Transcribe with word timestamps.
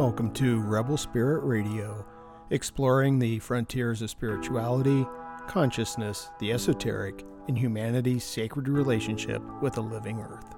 Welcome 0.00 0.32
to 0.32 0.62
Rebel 0.62 0.96
Spirit 0.96 1.44
Radio, 1.44 2.06
exploring 2.48 3.18
the 3.18 3.38
frontiers 3.38 4.00
of 4.00 4.08
spirituality, 4.08 5.06
consciousness, 5.46 6.30
the 6.38 6.52
esoteric, 6.52 7.22
and 7.48 7.58
humanity's 7.58 8.24
sacred 8.24 8.66
relationship 8.66 9.42
with 9.60 9.74
the 9.74 9.82
living 9.82 10.18
earth. 10.18 10.54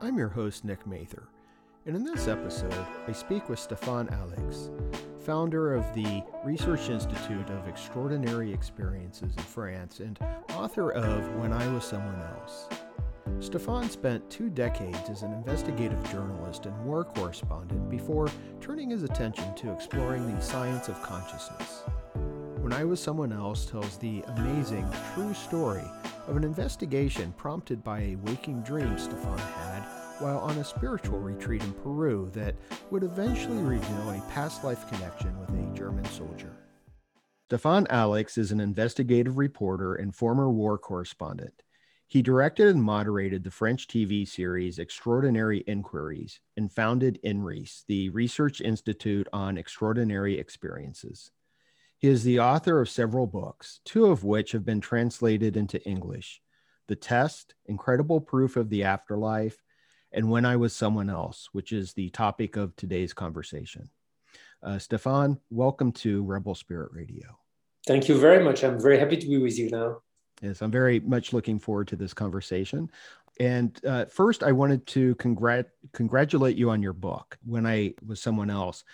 I'm 0.00 0.16
your 0.16 0.30
host, 0.30 0.64
Nick 0.64 0.86
Mather, 0.86 1.28
and 1.84 1.94
in 1.94 2.04
this 2.04 2.26
episode, 2.26 2.86
I 3.06 3.12
speak 3.12 3.50
with 3.50 3.58
Stéphane 3.58 4.10
Allix, 4.10 4.70
founder 5.26 5.74
of 5.74 5.84
the 5.92 6.24
Research 6.42 6.88
Institute 6.88 7.50
of 7.50 7.68
Extraordinary 7.68 8.50
Experiences 8.50 9.34
in 9.36 9.42
France 9.42 10.00
and 10.00 10.18
author 10.54 10.90
of 10.90 11.34
When 11.34 11.52
I 11.52 11.68
Was 11.74 11.84
Someone 11.84 12.22
Else. 12.40 12.66
Stéphane 13.38 13.90
spent 13.90 14.28
two 14.30 14.48
decades 14.48 15.10
as 15.10 15.22
an 15.22 15.32
investigative 15.32 16.02
journalist 16.10 16.66
and 16.66 16.84
war 16.84 17.04
correspondent 17.04 17.90
before 17.90 18.28
turning 18.60 18.90
his 18.90 19.02
attention 19.02 19.54
to 19.54 19.72
exploring 19.72 20.26
the 20.26 20.40
science 20.40 20.88
of 20.88 21.00
consciousness. 21.02 21.82
When 22.60 22.72
I 22.72 22.84
Was 22.84 22.98
Someone 22.98 23.32
Else 23.32 23.66
tells 23.66 23.98
the 23.98 24.22
amazing, 24.28 24.88
true 25.14 25.34
story 25.34 25.84
of 26.26 26.36
an 26.36 26.44
investigation 26.44 27.32
prompted 27.36 27.84
by 27.84 28.00
a 28.00 28.16
waking 28.16 28.62
dream 28.62 28.96
Stéphane 28.96 29.38
had 29.38 29.82
while 30.18 30.38
on 30.38 30.56
a 30.58 30.64
spiritual 30.64 31.18
retreat 31.18 31.62
in 31.62 31.72
Peru 31.74 32.30
that 32.32 32.54
would 32.90 33.02
eventually 33.02 33.62
reveal 33.62 34.10
a 34.10 34.30
past 34.32 34.64
life 34.64 34.88
connection 34.88 35.38
with 35.38 35.50
a 35.50 35.76
German 35.76 36.04
soldier. 36.06 36.56
Stéphane 37.50 37.86
Allix 37.88 38.38
is 38.38 38.50
an 38.50 38.60
investigative 38.60 39.36
reporter 39.36 39.94
and 39.94 40.14
former 40.14 40.50
war 40.50 40.78
correspondent. 40.78 41.62
He 42.08 42.22
directed 42.22 42.68
and 42.68 42.82
moderated 42.82 43.42
the 43.42 43.50
French 43.50 43.88
TV 43.88 44.28
series 44.28 44.78
Extraordinary 44.78 45.64
Inquiries 45.66 46.38
and 46.56 46.70
founded 46.70 47.18
INREES, 47.24 47.82
the 47.88 48.10
Research 48.10 48.60
Institute 48.60 49.26
on 49.32 49.58
Extraordinary 49.58 50.38
Experiences. 50.38 51.32
He 51.98 52.06
is 52.06 52.22
the 52.22 52.38
author 52.38 52.80
of 52.80 52.88
several 52.88 53.26
books, 53.26 53.80
two 53.84 54.06
of 54.06 54.22
which 54.22 54.52
have 54.52 54.64
been 54.64 54.80
translated 54.80 55.56
into 55.56 55.84
English 55.84 56.40
The 56.86 56.94
Test, 56.94 57.56
Incredible 57.66 58.20
Proof 58.20 58.56
of 58.56 58.70
the 58.70 58.84
Afterlife, 58.84 59.60
and 60.12 60.30
When 60.30 60.44
I 60.44 60.54
Was 60.54 60.76
Someone 60.76 61.10
Else, 61.10 61.48
which 61.50 61.72
is 61.72 61.92
the 61.92 62.10
topic 62.10 62.54
of 62.54 62.76
today's 62.76 63.14
conversation. 63.14 63.90
Uh, 64.62 64.76
Stéphane, 64.76 65.40
welcome 65.50 65.90
to 65.90 66.22
Rebel 66.22 66.54
Spirit 66.54 66.92
Radio. 66.92 67.36
Thank 67.84 68.08
you 68.08 68.16
very 68.16 68.44
much. 68.44 68.62
I'm 68.62 68.80
very 68.80 69.00
happy 69.00 69.16
to 69.16 69.26
be 69.26 69.38
with 69.38 69.58
you 69.58 69.70
now. 69.70 70.02
Yes, 70.42 70.62
I'm 70.62 70.70
very 70.70 71.00
much 71.00 71.32
looking 71.32 71.58
forward 71.58 71.88
to 71.88 71.96
this 71.96 72.12
conversation. 72.12 72.90
And 73.38 73.78
uh, 73.84 74.06
first, 74.06 74.42
I 74.42 74.52
wanted 74.52 74.86
to 74.88 75.14
congrat- 75.16 75.70
congratulate 75.92 76.56
you 76.56 76.70
on 76.70 76.82
your 76.82 76.92
book, 76.92 77.38
When 77.44 77.66
I 77.66 77.94
Was 78.06 78.20
Someone 78.20 78.50
Else. 78.50 78.84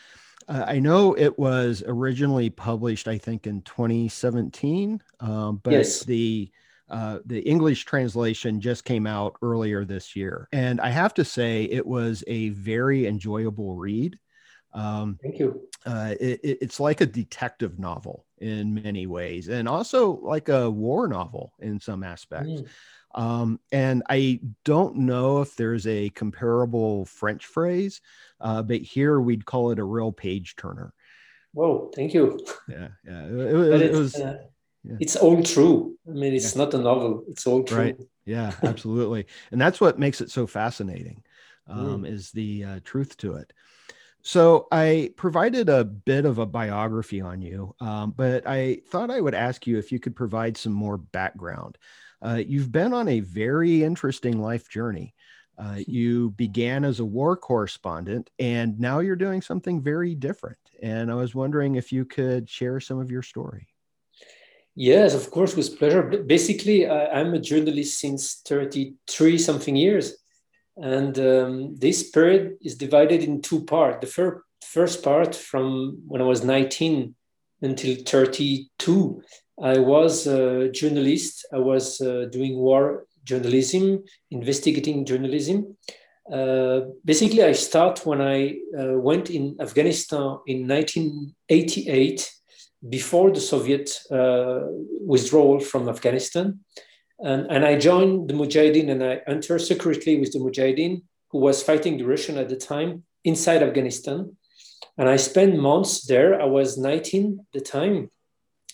Uh, 0.48 0.65
I 0.67 0.81
know 0.81 1.15
it 1.15 1.39
was 1.39 1.85
originally 1.87 2.51
published, 2.51 3.07
I 3.07 3.19
think, 3.19 3.47
in 3.47 3.63
2017, 3.63 5.01
um, 5.20 5.61
but 5.63 5.73
yes. 5.73 6.05
the 6.05 6.51
uh, 6.91 7.20
the 7.25 7.41
English 7.41 7.85
translation 7.87 8.61
just 8.61 8.85
came 8.85 9.07
out 9.07 9.37
earlier 9.41 9.83
this 9.85 10.15
year, 10.15 10.48
and 10.53 10.79
I 10.81 10.91
have 10.91 11.15
to 11.15 11.25
say 11.25 11.65
it 11.65 11.87
was 11.87 12.23
a 12.27 12.51
very 12.51 13.07
enjoyable 13.07 13.77
read. 13.77 14.19
Um, 14.75 15.19
Thank 15.23 15.39
you. 15.39 15.69
Uh, 15.84 16.15
it, 16.20 16.41
it's 16.42 16.81
like 16.81 17.01
a 17.01 17.06
detective 17.06 17.78
novel 17.78 18.25
in 18.39 18.75
many 18.75 19.06
ways, 19.06 19.48
and 19.48 19.69
also 19.69 20.19
like 20.23 20.48
a 20.48 20.70
war 20.70 21.09
novel 21.09 21.53
in 21.61 21.81
some 21.81 22.03
aspects. 22.03 22.62
Mm. 22.62 22.69
Um, 23.14 23.61
and 23.70 24.03
I 24.09 24.41
don't 24.64 24.97
know 24.97 25.42
if 25.42 25.55
there's 25.56 25.87
a 25.87 26.09
comparable 26.11 27.05
French 27.05 27.45
phrase, 27.45 28.01
uh, 28.41 28.62
but 28.62 28.81
here 28.81 29.20
we'd 29.20 29.45
call 29.45 29.70
it 29.70 29.79
a 29.79 29.84
real 29.84 30.12
page 30.12 30.56
turner. 30.56 30.95
Whoa, 31.53 31.91
thank 31.95 32.14
you. 32.14 32.41
Yeah, 32.69 32.89
yeah. 33.05 33.27
It, 33.27 33.55
it, 33.55 33.83
it 33.83 33.92
was. 33.92 34.14
Uh, 34.14 34.39
yeah. 34.85 34.97
It's 34.98 35.17
all 35.17 35.42
true. 35.42 35.97
I 36.08 36.13
mean, 36.13 36.35
it's 36.35 36.57
yeah. 36.57 36.64
not 36.64 36.74
a 36.74 36.79
novel. 36.79 37.24
It's 37.29 37.47
all 37.47 37.63
true. 37.63 37.79
Right. 37.79 37.97
Yeah, 38.24 38.52
absolutely. 38.63 39.27
and 39.51 39.61
that's 39.61 39.80
what 39.80 39.98
makes 39.98 40.20
it 40.20 40.30
so 40.30 40.47
fascinating, 40.47 41.23
um, 41.68 42.02
mm. 42.02 42.08
is 42.08 42.30
the 42.30 42.64
uh, 42.64 42.80
truth 42.85 43.17
to 43.18 43.35
it. 43.35 43.52
So 44.23 44.69
I 44.71 45.13
provided 45.17 45.69
a 45.69 45.85
bit 45.85 46.25
of 46.25 46.39
a 46.39 46.47
biography 46.47 47.21
on 47.21 47.43
you, 47.43 47.75
um, 47.81 48.15
but 48.17 48.47
I 48.47 48.81
thought 48.89 49.11
I 49.11 49.21
would 49.21 49.35
ask 49.35 49.67
you 49.67 49.79
if 49.79 49.91
you 49.91 49.99
could 49.99 50.15
provide 50.15 50.57
some 50.57 50.73
more 50.73 50.97
background. 50.97 51.77
Uh, 52.25 52.41
you've 52.47 52.71
been 52.71 52.93
on 52.93 53.09
a 53.09 53.19
very 53.19 53.83
interesting 53.83 54.41
life 54.41 54.69
journey. 54.69 55.13
Uh, 55.59 55.79
you 55.89 56.31
began 56.31 56.85
as 56.85 57.01
a 57.01 57.05
war 57.05 57.37
correspondent, 57.37 58.31
and 58.39 58.79
now 58.79 59.01
you're 59.01 59.17
doing 59.17 59.43
something 59.43 59.83
very 59.83 60.15
different. 60.15 60.59
And 60.81 61.11
I 61.11 61.15
was 61.15 61.35
wondering 61.35 61.75
if 61.75 61.93
you 61.93 62.05
could 62.05 62.49
share 62.49 62.79
some 62.79 63.01
of 63.01 63.11
your 63.11 63.23
story. 63.23 63.67
Yes, 64.75 65.15
of 65.15 65.31
course, 65.31 65.55
with 65.55 65.79
pleasure. 65.79 66.03
Basically, 66.03 66.89
I'm 66.89 67.35
a 67.35 67.41
journalist 67.41 68.01
since 68.01 68.41
33 68.47 69.37
something 69.37 69.77
years. 69.77 70.22
And 70.77 71.19
um, 71.19 71.77
this 71.77 72.11
period 72.11 72.57
is 72.63 72.77
divided 72.77 73.23
in 73.23 73.43
two 73.43 73.65
parts. 73.65 73.99
The 74.01 74.07
fir- 74.07 74.45
first 74.63 75.03
part, 75.03 75.35
from 75.35 76.03
when 76.07 76.23
I 76.23 76.25
was 76.25 76.45
19 76.45 77.15
until 77.61 77.97
32, 78.05 79.23
I 79.63 79.79
was 79.79 80.27
a 80.27 80.71
journalist. 80.71 81.47
I 81.53 81.59
was 81.59 82.01
uh, 82.01 82.27
doing 82.31 82.57
war 82.57 83.07
journalism, 83.25 84.03
investigating 84.31 85.05
journalism. 85.05 85.77
Uh, 86.33 86.81
basically, 87.05 87.43
I 87.43 87.53
start 87.53 88.07
when 88.07 88.21
I 88.21 88.57
uh, 88.79 88.99
went 88.99 89.31
in 89.31 89.57
Afghanistan 89.61 90.39
in 90.47 90.67
1988, 90.67 92.33
before 92.89 93.31
the 93.31 93.41
Soviet 93.41 93.91
uh, 94.11 94.61
withdrawal 95.07 95.61
from 95.61 95.89
Afghanistan. 95.89 96.61
And, 97.23 97.51
and 97.51 97.65
I 97.65 97.79
joined 97.79 98.29
the 98.29 98.35
Mujahideen 98.35 98.91
and 98.91 99.03
I 99.03 99.21
entered 99.27 99.61
secretly 99.61 100.19
with 100.19 100.33
the 100.33 100.41
Mujahideen, 100.41 101.03
who 101.31 101.39
was 101.39 101.63
fighting 101.63 101.97
the 101.97 102.05
Russian 102.05 102.37
at 102.37 102.49
the 102.49 102.57
time 102.57 103.05
inside 103.25 103.63
Afghanistan. 103.63 104.37
And 104.99 105.09
I 105.09 105.17
spent 105.17 105.57
months 105.57 106.05
there. 106.07 106.41
I 106.41 106.45
was 106.45 106.77
19 106.77 107.39
at 107.39 107.47
the 107.53 107.61
time. 107.61 108.11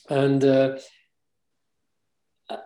And 0.09 0.43
uh, 0.43 0.79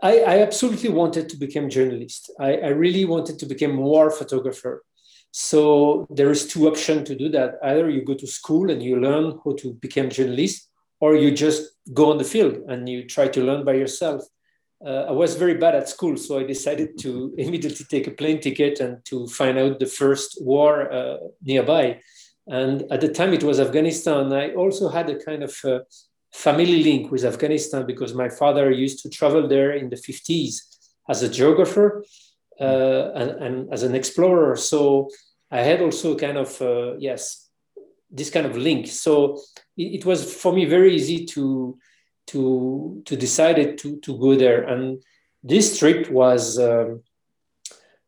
I, 0.02 0.20
I, 0.20 0.42
absolutely 0.42 0.90
wanted 0.90 1.28
to 1.30 1.36
become 1.36 1.68
journalist. 1.68 2.30
I, 2.38 2.56
I, 2.58 2.68
really 2.68 3.04
wanted 3.04 3.40
to 3.40 3.46
become 3.46 3.78
war 3.78 4.12
photographer. 4.12 4.84
So 5.32 6.06
there 6.08 6.30
is 6.30 6.46
two 6.46 6.68
options 6.68 7.08
to 7.08 7.16
do 7.16 7.28
that. 7.30 7.56
Either 7.64 7.90
you 7.90 8.04
go 8.04 8.14
to 8.14 8.26
school 8.28 8.70
and 8.70 8.80
you 8.80 9.00
learn 9.00 9.40
how 9.44 9.56
to 9.58 9.72
become 9.72 10.08
journalist, 10.08 10.68
or 11.00 11.16
you 11.16 11.32
just 11.32 11.68
go 11.92 12.12
on 12.12 12.18
the 12.18 12.24
field 12.24 12.58
and 12.68 12.88
you 12.88 13.04
try 13.08 13.26
to 13.26 13.42
learn 13.42 13.64
by 13.64 13.72
yourself 13.72 14.22
uh, 14.86 15.06
I 15.08 15.12
was 15.12 15.36
very 15.36 15.54
bad 15.54 15.74
at 15.74 15.88
school, 15.88 16.16
so 16.16 16.38
I 16.38 16.44
decided 16.44 16.98
to 17.00 17.34
immediately 17.38 17.86
take 17.88 18.06
a 18.06 18.10
plane 18.10 18.40
ticket 18.40 18.80
and 18.80 19.04
to 19.06 19.26
find 19.28 19.58
out 19.58 19.78
the 19.78 19.86
first 19.86 20.38
war 20.40 20.92
uh, 20.92 21.16
nearby. 21.42 22.00
And 22.48 22.84
at 22.90 23.00
the 23.00 23.08
time, 23.08 23.32
it 23.32 23.44
was 23.44 23.60
Afghanistan. 23.60 24.32
I 24.32 24.54
also 24.54 24.88
had 24.88 25.08
a 25.08 25.18
kind 25.18 25.44
of 25.44 25.56
uh, 25.64 25.80
family 26.32 26.82
link 26.82 27.12
with 27.12 27.24
Afghanistan 27.24 27.86
because 27.86 28.14
my 28.14 28.28
father 28.28 28.70
used 28.70 29.02
to 29.02 29.08
travel 29.08 29.46
there 29.46 29.72
in 29.72 29.90
the 29.90 29.96
50s 29.96 30.56
as 31.08 31.22
a 31.22 31.28
geographer 31.28 32.04
uh, 32.60 33.12
and, 33.14 33.30
and, 33.30 33.72
as 33.72 33.82
an 33.82 33.94
explorer. 33.94 34.56
So 34.56 35.08
I 35.50 35.60
had 35.60 35.82
also 35.82 36.16
kind 36.16 36.38
of, 36.38 36.60
uh, 36.60 36.96
yes, 36.98 37.48
this 38.10 38.30
kind 38.30 38.46
of 38.46 38.56
link. 38.56 38.88
So 38.88 39.40
it, 39.76 40.00
it 40.00 40.04
was 40.04 40.34
for 40.34 40.52
me 40.52 40.64
very 40.64 40.94
easy 40.94 41.24
to 41.26 41.78
to 42.32 43.02
to 43.06 43.16
decided 43.16 43.78
to 43.78 43.98
to 44.00 44.18
go 44.18 44.34
there. 44.34 44.62
And 44.64 45.02
this 45.42 45.78
trip 45.78 46.10
was 46.10 46.58
um, 46.58 47.02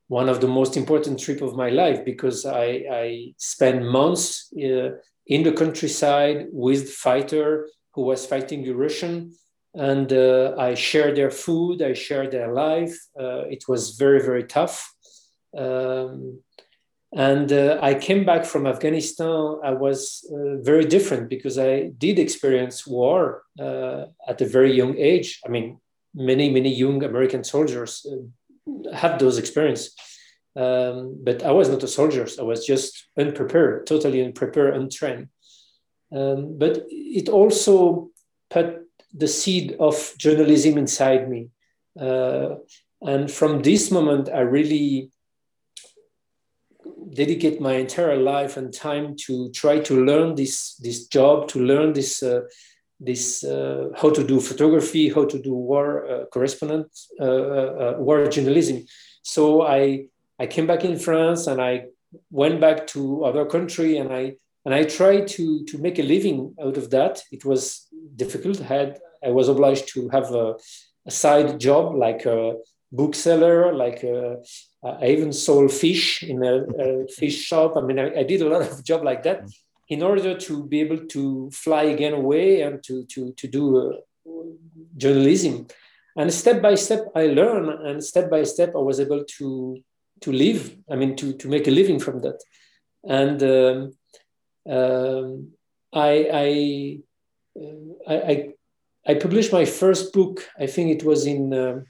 one 0.09 0.29
of 0.29 0.41
the 0.41 0.49
most 0.49 0.77
important 0.77 1.19
trip 1.19 1.41
of 1.43 1.57
my 1.57 1.71
life 1.71 2.05
because 2.05 2.47
I, 2.47 2.85
I 3.05 3.35
spent 3.39 3.83
months 3.83 4.53
uh, 4.55 4.91
in 5.27 5.43
the 5.43 5.53
countryside 5.53 6.47
with 6.51 6.93
fighter 6.93 7.69
who 7.95 8.03
was 8.03 8.27
fighting 8.27 8.63
the 8.65 8.73
Russian, 8.73 9.33
and 9.75 10.13
uh, 10.13 10.55
I 10.59 10.75
shared 10.75 11.17
their 11.17 11.31
food, 11.31 11.81
I 11.83 11.95
shared 11.95 12.31
their 12.33 12.53
life. 12.53 12.97
Uh, 13.19 13.45
it 13.49 13.65
was 13.69 13.97
very 13.97 14.21
very 14.21 14.45
tough, 14.45 14.77
um, 15.57 16.41
and 17.15 17.53
uh, 17.53 17.79
I 17.81 17.95
came 17.95 18.25
back 18.25 18.45
from 18.45 18.67
Afghanistan. 18.67 19.61
I 19.63 19.71
was 19.71 20.29
uh, 20.33 20.57
very 20.63 20.85
different 20.85 21.31
because 21.31 21.59
I 21.59 21.91
did 21.97 22.19
experience 22.19 22.87
war 22.87 23.45
uh, 23.59 24.07
at 24.27 24.41
a 24.41 24.49
very 24.49 24.75
young 24.75 24.99
age. 24.99 25.41
I 25.47 25.49
mean, 25.49 25.79
many, 26.13 26.51
many 26.51 26.75
young 26.75 27.05
American 27.05 27.45
soldiers 27.45 28.05
uh, 28.05 28.93
have 28.97 29.21
those 29.21 29.39
experiences. 29.39 29.95
Um, 30.57 31.19
but 31.23 31.45
I 31.45 31.53
was 31.53 31.69
not 31.69 31.83
a 31.85 31.89
soldier. 31.89 32.27
I 32.39 32.43
was 32.43 32.67
just 32.67 33.09
unprepared, 33.17 33.87
totally 33.87 34.25
unprepared, 34.25 34.77
untrained. 34.77 35.29
Um, 36.13 36.59
but 36.59 36.85
it 36.89 37.29
also 37.29 38.11
put 38.51 38.89
the 39.13 39.29
seed 39.29 39.77
of 39.79 40.15
journalism 40.19 40.79
inside 40.79 41.29
me. 41.29 41.51
Uh, 41.99 42.57
and 43.03 43.31
from 43.31 43.63
this 43.63 43.93
moment, 43.93 44.29
I 44.29 44.41
really 44.41 45.11
dedicate 47.15 47.61
my 47.61 47.75
entire 47.75 48.17
life 48.17 48.57
and 48.57 48.73
time 48.73 49.17
to 49.27 49.51
try 49.51 49.79
to 49.79 50.05
learn 50.05 50.35
this 50.35 50.77
this 50.77 51.07
job, 51.07 51.49
to 51.49 51.59
learn 51.61 51.93
this 51.93 52.23
uh, 52.23 52.43
this 53.01 53.45
uh, 53.45 53.89
how 53.97 54.11
to 54.11 54.25
do 54.25 54.41
photography, 54.41 55.09
how 55.09 55.25
to 55.25 55.39
do 55.39 55.55
war 55.55 56.07
uh, 56.07 56.25
correspondent, 56.27 56.87
uh, 57.21 57.25
uh, 57.25 57.95
war 57.99 58.27
journalism. 58.27 58.85
So 59.23 59.63
I 59.63 60.07
I 60.39 60.47
came 60.47 60.67
back 60.67 60.85
in 60.85 60.99
France 60.99 61.47
and 61.47 61.61
I 61.61 61.87
went 62.31 62.61
back 62.61 62.87
to 62.89 63.25
other 63.25 63.45
country 63.47 63.97
and 63.97 64.13
I 64.13 64.37
and 64.65 64.75
I 64.75 64.85
tried 64.85 65.29
to 65.37 65.65
to 65.65 65.79
make 65.79 65.99
a 65.99 66.03
living 66.03 66.55
out 66.61 66.77
of 66.77 66.91
that. 66.91 67.23
It 67.31 67.45
was 67.45 67.89
difficult. 68.17 68.61
I 68.61 68.65
had 68.65 69.01
I 69.25 69.31
was 69.31 69.49
obliged 69.49 69.89
to 69.95 70.09
have 70.11 70.31
a, 70.33 70.55
a 71.07 71.11
side 71.11 71.59
job 71.59 71.95
like 71.95 72.27
a 72.27 72.57
bookseller, 72.93 73.75
like 73.75 74.03
a, 74.05 74.37
I 74.85 75.07
even 75.07 75.33
sold 75.33 75.73
fish 75.73 76.23
in 76.23 76.45
a, 76.45 76.65
a 76.79 77.09
fish 77.09 77.41
shop. 77.43 77.77
I 77.77 77.81
mean, 77.81 77.99
I, 77.99 78.21
I, 78.21 78.23
did 78.23 78.43
a 78.43 78.49
lot 78.49 78.63
of 78.63 78.85
job 78.85 79.03
like 79.03 79.23
that 79.23 79.49
in 79.89 80.03
order 80.03 80.37
to 80.37 80.65
be 80.65 80.81
able 80.81 81.07
to 81.07 81.51
fly 81.51 81.85
again 81.85 82.13
away 82.13 82.61
and 82.63 82.83
to 82.85 83.05
to 83.05 83.33
to 83.33 83.49
do 83.49 83.65
uh, 83.79 84.33
journalism. 84.97 85.67
And 86.17 86.33
step 86.33 86.63
by 86.63 86.75
step, 86.77 87.07
I 87.15 87.27
learned, 87.27 87.71
and 87.87 88.05
step 88.05 88.31
by 88.31 88.45
step, 88.45 88.75
I 88.75 88.79
was 88.79 89.01
able 89.01 89.25
to 89.39 89.79
to 90.21 90.33
live. 90.33 90.77
I 90.91 90.97
mean, 90.97 91.17
to 91.17 91.33
to 91.33 91.49
make 91.49 91.67
a 91.67 91.71
living 91.71 91.99
from 91.99 92.21
that. 92.21 92.41
And 93.05 93.43
um, 93.43 93.93
um, 94.69 95.53
I, 95.93 96.29
I, 96.33 96.99
uh, 97.61 98.13
I, 98.13 98.49
I 99.07 99.15
published 99.15 99.53
my 99.53 99.65
first 99.65 100.13
book. 100.13 100.49
I 100.59 100.67
think 100.67 100.91
it 100.91 101.05
was 101.05 101.27
in 101.27 101.53
uh, 101.53 101.81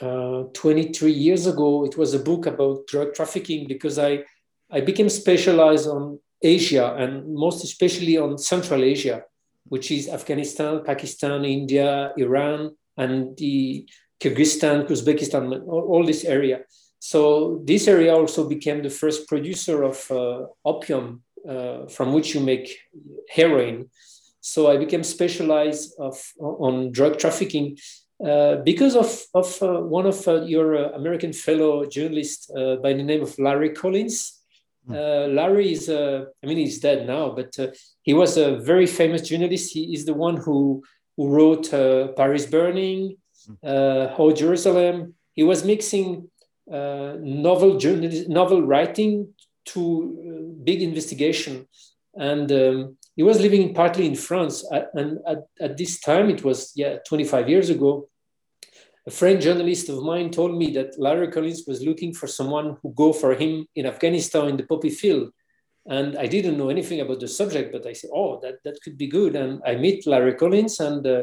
uh, 0.00 0.44
23 0.54 1.12
years 1.12 1.46
ago. 1.46 1.84
It 1.84 1.96
was 1.96 2.14
a 2.14 2.18
book 2.18 2.46
about 2.46 2.86
drug 2.86 3.14
trafficking 3.14 3.66
because 3.66 3.98
I, 3.98 4.24
I 4.70 4.80
became 4.80 5.08
specialized 5.08 5.88
on 5.88 6.20
Asia 6.42 6.94
and 6.94 7.34
most 7.34 7.64
especially 7.64 8.16
on 8.16 8.38
Central 8.38 8.84
Asia, 8.84 9.24
which 9.64 9.90
is 9.90 10.08
Afghanistan, 10.08 10.82
Pakistan, 10.84 11.44
India, 11.44 12.12
Iran, 12.16 12.76
and 12.96 13.36
the 13.36 13.88
Kyrgyzstan, 14.20 14.88
Uzbekistan, 14.88 15.62
all, 15.66 15.82
all 15.82 16.04
this 16.04 16.24
area. 16.24 16.60
So 16.98 17.62
this 17.64 17.86
area 17.86 18.14
also 18.14 18.48
became 18.48 18.82
the 18.82 18.90
first 18.90 19.28
producer 19.28 19.84
of 19.84 20.10
uh, 20.10 20.46
opium 20.64 21.22
uh, 21.48 21.86
from 21.86 22.12
which 22.12 22.34
you 22.34 22.40
make 22.40 22.78
heroin. 23.28 23.90
So 24.40 24.70
I 24.70 24.76
became 24.76 25.04
specialized 25.04 25.94
of, 25.98 26.20
on 26.40 26.90
drug 26.90 27.18
trafficking 27.18 27.78
uh, 28.24 28.56
because 28.56 28.96
of, 28.96 29.22
of 29.34 29.62
uh, 29.62 29.80
one 29.80 30.06
of 30.06 30.26
uh, 30.26 30.42
your 30.42 30.76
uh, 30.76 30.90
American 30.90 31.32
fellow 31.32 31.86
journalists 31.86 32.50
uh, 32.50 32.76
by 32.76 32.92
the 32.92 33.02
name 33.02 33.22
of 33.22 33.38
Larry 33.38 33.70
Collins. 33.70 34.42
Hmm. 34.86 34.94
Larry 34.94 35.72
is, 35.72 35.90
I 35.90 36.24
mean, 36.42 36.56
he's 36.56 36.80
dead 36.80 37.06
now, 37.06 37.30
but 37.30 37.54
he 38.02 38.14
was 38.14 38.38
a 38.38 38.56
very 38.56 38.86
famous 38.86 39.20
journalist. 39.28 39.74
He 39.74 39.92
is 39.94 40.06
the 40.06 40.14
one 40.14 40.38
who, 40.38 40.82
who 41.16 41.28
wrote 41.28 41.70
Paris 42.16 42.46
Burning, 42.46 43.18
uh, 43.62 44.32
Jerusalem. 44.32 45.14
He 45.34 45.42
was 45.42 45.62
mixing 45.62 46.30
novel 46.66 47.76
journalism, 47.76 48.32
novel 48.32 48.62
writing 48.62 49.34
to 49.66 50.56
big 50.64 50.80
investigation. 50.80 51.68
And 52.14 52.50
um, 52.50 52.96
he 53.18 53.24
was 53.24 53.40
living 53.40 53.74
partly 53.74 54.06
in 54.06 54.14
France. 54.14 54.64
And 54.94 55.18
at, 55.26 55.38
at 55.60 55.76
this 55.76 55.98
time, 55.98 56.30
it 56.30 56.44
was, 56.44 56.72
yeah, 56.76 56.98
25 57.04 57.48
years 57.48 57.68
ago, 57.68 58.08
a 59.08 59.10
French 59.10 59.42
journalist 59.42 59.88
of 59.88 60.04
mine 60.04 60.30
told 60.30 60.56
me 60.56 60.70
that 60.74 61.00
Larry 61.00 61.26
Collins 61.26 61.64
was 61.66 61.82
looking 61.82 62.14
for 62.14 62.28
someone 62.28 62.76
who 62.80 62.94
go 62.94 63.12
for 63.12 63.34
him 63.34 63.66
in 63.74 63.86
Afghanistan 63.86 64.46
in 64.46 64.56
the 64.56 64.62
poppy 64.62 64.90
field. 64.90 65.32
And 65.86 66.16
I 66.16 66.28
didn't 66.28 66.58
know 66.58 66.68
anything 66.68 67.00
about 67.00 67.18
the 67.18 67.26
subject, 67.26 67.72
but 67.72 67.84
I 67.88 67.92
said, 67.92 68.10
oh, 68.14 68.38
that, 68.42 68.62
that 68.62 68.80
could 68.84 68.96
be 68.96 69.08
good. 69.08 69.34
And 69.34 69.60
I 69.66 69.74
meet 69.74 70.06
Larry 70.06 70.34
Collins 70.34 70.78
and 70.78 71.04
uh, 71.04 71.22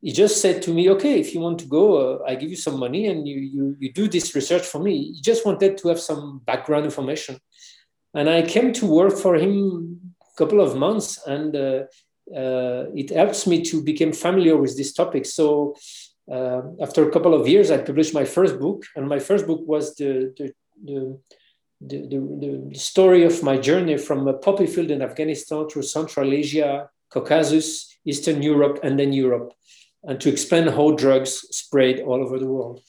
he 0.00 0.12
just 0.12 0.40
said 0.40 0.62
to 0.62 0.72
me, 0.72 0.88
okay, 0.88 1.20
if 1.20 1.34
you 1.34 1.40
want 1.40 1.58
to 1.58 1.66
go, 1.66 1.84
uh, 1.96 2.24
I 2.26 2.36
give 2.36 2.48
you 2.48 2.56
some 2.56 2.78
money 2.78 3.08
and 3.08 3.28
you, 3.28 3.36
you, 3.36 3.76
you 3.78 3.92
do 3.92 4.08
this 4.08 4.34
research 4.34 4.64
for 4.64 4.78
me. 4.78 5.12
He 5.12 5.20
just 5.20 5.44
wanted 5.44 5.76
to 5.76 5.88
have 5.88 6.00
some 6.00 6.40
background 6.46 6.86
information. 6.86 7.38
And 8.14 8.30
I 8.30 8.40
came 8.40 8.72
to 8.72 8.86
work 8.86 9.18
for 9.18 9.34
him 9.34 10.05
couple 10.36 10.60
of 10.60 10.76
months, 10.76 11.26
and 11.26 11.54
uh, 11.56 11.84
uh, 12.34 12.84
it 12.94 13.10
helps 13.10 13.46
me 13.46 13.62
to 13.62 13.82
become 13.82 14.12
familiar 14.12 14.56
with 14.56 14.76
this 14.76 14.92
topic. 14.92 15.26
So 15.26 15.74
uh, 16.30 16.62
after 16.80 17.08
a 17.08 17.10
couple 17.10 17.34
of 17.34 17.48
years, 17.48 17.70
I 17.70 17.78
published 17.78 18.14
my 18.14 18.24
first 18.24 18.58
book, 18.58 18.84
and 18.96 19.08
my 19.08 19.18
first 19.18 19.46
book 19.46 19.62
was 19.66 19.94
the, 19.96 20.32
the, 20.36 20.52
the 20.84 21.18
the, 21.80 21.98
the, 22.08 22.68
the, 22.70 22.78
story 22.78 23.24
of 23.24 23.42
my 23.42 23.58
journey 23.58 23.98
from 23.98 24.26
a 24.26 24.32
poppy 24.32 24.66
field 24.66 24.90
in 24.90 25.02
Afghanistan 25.02 25.68
through 25.68 25.82
Central 25.82 26.32
Asia, 26.32 26.88
Caucasus, 27.10 27.94
Eastern 28.06 28.42
Europe, 28.42 28.80
and 28.82 28.98
then 28.98 29.12
Europe, 29.12 29.52
and 30.04 30.18
to 30.20 30.30
explain 30.30 30.68
how 30.68 30.92
drugs 30.92 31.32
spread 31.50 32.00
all 32.00 32.22
over 32.24 32.38
the 32.38 32.46
world. 32.46 32.80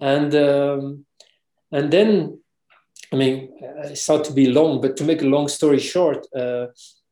And 0.00 0.32
um, 0.34 1.06
and 1.72 1.90
then 1.90 2.40
I 3.12 3.16
mean, 3.16 3.50
it's 3.60 4.06
thought 4.06 4.24
to 4.26 4.32
be 4.32 4.46
long, 4.46 4.80
but 4.80 4.96
to 4.98 5.04
make 5.04 5.22
a 5.22 5.26
long 5.26 5.48
story 5.48 5.80
short, 5.80 6.26
uh, 6.34 6.66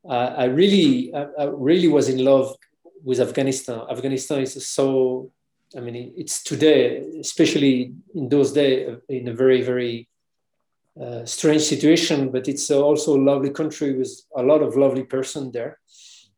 I 0.09 0.45
really, 0.45 1.13
I, 1.15 1.45
really 1.45 1.89
was 1.89 2.09
in 2.09 2.25
love 2.25 2.57
with 3.03 3.21
Afghanistan. 3.21 3.83
Afghanistan 3.91 4.41
is 4.41 4.67
so, 4.69 5.31
I 5.77 5.81
mean, 5.81 6.15
it's 6.17 6.43
today, 6.43 7.05
especially 7.21 7.93
in 8.15 8.29
those 8.29 8.53
days, 8.53 8.97
in 9.09 9.29
a 9.29 9.35
very, 9.35 9.63
very 9.63 10.09
uh, 11.01 11.25
strange 11.25 11.63
situation, 11.63 12.31
but 12.31 12.49
it's 12.49 12.71
also 12.71 13.17
a 13.17 13.23
lovely 13.23 13.51
country 13.51 13.95
with 13.95 14.11
a 14.37 14.43
lot 14.43 14.63
of 14.63 14.77
lovely 14.77 15.05
person 15.05 15.51
there 15.53 15.79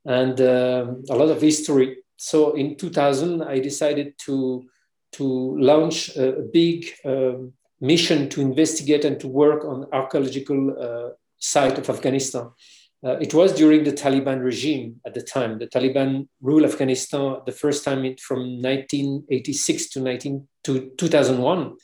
and 0.04 0.40
um, 0.40 1.02
a 1.10 1.14
lot 1.14 1.28
of 1.28 1.40
history. 1.40 1.98
So 2.16 2.52
in 2.54 2.76
2000, 2.76 3.42
I 3.42 3.58
decided 3.60 4.14
to 4.26 4.66
to 5.12 5.58
launch 5.58 6.16
a 6.16 6.48
big 6.52 6.86
um, 7.04 7.52
mission 7.80 8.28
to 8.28 8.40
investigate 8.40 9.04
and 9.04 9.18
to 9.20 9.28
work 9.28 9.64
on 9.64 9.86
archaeological 9.92 10.76
uh, 10.78 11.10
site 11.38 11.78
of 11.78 11.88
Afghanistan. 11.88 12.50
Uh, 13.02 13.16
it 13.16 13.32
was 13.32 13.54
during 13.54 13.82
the 13.82 13.92
Taliban 13.92 14.44
regime 14.44 15.00
at 15.06 15.14
the 15.14 15.22
time. 15.22 15.58
The 15.58 15.66
Taliban 15.66 16.28
ruled 16.42 16.64
Afghanistan 16.64 17.38
the 17.46 17.52
first 17.52 17.82
time 17.82 18.02
from 18.18 18.60
1986 18.60 19.88
to, 19.90 20.00
19, 20.00 20.46
to 20.64 20.90
2001. 20.98 21.76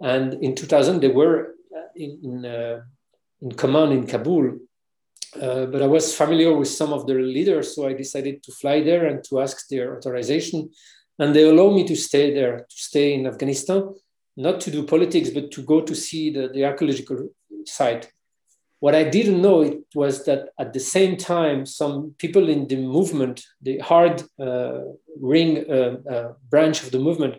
And 0.00 0.34
in 0.42 0.54
2000, 0.54 1.00
they 1.00 1.08
were 1.08 1.54
uh, 1.76 1.80
in, 1.94 2.20
in, 2.22 2.46
uh, 2.46 2.80
in 3.42 3.52
command 3.52 3.92
in 3.92 4.06
Kabul. 4.06 4.58
Uh, 5.40 5.66
but 5.66 5.82
I 5.82 5.86
was 5.86 6.16
familiar 6.16 6.56
with 6.56 6.68
some 6.68 6.94
of 6.94 7.06
their 7.06 7.20
leaders, 7.20 7.74
so 7.74 7.86
I 7.86 7.92
decided 7.92 8.42
to 8.44 8.52
fly 8.52 8.82
there 8.82 9.04
and 9.04 9.22
to 9.24 9.40
ask 9.40 9.68
their 9.68 9.98
authorization. 9.98 10.70
And 11.18 11.36
they 11.36 11.46
allowed 11.46 11.74
me 11.74 11.86
to 11.88 11.96
stay 11.96 12.32
there, 12.32 12.60
to 12.60 12.76
stay 12.76 13.12
in 13.12 13.26
Afghanistan 13.26 13.92
not 14.36 14.60
to 14.60 14.70
do 14.70 14.84
politics, 14.84 15.30
but 15.30 15.50
to 15.52 15.62
go 15.62 15.80
to 15.80 15.94
see 15.94 16.30
the, 16.30 16.48
the 16.48 16.64
archaeological 16.64 17.28
site. 17.64 18.10
What 18.80 18.94
I 18.94 19.04
didn't 19.04 19.40
know 19.40 19.62
it 19.62 19.78
was 19.94 20.24
that 20.26 20.50
at 20.58 20.72
the 20.72 20.80
same 20.80 21.16
time, 21.16 21.64
some 21.64 22.14
people 22.18 22.48
in 22.48 22.68
the 22.68 22.76
movement, 22.76 23.42
the 23.62 23.78
hard 23.78 24.22
uh, 24.38 24.80
ring 25.18 25.64
uh, 25.70 25.96
uh, 26.08 26.32
branch 26.50 26.82
of 26.82 26.90
the 26.90 26.98
movement, 26.98 27.36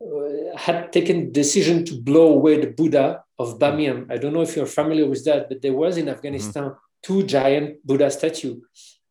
uh, 0.00 0.56
had 0.56 0.92
taken 0.92 1.32
decision 1.32 1.84
to 1.86 2.00
blow 2.00 2.32
away 2.34 2.60
the 2.60 2.70
Buddha 2.70 3.22
of 3.38 3.58
Bamiyan. 3.58 4.10
I 4.12 4.18
don't 4.18 4.32
know 4.32 4.42
if 4.42 4.54
you're 4.54 4.66
familiar 4.66 5.06
with 5.06 5.24
that, 5.24 5.48
but 5.48 5.60
there 5.60 5.72
was 5.72 5.96
in 5.96 6.08
Afghanistan 6.08 6.64
mm-hmm. 6.64 7.02
two 7.02 7.24
giant 7.24 7.84
Buddha 7.84 8.10
statue, 8.10 8.60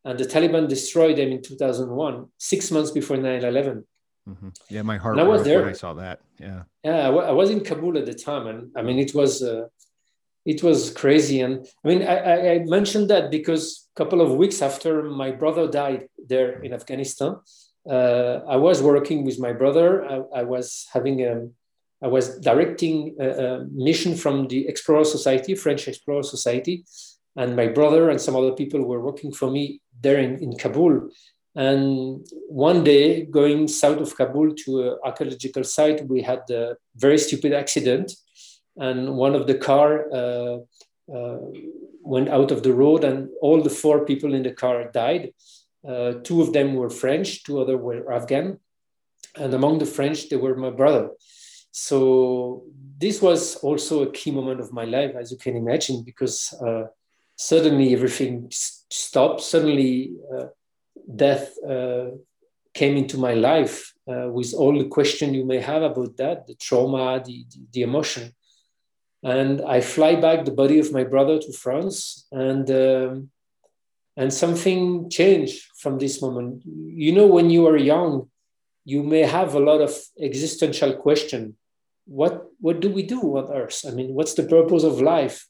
and 0.04 0.18
the 0.18 0.24
Taliban 0.24 0.68
destroyed 0.68 1.16
them 1.18 1.30
in 1.30 1.42
2001, 1.42 2.26
six 2.38 2.70
months 2.70 2.90
before 2.90 3.18
9 3.18 3.44
11. 3.44 3.84
Mm-hmm. 4.28 4.48
Yeah, 4.68 4.82
my 4.82 4.96
heart. 4.96 5.18
And 5.18 5.26
I 5.26 5.28
was 5.28 5.44
there 5.44 5.60
when 5.60 5.70
I 5.70 5.72
saw 5.72 5.94
that. 5.94 6.20
Yeah. 6.38 6.62
Yeah, 6.82 7.08
I 7.08 7.32
was 7.32 7.50
in 7.50 7.60
Kabul 7.60 7.96
at 7.96 8.06
the 8.06 8.14
time, 8.14 8.46
and 8.46 8.70
I 8.76 8.82
mean, 8.82 8.98
it 8.98 9.14
was 9.14 9.42
uh, 9.42 9.68
it 10.44 10.62
was 10.62 10.90
crazy. 10.90 11.40
And 11.40 11.66
I 11.84 11.88
mean, 11.88 12.02
I, 12.02 12.54
I 12.54 12.58
mentioned 12.64 13.10
that 13.10 13.30
because 13.30 13.88
a 13.94 13.98
couple 13.98 14.20
of 14.20 14.32
weeks 14.36 14.62
after 14.62 15.02
my 15.02 15.30
brother 15.30 15.68
died 15.68 16.08
there 16.28 16.62
in 16.62 16.72
Afghanistan, 16.72 17.36
uh, 17.88 18.40
I 18.48 18.56
was 18.56 18.82
working 18.82 19.24
with 19.24 19.38
my 19.38 19.52
brother. 19.52 20.04
I, 20.04 20.40
I 20.40 20.42
was 20.42 20.86
having 20.92 21.22
a, 21.22 21.32
um, 21.32 21.52
I 22.02 22.08
was 22.08 22.38
directing 22.40 23.16
a, 23.20 23.28
a, 23.28 23.64
mission 23.72 24.14
from 24.14 24.48
the 24.48 24.68
Explorer 24.68 25.04
Society, 25.04 25.54
French 25.54 25.88
Explorer 25.88 26.22
Society, 26.22 26.84
and 27.36 27.56
my 27.56 27.68
brother 27.68 28.10
and 28.10 28.20
some 28.20 28.36
other 28.36 28.52
people 28.52 28.82
were 28.82 29.00
working 29.00 29.32
for 29.32 29.50
me 29.50 29.80
there 30.00 30.18
in, 30.18 30.42
in 30.42 30.56
Kabul. 30.56 31.10
And 31.56 32.26
one 32.48 32.84
day, 32.84 33.24
going 33.24 33.66
south 33.66 33.98
of 33.98 34.14
Kabul 34.14 34.54
to 34.64 34.82
an 34.82 34.98
archaeological 35.02 35.64
site, 35.64 36.06
we 36.06 36.20
had 36.20 36.42
a 36.50 36.76
very 36.94 37.18
stupid 37.18 37.54
accident, 37.54 38.12
and 38.76 39.16
one 39.16 39.34
of 39.34 39.46
the 39.46 39.56
car 39.56 40.12
uh, 40.12 40.58
uh, 41.12 41.38
went 42.02 42.28
out 42.28 42.50
of 42.50 42.62
the 42.62 42.74
road, 42.74 43.04
and 43.04 43.30
all 43.40 43.62
the 43.62 43.70
four 43.70 44.04
people 44.04 44.34
in 44.34 44.42
the 44.42 44.52
car 44.52 44.90
died. 44.92 45.32
Uh, 45.88 46.14
two 46.22 46.42
of 46.42 46.52
them 46.52 46.74
were 46.74 46.90
French, 46.90 47.42
two 47.44 47.58
other 47.58 47.78
were 47.78 48.12
Afghan, 48.12 48.60
and 49.36 49.54
among 49.54 49.78
the 49.78 49.86
French, 49.86 50.28
they 50.28 50.36
were 50.36 50.56
my 50.56 50.70
brother. 50.70 51.10
So 51.70 52.64
this 52.98 53.22
was 53.22 53.56
also 53.56 54.02
a 54.02 54.10
key 54.10 54.30
moment 54.30 54.60
of 54.60 54.72
my 54.72 54.84
life, 54.84 55.14
as 55.18 55.30
you 55.30 55.38
can 55.38 55.56
imagine, 55.56 56.02
because 56.02 56.52
uh, 56.60 56.84
suddenly 57.36 57.94
everything 57.94 58.48
stopped. 58.50 59.40
Suddenly, 59.40 60.16
uh, 60.34 60.46
death 61.14 61.52
uh, 61.68 62.06
came 62.74 62.96
into 62.96 63.16
my 63.18 63.34
life 63.34 63.92
uh, 64.08 64.28
with 64.28 64.52
all 64.54 64.78
the 64.78 64.88
question 64.88 65.34
you 65.34 65.44
may 65.44 65.60
have 65.60 65.82
about 65.82 66.16
that, 66.18 66.46
the 66.46 66.54
trauma, 66.54 67.22
the, 67.24 67.44
the, 67.50 67.58
the, 67.72 67.82
emotion. 67.82 68.32
And 69.22 69.62
I 69.62 69.80
fly 69.80 70.14
back 70.16 70.44
the 70.44 70.52
body 70.62 70.78
of 70.78 70.92
my 70.92 71.04
brother 71.04 71.38
to 71.38 71.52
France, 71.52 72.26
and 72.30 72.70
um, 72.70 73.30
and 74.16 74.32
something 74.32 75.10
changed 75.10 75.58
from 75.82 75.98
this 75.98 76.22
moment. 76.22 76.62
You 76.64 77.12
know, 77.12 77.26
when 77.26 77.50
you 77.50 77.66
are 77.66 77.76
young, 77.76 78.30
you 78.84 79.02
may 79.02 79.22
have 79.22 79.54
a 79.54 79.60
lot 79.60 79.80
of 79.80 79.92
existential 80.20 80.94
question. 80.94 81.56
What 82.06 82.44
what 82.60 82.80
do 82.80 82.88
we 82.88 83.02
do 83.02 83.20
on 83.36 83.52
Earth? 83.52 83.84
I 83.86 83.90
mean, 83.90 84.14
what's 84.14 84.34
the 84.34 84.44
purpose 84.44 84.84
of 84.84 85.00
life? 85.00 85.46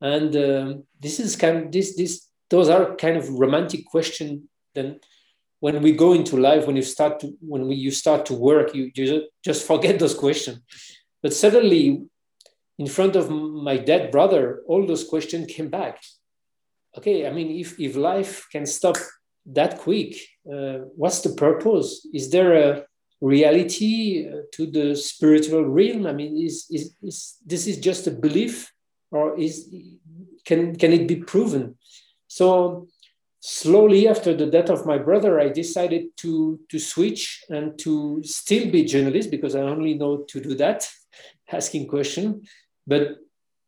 And 0.00 0.34
um, 0.36 0.84
this 0.98 1.20
is 1.20 1.36
kind 1.36 1.56
of 1.58 1.72
this 1.72 1.96
this 1.96 2.26
those 2.50 2.68
are 2.68 2.96
kind 2.96 3.16
of 3.16 3.28
romantic 3.28 3.86
question. 3.86 4.49
Then 4.74 5.00
when 5.60 5.82
we 5.82 5.92
go 5.92 6.12
into 6.12 6.36
life, 6.36 6.66
when 6.66 6.76
you 6.76 6.82
start 6.82 7.20
to 7.20 7.36
when 7.40 7.68
we, 7.68 7.74
you 7.76 7.90
start 7.90 8.26
to 8.26 8.34
work, 8.34 8.74
you, 8.74 8.90
you 8.94 9.28
just 9.44 9.66
forget 9.66 9.98
those 9.98 10.14
questions. 10.14 10.60
But 11.22 11.34
suddenly, 11.34 12.02
in 12.78 12.86
front 12.86 13.14
of 13.14 13.30
my 13.30 13.76
dead 13.76 14.10
brother, 14.10 14.62
all 14.66 14.86
those 14.86 15.04
questions 15.04 15.52
came 15.52 15.68
back. 15.68 16.02
Okay, 16.96 17.26
I 17.26 17.30
mean, 17.30 17.50
if 17.50 17.78
if 17.78 17.94
life 17.94 18.46
can 18.50 18.66
stop 18.66 18.96
that 19.46 19.78
quick, 19.78 20.16
uh, 20.50 20.78
what's 20.96 21.20
the 21.20 21.34
purpose? 21.34 22.06
Is 22.12 22.30
there 22.30 22.54
a 22.54 22.84
reality 23.20 24.26
uh, 24.26 24.42
to 24.52 24.66
the 24.66 24.96
spiritual 24.96 25.64
realm? 25.64 26.06
I 26.06 26.12
mean, 26.12 26.36
is, 26.36 26.66
is, 26.70 26.94
is 27.02 27.36
this 27.44 27.66
is 27.66 27.78
just 27.78 28.06
a 28.06 28.10
belief, 28.10 28.72
or 29.10 29.38
is 29.38 29.68
can 30.44 30.74
can 30.76 30.92
it 30.92 31.06
be 31.06 31.16
proven? 31.16 31.76
So 32.28 32.88
slowly 33.40 34.06
after 34.06 34.34
the 34.34 34.46
death 34.46 34.68
of 34.70 34.86
my 34.86 34.98
brother, 34.98 35.40
I 35.40 35.48
decided 35.48 36.16
to, 36.18 36.60
to 36.68 36.78
switch 36.78 37.42
and 37.48 37.78
to 37.80 38.22
still 38.22 38.70
be 38.70 38.84
journalist 38.84 39.30
because 39.30 39.54
I 39.54 39.62
only 39.62 39.94
know 39.94 40.18
to 40.28 40.40
do 40.40 40.54
that, 40.56 40.88
asking 41.52 41.88
question. 41.88 42.42
But 42.86 43.16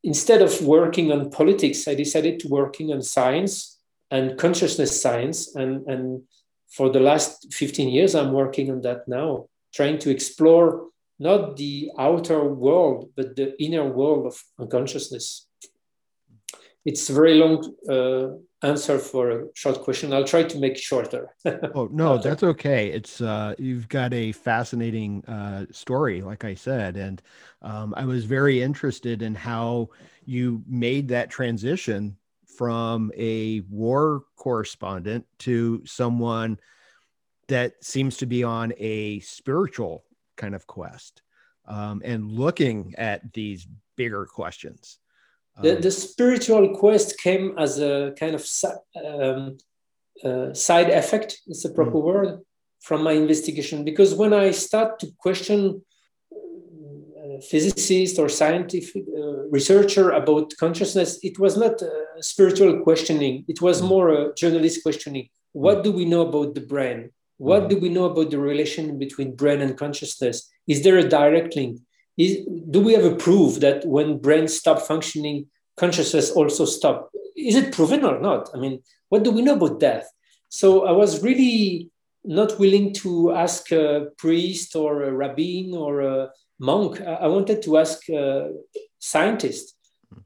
instead 0.05 0.43
of 0.43 0.63
working 0.63 1.11
on 1.11 1.31
politics, 1.31 1.89
I 1.89 1.95
decided 1.95 2.39
to 2.41 2.49
working 2.49 2.93
on 2.93 3.03
science 3.03 3.79
and 4.11 4.39
consciousness 4.39 5.01
science. 5.01 5.57
And, 5.57 5.87
and 5.87 6.23
for 6.69 6.91
the 6.91 7.01
last 7.01 7.53
15 7.53 7.89
years, 7.89 8.15
I'm 8.15 8.33
working 8.33 8.71
on 8.71 8.83
that 8.83 9.09
now, 9.09 9.47
trying 9.75 9.99
to 10.01 10.11
explore 10.11 10.89
not 11.19 11.57
the 11.57 11.91
outer 11.99 12.45
world, 12.45 13.11
but 13.17 13.37
the 13.37 13.55
inner 13.63 13.85
world 13.85 14.27
of 14.27 14.43
unconsciousness. 14.59 15.47
It's 16.85 17.09
a 17.11 17.13
very 17.13 17.35
long 17.35 17.75
uh, 17.89 18.67
answer 18.67 18.99
for 18.99 19.31
a 19.31 19.45
short 19.55 19.81
question. 19.83 20.13
I'll 20.13 20.25
try 20.25 20.43
to 20.43 20.59
make 20.59 20.77
shorter. 20.77 21.35
oh 21.75 21.89
no, 21.93 22.19
that's 22.19 22.43
okay. 22.43 22.89
It's 22.89 23.21
uh, 23.21 23.55
you've 23.59 23.89
got 23.89 24.13
a 24.13 24.33
fascinating 24.33 25.25
uh, 25.27 25.67
story, 25.71 26.23
like 26.23 26.45
I 26.45 26.55
said, 26.55 26.97
and 26.97 27.23
um, 27.63 27.95
I 27.97 28.05
was 28.05 28.25
very 28.25 28.63
interested 28.63 29.23
in 29.23 29.35
how 29.35 29.91
you 30.25 30.63
made 30.67 31.09
that 31.09 31.31
transition 31.31 32.17
from 32.57 33.11
a 33.17 33.61
war 33.71 34.25
correspondent 34.37 35.25
to 35.39 35.83
someone 35.85 36.59
that 37.49 37.83
seems 37.83 38.17
to 38.19 38.27
be 38.27 38.45
on 38.45 38.73
a 38.79 39.21
spiritual 39.21 40.05
kind 40.37 40.55
of 40.55 40.67
quest 40.67 41.23
um, 41.67 42.03
and 42.05 42.31
looking 42.31 42.95
at 42.99 43.33
these 43.33 43.67
bigger 43.97 44.27
questions. 44.27 44.99
The, 45.61 45.77
um, 45.77 45.83
the 45.83 45.91
spiritual 45.91 46.77
quest 46.77 47.19
came 47.19 47.59
as 47.59 47.79
a 47.79 48.15
kind 48.19 48.35
of 48.35 48.47
um, 49.05 49.59
uh, 50.25 50.55
side 50.55 50.91
effect, 50.91 51.41
it's 51.47 51.65
a 51.65 51.71
proper 51.71 51.99
mm. 51.99 52.03
word, 52.03 52.41
from 52.81 53.03
my 53.03 53.13
investigation. 53.13 53.85
Because 53.85 54.15
when 54.15 54.33
I 54.33 54.51
start 54.53 54.99
to 55.01 55.09
question 55.19 55.83
uh, 56.33 57.41
physicist 57.41 58.19
or 58.19 58.29
scientific 58.29 59.05
uh, 59.17 59.49
researcher 59.51 60.11
about 60.11 60.53
consciousness, 60.59 61.19
it 61.23 61.39
was 61.39 61.57
not 61.57 61.83
spiritual 62.21 62.81
questioning. 62.83 63.45
It 63.49 63.61
was 63.61 63.83
mm. 63.83 63.89
more 63.89 64.09
a 64.11 64.35
journalist 64.35 64.83
questioning. 64.83 65.29
What 65.53 65.79
mm. 65.79 65.85
do 65.85 65.93
we 65.93 66.05
know 66.05 66.23
about 66.23 66.55
the 66.55 66.63
brain? 66.63 67.11
What 67.37 67.65
mm. 67.65 67.69
do 67.71 67.79
we 67.79 67.89
know 67.89 68.07
about 68.07 68.31
the 68.31 68.39
relation 68.39 68.99
between 68.99 69.37
brain 69.37 69.61
and 69.61 69.77
consciousness? 69.77 70.49
Is 70.67 70.83
there 70.83 70.99
a 70.99 71.09
direct 71.09 71.57
link? 71.57 71.81
Is, 72.23 72.33
do 72.71 72.79
we 72.81 72.93
have 72.97 73.05
a 73.05 73.17
proof 73.27 73.51
that 73.61 73.79
when 73.95 74.19
brains 74.19 74.55
stop 74.63 74.79
functioning, 74.83 75.47
consciousness 75.77 76.31
also 76.31 76.65
stop? 76.65 77.11
Is 77.37 77.57
it 77.57 77.75
proven 77.77 78.05
or 78.05 78.21
not? 78.21 78.51
I 78.55 78.59
mean, 78.59 78.83
what 79.09 79.25
do 79.25 79.31
we 79.31 79.43
know 79.43 79.57
about 79.57 79.81
death? 79.81 80.07
So 80.49 80.67
I 80.91 80.93
was 80.93 81.23
really 81.23 81.91
not 82.25 82.59
willing 82.59 82.93
to 83.03 83.33
ask 83.33 83.73
a 83.73 84.09
priest 84.19 84.77
or 84.77 85.03
a 85.03 85.13
rabbin 85.13 85.75
or 85.75 86.01
a 86.01 86.31
monk. 86.61 87.01
I 87.01 87.27
wanted 87.27 87.63
to 87.63 87.79
ask 87.79 88.09
a 88.09 88.53
scientist. 88.99 89.75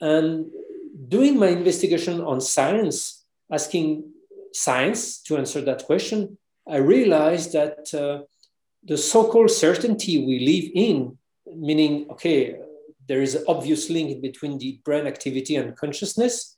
And 0.01 0.47
doing 1.09 1.39
my 1.39 1.49
investigation 1.49 2.21
on 2.21 2.41
science, 2.41 3.25
asking 3.51 3.87
science 4.53 5.23
to 5.23 5.39
answer 5.39 5.61
that 5.63 5.85
question, 5.87 6.37
I 6.69 6.79
realized 6.79 7.53
that 7.53 7.79
uh, 7.95 8.25
the 8.83 8.99
so 8.99 9.31
called 9.31 9.51
certainty 9.51 10.15
we 10.27 10.37
live 10.53 10.67
in 10.75 11.19
meaning, 11.55 12.07
okay, 12.11 12.57
there 13.09 13.23
is 13.23 13.35
an 13.35 13.45
obvious 13.49 13.89
link 13.91 14.21
between 14.21 14.59
the 14.59 14.81
brain 14.85 15.07
activity 15.07 15.57
and 15.57 15.77
consciousness. 15.77 16.57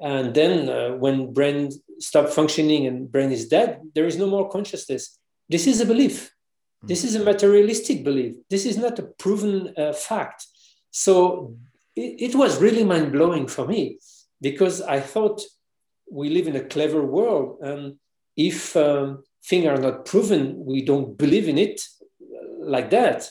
And 0.00 0.34
then 0.34 0.68
uh, 0.68 0.96
when 0.96 1.32
brain 1.32 1.70
stop 1.98 2.28
functioning 2.28 2.86
and 2.86 3.10
brain 3.10 3.30
is 3.30 3.48
dead, 3.48 3.80
there 3.94 4.06
is 4.06 4.18
no 4.18 4.26
more 4.26 4.48
consciousness. 4.48 5.18
This 5.48 5.66
is 5.66 5.80
a 5.80 5.86
belief. 5.86 6.32
This 6.82 7.04
is 7.04 7.14
a 7.14 7.24
materialistic 7.24 8.04
belief. 8.04 8.36
This 8.50 8.66
is 8.66 8.76
not 8.76 8.98
a 8.98 9.04
proven 9.04 9.72
uh, 9.76 9.92
fact. 9.92 10.46
So 10.90 11.56
it, 11.96 12.30
it 12.30 12.34
was 12.34 12.60
really 12.60 12.84
mind 12.84 13.12
blowing 13.12 13.46
for 13.46 13.66
me 13.66 13.98
because 14.40 14.82
I 14.82 15.00
thought 15.00 15.40
we 16.10 16.28
live 16.28 16.46
in 16.46 16.56
a 16.56 16.64
clever 16.64 17.02
world. 17.02 17.58
And 17.62 17.96
if 18.36 18.76
um, 18.76 19.22
things 19.46 19.66
are 19.66 19.78
not 19.78 20.04
proven, 20.04 20.64
we 20.64 20.82
don't 20.82 21.16
believe 21.16 21.48
in 21.48 21.56
it 21.56 21.80
like 22.60 22.90
that. 22.90 23.30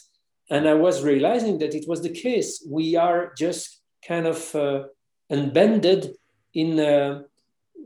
And 0.53 0.69
I 0.69 0.75
was 0.75 1.03
realizing 1.03 1.57
that 1.61 1.73
it 1.73 1.85
was 1.87 2.03
the 2.03 2.15
case. 2.25 2.63
We 2.69 2.95
are 2.95 3.33
just 3.35 3.81
kind 4.07 4.27
of 4.27 4.39
uh, 4.53 4.83
unbended 5.27 6.15
in 6.53 6.79
a 6.79 7.23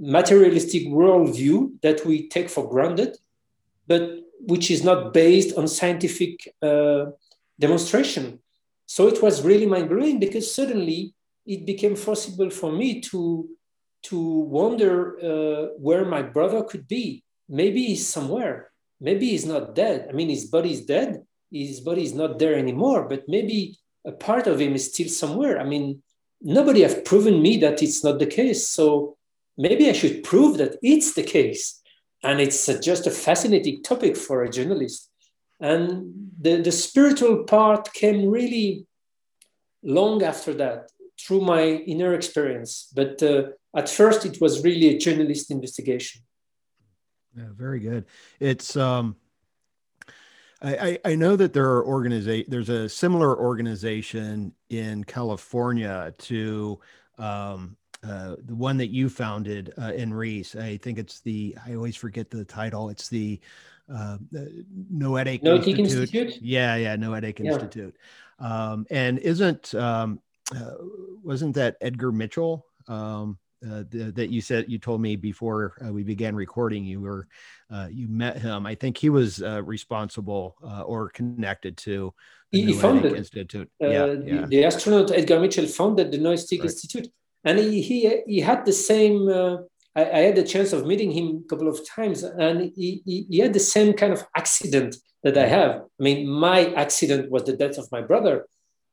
materialistic 0.01 0.83
worldview 0.87 1.79
that 1.81 2.05
we 2.05 2.27
take 2.27 2.49
for 2.49 2.69
granted, 2.69 3.15
but 3.87 4.03
which 4.51 4.69
is 4.69 4.83
not 4.83 5.13
based 5.13 5.57
on 5.57 5.65
scientific 5.69 6.53
uh, 6.61 7.05
demonstration. 7.57 8.39
So 8.85 9.07
it 9.07 9.21
was 9.21 9.45
really 9.45 9.65
mind 9.65 9.87
blowing 9.87 10.19
because 10.19 10.53
suddenly 10.53 11.13
it 11.45 11.65
became 11.65 11.95
possible 11.95 12.49
for 12.49 12.73
me 12.73 12.99
to, 13.09 13.47
to 14.09 14.19
wonder 14.59 14.93
uh, 15.19 15.67
where 15.77 16.03
my 16.03 16.21
brother 16.21 16.63
could 16.63 16.85
be. 16.85 17.23
Maybe 17.47 17.85
he's 17.85 18.05
somewhere. 18.05 18.71
Maybe 18.99 19.29
he's 19.29 19.45
not 19.45 19.73
dead. 19.73 20.07
I 20.09 20.11
mean, 20.11 20.27
his 20.27 20.47
body 20.47 20.73
is 20.73 20.85
dead, 20.85 21.23
his 21.51 21.79
body 21.79 22.03
is 22.03 22.13
not 22.13 22.39
there 22.39 22.55
anymore, 22.55 23.07
but 23.07 23.27
maybe 23.27 23.77
a 24.05 24.11
part 24.11 24.47
of 24.47 24.59
him 24.59 24.73
is 24.73 24.91
still 24.91 25.09
somewhere. 25.09 25.59
I 25.59 25.63
mean, 25.63 26.01
nobody 26.41 26.81
have 26.81 27.05
proven 27.05 27.41
me 27.41 27.57
that 27.57 27.81
it's 27.81 28.03
not 28.03 28.19
the 28.19 28.25
case. 28.25 28.67
So 28.67 29.17
maybe 29.57 29.89
I 29.89 29.93
should 29.93 30.23
prove 30.23 30.57
that 30.57 30.77
it's 30.81 31.13
the 31.13 31.23
case. 31.23 31.81
And 32.23 32.39
it's 32.39 32.67
a, 32.67 32.79
just 32.79 33.07
a 33.07 33.11
fascinating 33.11 33.83
topic 33.83 34.17
for 34.17 34.43
a 34.43 34.49
journalist. 34.49 35.09
And 35.59 36.31
the, 36.39 36.61
the 36.61 36.71
spiritual 36.71 37.43
part 37.43 37.93
came 37.93 38.29
really 38.29 38.85
long 39.83 40.23
after 40.23 40.53
that 40.55 40.91
through 41.19 41.41
my 41.41 41.63
inner 41.63 42.13
experience. 42.13 42.91
But 42.95 43.21
uh, 43.23 43.43
at 43.75 43.89
first, 43.89 44.25
it 44.25 44.39
was 44.39 44.63
really 44.63 44.95
a 44.95 44.97
journalist 44.97 45.51
investigation. 45.51 46.21
Yeah, 47.35 47.49
very 47.55 47.79
good. 47.79 48.05
It's 48.39 48.75
um, 48.75 49.15
I, 50.61 50.99
I 51.05 51.15
know 51.15 51.35
that 51.35 51.53
there 51.53 51.69
are 51.69 51.85
organization. 51.85 52.49
There's 52.49 52.69
a 52.69 52.89
similar 52.89 53.37
organization 53.37 54.53
in 54.69 55.03
California 55.03 56.13
to 56.17 56.79
um, 57.19 57.77
uh, 58.03 58.35
the 58.43 58.55
one 58.55 58.77
that 58.77 58.87
you 58.87 59.09
founded 59.09 59.73
uh, 59.77 59.91
INREES. 59.91 60.55
I 60.55 60.77
think 60.77 60.97
it's 60.97 61.19
the. 61.21 61.55
I 61.65 61.75
always 61.75 61.95
forget 61.95 62.29
the 62.29 62.43
title. 62.43 62.89
It's 62.89 63.07
the 63.07 63.39
uh, 63.93 64.17
Noetic, 64.91 65.43
Noetic 65.43 65.79
Institute. 65.79 66.15
Institute. 66.15 66.41
Yeah, 66.41 66.75
yeah, 66.75 66.95
Noetic 66.95 67.39
yeah. 67.39 67.51
Institute. 67.51 67.95
Um, 68.39 68.85
and 68.89 69.19
isn't 69.19 69.75
um, 69.75 70.19
uh, 70.55 70.73
wasn't 71.23 71.55
that 71.55 71.77
Edgar 71.81 72.11
Mitchell? 72.11 72.65
Um, 72.87 73.37
uh, 73.69 73.83
the, 73.89 74.11
that 74.11 74.29
you 74.29 74.41
said 74.41 74.65
you 74.67 74.77
told 74.77 75.01
me 75.01 75.15
before 75.15 75.73
uh, 75.85 75.91
we 75.91 76.03
began 76.03 76.35
recording 76.35 76.85
you 76.85 77.01
were 77.01 77.27
uh, 77.71 77.87
you 77.91 78.07
met 78.07 78.37
him. 78.37 78.65
I 78.65 78.75
think 78.75 78.97
he 78.97 79.09
was 79.09 79.41
uh, 79.41 79.61
responsible 79.63 80.55
uh, 80.63 80.81
or 80.81 81.09
connected 81.09 81.75
to 81.77 82.13
the 82.51 82.65
he, 82.65 82.73
founded 82.73 83.13
institute. 83.13 83.69
yeah, 83.79 83.89
yeah. 83.89 84.41
The, 84.41 84.47
the, 84.47 84.65
astronaut 84.65 85.11
edgar 85.11 85.39
mitchell 85.39 85.65
founded 85.65 86.11
the 86.11 86.17
noetic 86.17 86.59
right. 86.59 86.69
institute. 86.69 87.07
And 87.43 87.59
he, 87.59 87.81
he 87.81 88.21
he 88.25 88.39
had 88.39 88.65
the 88.65 88.73
same 88.73 89.29
I, 89.95 90.01
I, 90.01 90.19
had 90.27 90.35
the 90.35 90.43
chance 90.43 90.73
of 90.73 90.85
meeting 90.85 91.11
him 91.11 91.43
a 91.45 91.49
couple 91.49 91.67
of 91.67 91.79
times 91.87 92.23
and 92.23 92.71
he, 92.75 93.01
he, 93.05 93.25
he 93.29 93.39
had 93.39 93.53
the 93.53 93.59
same 93.59 93.93
kind 93.93 94.13
of 94.13 94.25
accident 94.35 94.97
that 95.23 95.37
i 95.37 95.45
have. 95.45 95.81
I 95.99 96.03
mean 96.03 96.29
my 96.29 96.73
accident 96.73 97.31
was 97.31 97.43
the 97.43 97.57
death 97.57 97.77
of 97.77 97.91
my 97.91 98.01
brother. 98.01 98.45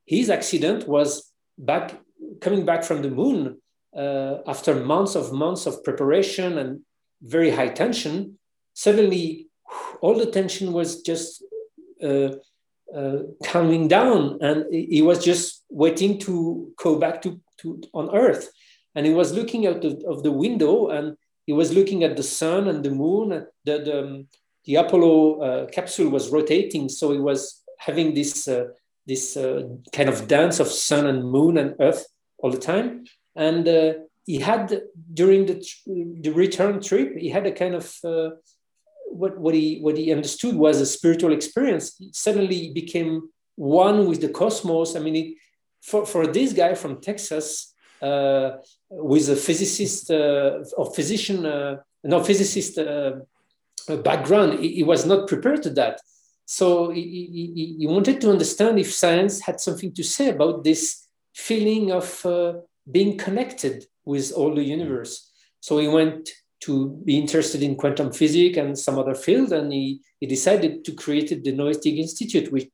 His 0.05 0.29
accident 0.29 0.87
was 0.87 1.31
back 1.57 1.99
coming 2.41 2.65
back 2.65 2.83
from 2.83 3.01
the 3.01 3.09
moon 3.09 3.57
uh, 3.95 4.39
after 4.47 4.75
months 4.75 5.15
of 5.15 5.31
months 5.31 5.65
of 5.65 5.83
preparation 5.83 6.57
and 6.57 6.81
very 7.21 7.49
high 7.49 7.69
tension, 7.69 8.37
suddenly 8.73 9.47
all 10.01 10.15
the 10.15 10.25
tension 10.25 10.73
was 10.73 11.01
just 11.01 11.43
uh, 12.03 12.31
uh, 12.93 13.19
calming 13.43 13.87
down, 13.87 14.37
and 14.41 14.65
he 14.71 15.01
was 15.01 15.23
just 15.23 15.63
waiting 15.69 16.19
to 16.19 16.73
go 16.77 16.99
back 16.99 17.21
to, 17.21 17.39
to 17.59 17.81
on 17.93 18.15
Earth. 18.15 18.49
And 18.93 19.05
he 19.05 19.13
was 19.13 19.33
looking 19.33 19.67
out 19.67 19.83
of, 19.83 20.01
of 20.07 20.23
the 20.23 20.31
window, 20.31 20.89
and 20.89 21.17
he 21.45 21.53
was 21.53 21.73
looking 21.73 22.03
at 22.03 22.15
the 22.15 22.23
sun 22.23 22.67
and 22.67 22.83
the 22.83 22.91
moon. 22.91 23.29
The 23.65 23.79
the, 23.79 23.99
um, 23.99 24.27
the 24.65 24.75
Apollo 24.75 25.41
uh, 25.41 25.65
capsule 25.67 26.09
was 26.09 26.29
rotating, 26.29 26.89
so 26.89 27.11
he 27.11 27.19
was 27.19 27.63
having 27.79 28.13
this 28.13 28.47
uh, 28.47 28.65
this 29.07 29.37
uh, 29.37 29.63
kind 29.91 30.09
of 30.09 30.27
dance 30.27 30.59
of 30.59 30.67
sun 30.67 31.05
and 31.05 31.23
moon 31.23 31.57
and 31.57 31.75
Earth 31.79 32.05
all 32.39 32.51
the 32.51 32.57
time. 32.57 33.05
And 33.35 33.67
uh, 33.67 33.93
he 34.25 34.39
had 34.39 34.81
during 35.13 35.45
the, 35.45 35.65
the 35.85 36.31
return 36.31 36.81
trip, 36.81 37.17
he 37.17 37.29
had 37.29 37.45
a 37.45 37.51
kind 37.51 37.75
of 37.75 37.95
uh, 38.03 38.29
what, 39.05 39.37
what 39.37 39.53
he 39.53 39.79
what 39.79 39.97
he 39.97 40.11
understood 40.11 40.55
was 40.55 40.81
a 40.81 40.85
spiritual 40.85 41.33
experience. 41.33 41.95
He 41.97 42.09
suddenly 42.13 42.71
became 42.73 43.29
one 43.55 44.07
with 44.07 44.21
the 44.21 44.29
cosmos. 44.29 44.95
I 44.95 44.99
mean, 44.99 45.15
it, 45.15 45.33
for 45.81 46.05
for 46.05 46.27
this 46.27 46.53
guy 46.53 46.73
from 46.73 47.01
Texas, 47.01 47.73
uh, 48.01 48.57
with 48.89 49.29
a 49.29 49.35
physicist 49.35 50.11
uh, 50.11 50.63
or 50.77 50.93
physician, 50.93 51.45
uh, 51.45 51.77
no 52.03 52.23
physicist 52.23 52.77
uh, 52.77 53.13
background, 54.03 54.59
he, 54.59 54.75
he, 54.75 54.83
was 54.83 55.05
not 55.05 55.27
prepared 55.27 55.63
to 55.63 55.69
that. 55.71 56.01
So 56.45 56.89
he, 56.91 57.01
he, 57.55 57.75
he, 57.79 57.87
wanted 57.87 58.21
to 58.21 58.29
understand 58.31 58.79
if 58.79 58.93
science 58.93 59.41
had 59.41 59.59
something 59.59 59.91
to 59.93 60.03
say 60.03 60.29
about 60.29 60.63
this 60.63 61.07
feeling 61.33 61.91
of 61.91 62.25
being 62.89 63.17
connected 63.17 63.85
with 64.05 64.31
all 64.31 64.53
the 64.53 64.63
universe. 64.63 65.31
So 65.59 65.77
he 65.79 65.87
went 65.87 66.29
to 66.61 67.01
be 67.05 67.17
interested 67.17 67.61
in 67.61 67.75
quantum 67.75 68.11
physics 68.11 68.57
and 68.57 68.77
some 68.77 68.97
other 68.97 69.15
field, 69.15 69.51
and 69.51 69.71
he, 69.71 70.01
he 70.19 70.27
decided 70.27 70.85
to 70.85 70.93
create 70.93 71.43
the 71.43 71.51
Noetic 71.51 71.97
Institute, 71.97 72.51
which, 72.51 72.69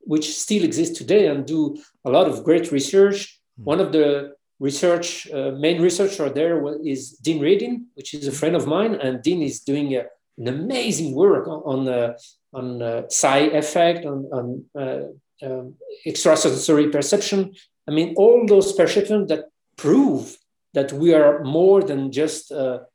which 0.00 0.36
still 0.36 0.64
exists 0.64 0.98
today 0.98 1.26
and 1.28 1.46
do 1.46 1.76
a 2.04 2.10
lot 2.10 2.28
of 2.28 2.44
great 2.44 2.70
research. 2.70 3.40
Mm. 3.60 3.64
One 3.64 3.80
of 3.80 3.92
the 3.92 4.34
research 4.60 5.28
uh, 5.32 5.52
main 5.52 5.80
researcher 5.80 6.28
there 6.30 6.62
is 6.84 7.12
Dean 7.12 7.40
Radin, 7.40 7.84
which 7.94 8.14
is 8.14 8.26
a 8.26 8.32
friend 8.32 8.54
of 8.54 8.66
mine, 8.66 8.94
and 8.94 9.22
Dean 9.22 9.42
is 9.42 9.60
doing 9.60 9.94
a, 9.96 10.04
an 10.38 10.48
amazing 10.48 11.14
work 11.14 11.48
on, 11.48 11.62
on, 11.64 11.88
uh, 11.88 12.16
on 12.52 12.82
uh, 12.82 13.08
psi 13.08 13.38
effect, 13.38 14.04
on, 14.04 14.28
on 14.32 14.64
uh, 14.78 15.46
um, 15.46 15.74
extrasensory 16.06 16.90
perception, 16.90 17.54
I 17.86 17.90
mean, 17.90 18.14
all 18.16 18.46
those 18.46 18.72
perceptions 18.72 19.28
that 19.28 19.44
prove 19.76 20.36
that 20.72 20.92
we 20.92 21.14
are 21.14 21.42
more 21.44 21.82
than 21.82 22.10
just 22.10 22.50
a, 22.50 22.86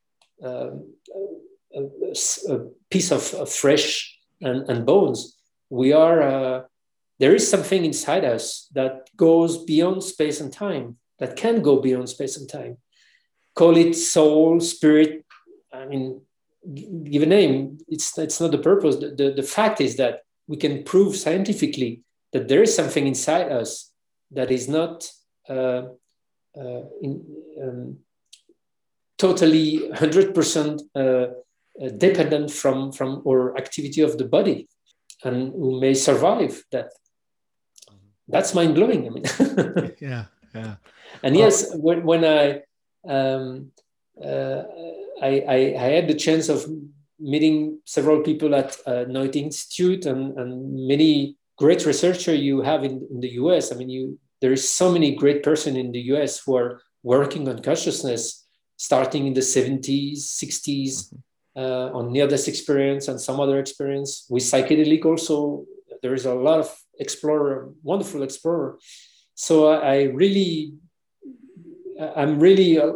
a, 0.42 0.70
a, 1.76 1.82
a 2.50 2.60
piece 2.90 3.12
of, 3.12 3.34
of 3.34 3.50
flesh 3.50 4.18
and, 4.42 4.70
and, 4.70 4.86
bones. 4.86 5.38
We 5.70 5.94
are, 5.94 6.22
uh, 6.22 6.62
there 7.20 7.36
is 7.36 7.50
something 7.50 7.86
inside 7.86 8.26
us 8.26 8.68
that 8.74 9.10
goes 9.16 9.64
beyond 9.64 10.04
space 10.04 10.42
and 10.42 10.52
time, 10.52 10.98
that 11.20 11.36
can 11.36 11.62
go 11.62 11.82
beyond 11.82 12.10
space 12.10 12.38
and 12.38 12.50
time. 12.50 12.78
Call 13.56 13.78
it 13.78 13.94
soul, 13.94 14.60
spirit, 14.60 15.26
I 15.72 15.86
mean, 15.86 16.22
give 17.04 17.24
a 17.24 17.26
name. 17.26 17.78
It's, 17.88 18.18
it's 18.18 18.42
not 18.42 18.52
the 18.52 18.58
purpose. 18.58 18.98
The, 18.98 19.10
the, 19.10 19.34
the 19.38 19.44
fact 19.44 19.82
is 19.82 19.98
that 19.98 20.22
we 20.48 20.58
can 20.58 20.84
prove 20.84 21.16
scientifically 21.16 22.04
that 22.34 22.48
there 22.48 22.64
is 22.64 22.76
something 22.76 23.08
inside 23.08 23.52
us 23.52 23.89
that 24.32 24.52
is 24.52 24.68
not 24.68 25.10
uh, 25.50 25.84
uh, 26.58 26.84
in, 27.02 27.26
um, 27.62 27.98
totally 29.18 29.90
100% 29.94 30.82
uh, 30.96 31.00
uh, 31.00 31.90
dependent 31.98 32.52
from, 32.52 32.92
from 32.92 33.22
our 33.28 33.58
activity 33.58 34.02
of 34.02 34.18
the 34.18 34.26
body 34.26 34.68
and 35.24 35.52
who 35.52 35.80
may 35.80 35.94
survive 35.94 36.64
that. 36.72 36.90
That's 38.28 38.54
mind 38.54 38.76
blowing. 38.76 39.08
I 39.08 39.10
mean, 39.10 39.94
yeah, 40.00 40.26
yeah. 40.54 40.76
And 41.24 41.36
yes, 41.36 41.76
when, 41.76 42.04
when 42.04 42.24
I, 42.24 42.62
um, 43.08 43.72
uh, 44.24 44.64
I, 45.22 45.44
I, 45.48 45.76
I, 45.78 45.88
had 45.96 46.08
the 46.08 46.14
chance 46.14 46.48
of 46.48 46.66
meeting 47.20 47.80
several 47.86 48.22
people 48.22 48.54
at 48.54 48.78
uh, 48.86 49.06
Institute 49.06 50.06
and, 50.06 50.38
and 50.38 50.88
many 50.88 51.38
great 51.60 51.86
researcher 51.86 52.34
you 52.34 52.62
have 52.62 52.84
in, 52.84 53.06
in 53.12 53.20
the 53.20 53.32
US. 53.42 53.72
I 53.72 53.76
mean, 53.76 53.90
you 53.90 54.18
there 54.42 54.54
is 54.54 54.68
so 54.68 54.92
many 54.92 55.16
great 55.16 55.44
person 55.44 55.76
in 55.76 55.92
the 55.92 56.04
US 56.14 56.40
who 56.40 56.56
are 56.56 56.82
working 57.04 57.48
on 57.50 57.62
consciousness 57.62 58.48
starting 58.78 59.28
in 59.28 59.34
the 59.34 59.42
70s, 59.42 60.20
60s, 60.44 60.94
mm-hmm. 60.94 61.62
uh, 61.62 61.98
on 61.98 62.14
near-death 62.14 62.48
experience 62.48 63.10
and 63.10 63.20
some 63.20 63.40
other 63.42 63.60
experience. 63.60 64.26
With 64.30 64.44
psychedelic 64.44 65.04
also, 65.04 65.66
there 66.02 66.14
is 66.14 66.26
a 66.26 66.34
lot 66.34 66.60
of 66.60 66.74
explorer, 66.98 67.72
wonderful 67.84 68.24
explorer. 68.24 68.80
So 69.36 69.54
I 69.68 70.04
really, 70.22 70.74
I'm 72.16 72.40
really 72.40 72.80
uh, 72.80 72.94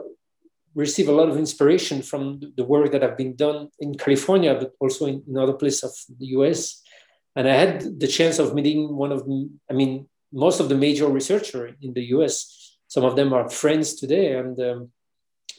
receive 0.74 1.10
a 1.10 1.12
lot 1.12 1.28
of 1.28 1.38
inspiration 1.38 2.02
from 2.02 2.40
the 2.56 2.64
work 2.64 2.92
that 2.94 3.02
have 3.02 3.18
been 3.18 3.36
done 3.36 3.68
in 3.80 3.96
California, 3.96 4.56
but 4.56 4.72
also 4.80 5.06
in, 5.08 5.22
in 5.28 5.38
other 5.38 5.54
places 5.54 5.84
of 5.84 6.18
the 6.18 6.28
US 6.38 6.83
and 7.36 7.48
I 7.48 7.56
had 7.56 8.00
the 8.00 8.08
chance 8.08 8.40
of 8.40 8.54
meeting 8.54 8.96
one 8.96 9.12
of 9.12 9.26
them. 9.26 9.60
I 9.70 9.74
mean, 9.74 10.08
most 10.32 10.60
of 10.60 10.70
the 10.70 10.76
major 10.76 11.08
researchers 11.08 11.76
in 11.82 11.94
the 11.94 12.04
US. 12.16 12.78
Some 12.88 13.06
of 13.06 13.16
them 13.16 13.34
are 13.34 13.50
friends 13.50 13.96
today, 13.96 14.38
and 14.38 14.60
um, 14.60 14.92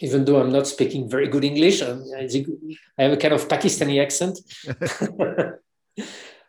even 0.01 0.25
though 0.25 0.41
I'm 0.41 0.53
not 0.53 0.67
speaking 0.67 1.09
very 1.09 1.29
good 1.29 1.45
English, 1.45 1.83
I 1.83 3.03
have 3.03 3.13
a 3.13 3.17
kind 3.17 3.35
of 3.35 3.49
Pakistani 3.49 4.01
accent. 4.01 4.39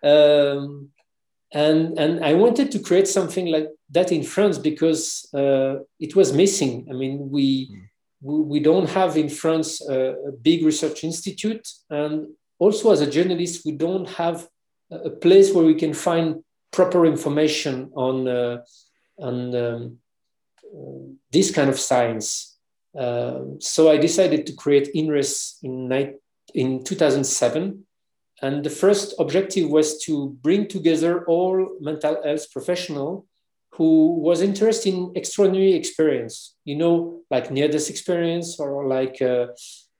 um, 0.03 0.89
and 1.51 1.97
and 1.97 2.23
I 2.23 2.33
wanted 2.33 2.71
to 2.71 2.79
create 2.79 3.07
something 3.07 3.47
like 3.47 3.67
that 3.91 4.11
in 4.11 4.23
France 4.23 4.57
because 4.57 5.27
uh, 5.33 5.77
it 5.99 6.15
was 6.15 6.33
missing. 6.33 6.87
I 6.89 6.93
mean, 6.93 7.29
we 7.29 7.69
mm. 7.69 7.81
we, 8.21 8.35
we 8.41 8.59
don't 8.59 8.89
have 8.89 9.17
in 9.17 9.29
France 9.29 9.81
a, 9.87 10.15
a 10.29 10.31
big 10.31 10.65
research 10.65 11.03
institute, 11.03 11.67
and 11.89 12.27
also 12.59 12.91
as 12.91 13.01
a 13.01 13.09
journalist, 13.09 13.65
we 13.65 13.71
don't 13.71 14.09
have 14.09 14.47
a 14.91 15.09
place 15.09 15.53
where 15.53 15.65
we 15.65 15.75
can 15.75 15.93
find 15.93 16.43
proper 16.71 17.05
information 17.05 17.91
on, 17.95 18.27
uh, 18.27 18.57
on 19.17 19.55
um, 19.55 19.97
this 21.31 21.51
kind 21.51 21.69
of 21.69 21.79
science. 21.79 22.57
Uh, 22.97 23.41
so 23.59 23.89
I 23.89 23.97
decided 23.97 24.45
to 24.47 24.53
create 24.53 24.93
INREES 24.93 25.57
in, 25.63 26.17
in 26.53 26.83
2007. 26.83 27.85
And 28.41 28.63
the 28.63 28.69
first 28.69 29.15
objective 29.19 29.69
was 29.69 30.03
to 30.03 30.37
bring 30.41 30.67
together 30.67 31.25
all 31.25 31.77
mental 31.79 32.21
health 32.23 32.51
professionals 32.51 33.25
who 33.71 34.19
was 34.19 34.41
interested 34.41 34.93
in 34.93 35.11
extraordinary 35.15 35.73
experience, 35.73 36.55
you 36.63 36.75
know, 36.75 37.21
like 37.29 37.51
near-death 37.51 37.89
experience 37.89 38.59
or 38.59 38.87
like 38.87 39.21
uh, 39.21 39.47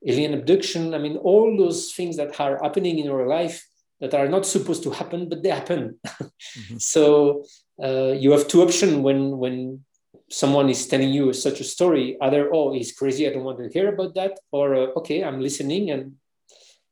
alien 0.05 0.33
abduction. 0.33 0.93
I 0.93 0.97
mean, 0.97 1.17
all 1.17 1.57
those 1.57 1.93
things 1.93 2.15
that 2.17 2.39
are 2.39 2.59
happening 2.61 2.99
in 2.99 3.09
our 3.09 3.27
life 3.27 3.65
that 4.01 4.13
are 4.13 4.27
not 4.27 4.45
supposed 4.45 4.83
to 4.83 4.91
happen, 4.91 5.29
but 5.29 5.41
they 5.41 5.49
happen. 5.49 5.99
mm-hmm. 6.05 6.77
So 6.77 7.45
uh, 7.81 8.13
you 8.17 8.31
have 8.31 8.47
two 8.47 8.61
options 8.61 8.95
when 8.97 9.37
when 9.37 9.85
someone 10.29 10.69
is 10.69 10.87
telling 10.87 11.09
you 11.09 11.33
such 11.33 11.59
a 11.59 11.63
story. 11.63 12.17
Either 12.21 12.49
oh 12.53 12.73
he's 12.73 12.91
crazy, 12.91 13.27
I 13.27 13.31
don't 13.31 13.43
want 13.43 13.59
to 13.59 13.69
hear 13.69 13.93
about 13.93 14.15
that, 14.15 14.39
or 14.51 14.75
uh, 14.75 14.87
okay 14.99 15.23
I'm 15.23 15.39
listening 15.39 15.91
and 15.91 16.15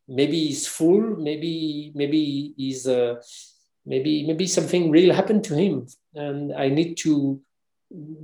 maybe 0.07 0.47
he's 0.47 0.67
full, 0.67 1.01
maybe 1.17 1.91
maybe 1.95 2.53
he's 2.57 2.87
uh, 2.87 3.15
maybe 3.85 4.25
maybe 4.25 4.47
something 4.47 4.91
real 4.91 5.13
happened 5.13 5.43
to 5.45 5.55
him, 5.55 5.87
and 6.15 6.53
I 6.53 6.69
need 6.69 6.97
to 6.99 7.41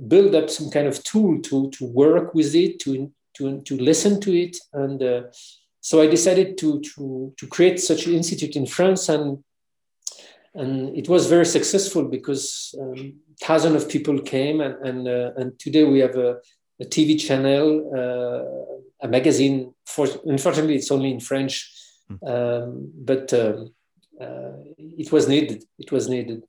build 0.08 0.34
up 0.34 0.50
some 0.50 0.70
kind 0.70 0.86
of 0.86 1.02
tool 1.04 1.40
to 1.42 1.70
to 1.70 1.84
work 1.86 2.34
with 2.34 2.54
it 2.54 2.80
to 2.80 3.12
to 3.36 3.60
to 3.62 3.76
listen 3.76 4.20
to 4.20 4.32
it 4.36 4.56
and 4.72 5.02
uh, 5.02 5.22
so 5.80 6.00
I 6.00 6.06
decided 6.06 6.58
to, 6.58 6.80
to, 6.80 7.32
to 7.36 7.46
create 7.46 7.80
such 7.80 8.06
an 8.06 8.14
institute 8.14 8.56
in 8.56 8.66
France 8.66 9.08
and 9.08 9.42
and 10.54 10.96
it 10.96 11.08
was 11.08 11.26
very 11.26 11.46
successful 11.46 12.04
because 12.04 12.74
um, 12.80 13.14
thousands 13.40 13.82
of 13.82 13.88
people 13.88 14.20
came 14.20 14.60
and 14.60 14.74
and, 14.86 15.08
uh, 15.08 15.30
and 15.36 15.58
today 15.58 15.84
we 15.84 16.00
have 16.00 16.16
a, 16.16 16.38
a 16.80 16.84
TV 16.84 17.20
channel, 17.20 17.66
uh, 17.94 19.06
a 19.06 19.08
magazine. 19.08 19.74
For 19.86 20.08
unfortunately, 20.26 20.76
it's 20.76 20.90
only 20.90 21.12
in 21.12 21.20
French, 21.20 21.72
hmm. 22.08 22.16
um, 22.26 22.92
but 22.96 23.32
um, 23.32 23.72
uh, 24.20 24.58
it 24.76 25.12
was 25.12 25.28
needed. 25.28 25.64
It 25.78 25.92
was 25.92 26.08
needed. 26.08 26.42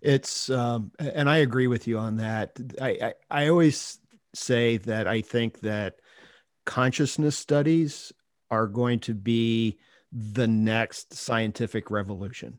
It's 0.00 0.50
um, 0.50 0.92
and 1.00 1.28
I 1.28 1.38
agree 1.38 1.66
with 1.66 1.88
you 1.88 1.98
on 1.98 2.16
that. 2.18 2.56
I, 2.80 2.90
I 2.90 3.14
I 3.30 3.48
always 3.48 3.98
say 4.34 4.76
that 4.76 5.08
I 5.08 5.20
think 5.20 5.60
that 5.60 5.96
consciousness 6.64 7.36
studies 7.36 8.12
are 8.50 8.66
going 8.66 9.00
to 9.00 9.14
be 9.14 9.78
the 10.12 10.46
next 10.46 11.14
scientific 11.14 11.90
revolution. 11.90 12.58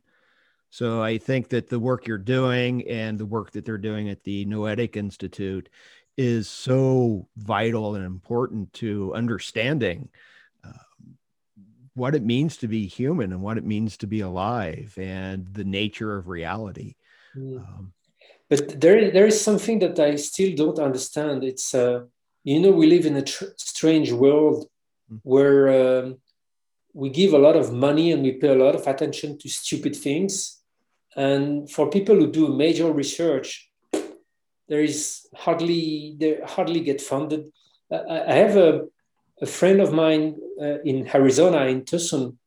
So 0.70 1.02
I 1.02 1.18
think 1.18 1.50
that 1.50 1.68
the 1.68 1.80
work 1.80 2.06
you're 2.06 2.18
doing 2.18 2.88
and 2.88 3.18
the 3.18 3.26
work 3.26 3.52
that 3.52 3.66
they're 3.66 3.78
doing 3.78 4.10
at 4.10 4.24
the 4.24 4.46
Noetic 4.46 4.96
Institute 4.98 5.68
is 6.16 6.48
so 6.48 7.28
vital 7.38 7.96
and 7.96 8.06
important 8.06 8.72
to 8.74 9.14
understanding 9.16 10.10
uh, 10.64 10.72
what 11.96 12.14
it 12.14 12.24
means 12.24 12.58
to 12.58 12.68
be 12.68 12.86
human 12.86 13.32
and 13.32 13.42
what 13.42 13.58
it 13.58 13.66
means 13.66 13.98
to 13.98 14.08
be 14.08 14.20
alive 14.20 14.94
and 14.98 15.48
the 15.54 15.64
nature 15.64 16.18
of 16.18 16.28
reality. 16.28 16.96
Mm. 17.36 17.58
Um, 17.58 17.94
but 18.50 18.80
there, 18.82 19.12
there 19.12 19.28
is 19.28 19.40
something 19.40 19.80
that 19.80 20.00
I 20.00 20.16
still 20.16 20.56
don't 20.56 20.80
understand. 20.80 21.44
It's, 21.44 21.74
uh, 21.74 22.02
you 22.44 22.60
know, 22.60 22.72
we 22.72 22.88
live 22.88 23.06
in 23.06 23.16
a 23.16 23.24
tr- 23.24 23.56
strange 23.58 24.12
world. 24.12 24.68
Where 25.24 26.00
um, 26.00 26.18
we 26.94 27.10
give 27.10 27.34
a 27.34 27.38
lot 27.38 27.56
of 27.56 27.74
money 27.74 28.12
and 28.12 28.24
we 28.24 28.34
pay 28.34 28.50
a 28.50 28.64
lot 28.64 28.76
of 28.76 28.88
attention 28.88 29.38
to 29.40 29.50
stupid 29.50 29.96
things 29.96 30.60
and 31.16 31.70
for 31.70 31.90
people 31.90 32.16
who 32.16 32.32
do 32.32 32.48
major 32.56 32.92
research, 32.92 33.70
there 34.68 34.82
is 34.82 35.28
hardly 35.36 36.16
they 36.20 36.40
hardly 36.46 36.82
get 36.82 37.02
funded. 37.02 37.52
I 37.92 38.34
have 38.34 38.56
a, 38.56 38.86
a 39.42 39.46
friend 39.46 39.82
of 39.82 39.92
mine 39.92 40.38
uh, 40.62 40.80
in 40.86 41.10
Arizona, 41.14 41.66
in 41.66 41.86
Tucson. 41.86 42.38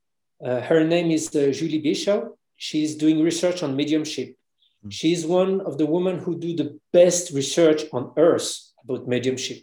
Uh, 0.44 0.60
her 0.60 0.84
name 0.84 1.10
is 1.10 1.34
uh, 1.34 1.50
Julie 1.52 1.82
Beischel. 1.82 2.30
She's 2.56 2.94
doing 2.94 3.22
research 3.22 3.62
on 3.64 3.74
mediumship. 3.74 4.28
Mm-hmm. 4.28 4.90
She's 4.90 5.26
one 5.26 5.60
of 5.62 5.78
the 5.78 5.86
women 5.86 6.18
who 6.18 6.38
do 6.38 6.54
the 6.54 6.78
best 6.92 7.32
research 7.32 7.82
on 7.92 8.12
earth 8.16 8.72
about 8.82 9.08
mediumship. 9.08 9.58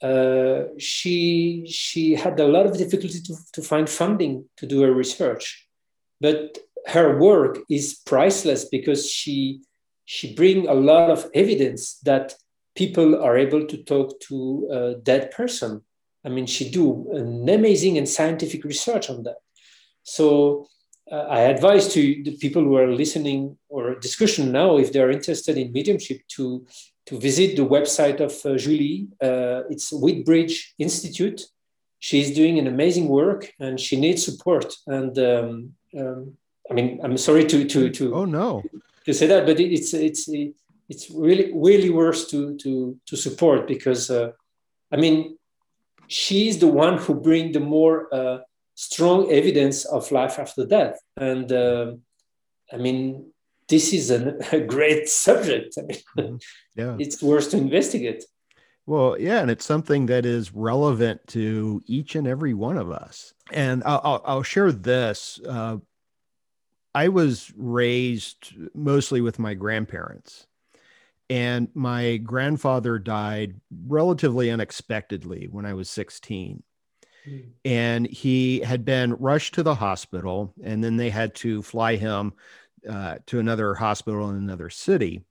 Uh, 0.00 0.64
she 0.78 1.66
she 1.68 2.14
had 2.14 2.38
a 2.38 2.46
lot 2.46 2.66
of 2.66 2.78
difficulty 2.78 3.20
to, 3.20 3.34
to 3.52 3.62
find 3.62 3.88
funding 3.88 4.44
to 4.56 4.66
do 4.66 4.82
her 4.82 4.92
research, 4.92 5.66
but 6.20 6.58
her 6.86 7.18
work 7.18 7.58
is 7.68 8.00
priceless 8.06 8.64
because 8.64 9.10
she 9.10 9.60
she 10.04 10.34
bring 10.34 10.68
a 10.68 10.74
lot 10.74 11.10
of 11.10 11.28
evidence 11.34 11.98
that 12.04 12.34
people 12.76 13.20
are 13.20 13.36
able 13.36 13.66
to 13.66 13.76
talk 13.82 14.18
to 14.20 14.68
a 14.70 14.94
dead 15.02 15.32
person. 15.32 15.82
I 16.24 16.28
mean, 16.28 16.46
she 16.46 16.70
do 16.70 17.10
an 17.12 17.48
amazing 17.48 17.98
and 17.98 18.08
scientific 18.08 18.64
research 18.64 19.10
on 19.10 19.24
that. 19.24 19.38
So 20.04 20.66
uh, 21.10 21.26
I 21.28 21.40
advise 21.40 21.92
to 21.94 22.00
the 22.22 22.36
people 22.36 22.62
who 22.62 22.76
are 22.76 22.90
listening 22.90 23.58
or 23.68 23.94
discussion 23.96 24.52
now, 24.52 24.78
if 24.78 24.92
they 24.92 25.00
are 25.00 25.10
interested 25.10 25.58
in 25.58 25.72
mediumship, 25.72 26.20
to 26.36 26.66
to 27.08 27.18
visit 27.18 27.56
the 27.56 27.64
website 27.64 28.20
of 28.20 28.32
uh, 28.44 28.58
Julie. 28.58 29.08
Uh, 29.20 29.62
it's 29.70 29.90
Windbridge 29.90 30.74
Institute. 30.78 31.40
She's 32.00 32.34
doing 32.34 32.58
an 32.58 32.66
amazing 32.66 33.08
work, 33.08 33.50
and 33.58 33.80
she 33.80 33.98
needs 33.98 34.22
support. 34.22 34.76
And 34.86 35.18
um, 35.18 35.72
um, 35.98 36.36
I 36.70 36.74
mean, 36.74 37.00
I'm 37.02 37.16
sorry 37.16 37.44
to 37.46 37.64
to 37.64 37.90
to 37.90 38.14
oh 38.14 38.26
no 38.26 38.62
to 39.06 39.14
say 39.14 39.26
that, 39.26 39.46
but 39.46 39.58
it's 39.58 39.94
it's 39.94 40.28
it's 40.90 41.10
really 41.10 41.50
really 41.54 41.90
worth 41.90 42.28
to 42.30 42.56
to 42.58 42.98
to 43.06 43.16
support 43.16 43.66
because 43.66 44.10
uh, 44.10 44.32
I 44.92 44.96
mean, 44.96 45.38
she's 46.08 46.58
the 46.58 46.68
one 46.84 46.98
who 46.98 47.14
bring 47.14 47.52
the 47.52 47.60
more 47.60 48.14
uh, 48.14 48.38
strong 48.74 49.32
evidence 49.32 49.86
of 49.86 50.12
life 50.12 50.38
after 50.38 50.66
death, 50.66 50.98
and 51.16 51.50
uh, 51.50 51.92
I 52.70 52.76
mean, 52.76 53.32
this 53.68 53.92
is 53.92 54.10
an, 54.10 54.40
a 54.52 54.60
great 54.60 55.08
subject. 55.08 55.74
I 55.78 55.82
mean, 55.82 55.98
mm-hmm. 56.18 56.36
yeah, 56.74 56.96
it's 56.98 57.22
worth 57.22 57.50
to 57.50 57.56
investigate. 57.58 58.24
Well, 58.86 59.16
yeah, 59.20 59.40
and 59.40 59.50
it's 59.50 59.66
something 59.66 60.06
that 60.06 60.24
is 60.24 60.54
relevant 60.54 61.26
to 61.28 61.82
each 61.84 62.14
and 62.14 62.26
every 62.26 62.54
one 62.54 62.78
of 62.78 62.90
us. 62.90 63.34
And 63.52 63.82
I'll, 63.84 64.00
I'll, 64.02 64.22
I'll 64.24 64.42
share 64.42 64.72
this. 64.72 65.38
Uh, 65.46 65.76
I 66.94 67.08
was 67.08 67.52
raised 67.54 68.54
mostly 68.74 69.20
with 69.20 69.38
my 69.38 69.52
grandparents. 69.52 70.46
And 71.28 71.68
my 71.74 72.16
grandfather 72.16 72.98
died 72.98 73.60
relatively 73.86 74.50
unexpectedly 74.50 75.48
when 75.50 75.66
I 75.66 75.74
was 75.74 75.90
16. 75.90 76.62
Mm. 77.28 77.48
And 77.66 78.06
he 78.06 78.60
had 78.60 78.86
been 78.86 79.14
rushed 79.16 79.54
to 79.54 79.62
the 79.62 79.74
hospital, 79.74 80.54
and 80.62 80.82
then 80.82 80.96
they 80.96 81.10
had 81.10 81.34
to 81.36 81.62
fly 81.62 81.96
him 81.96 82.32
uh, 82.88 83.16
to 83.26 83.38
another 83.38 83.74
hospital 83.74 84.30
in 84.30 84.36
another 84.36 84.70
city. 84.70 85.22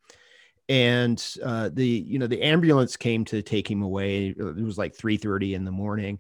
And 0.69 1.23
uh, 1.43 1.69
the 1.71 1.87
you 1.87 2.19
know 2.19 2.27
the 2.27 2.41
ambulance 2.41 2.97
came 2.97 3.23
to 3.25 3.41
take 3.41 3.69
him 3.69 3.81
away. 3.81 4.29
It 4.29 4.63
was 4.63 4.77
like 4.77 4.97
3:30 4.97 5.53
in 5.53 5.63
the 5.63 5.71
morning, 5.71 6.19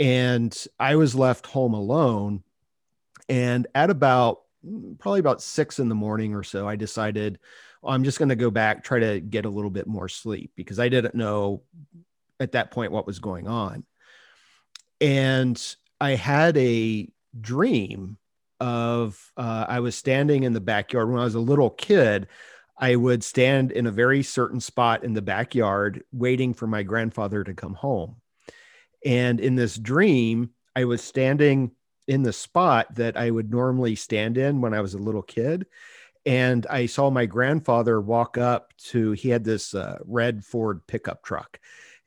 and 0.00 0.56
I 0.80 0.96
was 0.96 1.14
left 1.14 1.46
home 1.46 1.74
alone 1.74 2.42
and 3.28 3.66
at 3.74 3.90
about 3.90 4.42
probably 4.98 5.20
about 5.20 5.42
six 5.42 5.78
in 5.78 5.88
the 5.88 5.94
morning 5.94 6.34
or 6.34 6.42
so, 6.42 6.68
I 6.68 6.76
decided 6.76 7.38
well, 7.80 7.94
I'm 7.94 8.04
just 8.04 8.18
going 8.18 8.28
to 8.28 8.36
go 8.36 8.50
back, 8.50 8.84
try 8.84 9.00
to 9.00 9.20
get 9.20 9.44
a 9.44 9.50
little 9.50 9.70
bit 9.70 9.86
more 9.88 10.08
sleep 10.08 10.52
because 10.54 10.78
I 10.78 10.88
didn't 10.88 11.16
know 11.16 11.62
at 12.38 12.52
that 12.52 12.70
point 12.70 12.92
what 12.92 13.06
was 13.06 13.18
going 13.18 13.48
on. 13.48 13.84
And 15.00 15.60
I 16.00 16.10
had 16.10 16.56
a 16.56 17.08
dream 17.40 18.18
of 18.62 19.32
uh, 19.36 19.66
I 19.68 19.80
was 19.80 19.96
standing 19.96 20.44
in 20.44 20.52
the 20.52 20.60
backyard 20.60 21.10
when 21.10 21.18
I 21.18 21.24
was 21.24 21.34
a 21.34 21.40
little 21.40 21.68
kid. 21.68 22.28
I 22.78 22.94
would 22.94 23.24
stand 23.24 23.72
in 23.72 23.88
a 23.88 23.90
very 23.90 24.22
certain 24.22 24.60
spot 24.60 25.02
in 25.02 25.14
the 25.14 25.20
backyard 25.20 26.04
waiting 26.12 26.54
for 26.54 26.68
my 26.68 26.84
grandfather 26.84 27.42
to 27.42 27.54
come 27.54 27.74
home. 27.74 28.16
And 29.04 29.40
in 29.40 29.56
this 29.56 29.76
dream, 29.76 30.50
I 30.76 30.84
was 30.84 31.02
standing 31.02 31.72
in 32.06 32.22
the 32.22 32.32
spot 32.32 32.94
that 32.94 33.16
I 33.16 33.32
would 33.32 33.50
normally 33.50 33.96
stand 33.96 34.38
in 34.38 34.60
when 34.60 34.74
I 34.74 34.80
was 34.80 34.94
a 34.94 34.98
little 34.98 35.22
kid. 35.22 35.66
And 36.24 36.64
I 36.70 36.86
saw 36.86 37.10
my 37.10 37.26
grandfather 37.26 38.00
walk 38.00 38.38
up 38.38 38.72
to, 38.90 39.10
he 39.10 39.28
had 39.28 39.42
this 39.42 39.74
uh, 39.74 39.98
red 40.04 40.44
Ford 40.44 40.86
pickup 40.86 41.24
truck. 41.24 41.58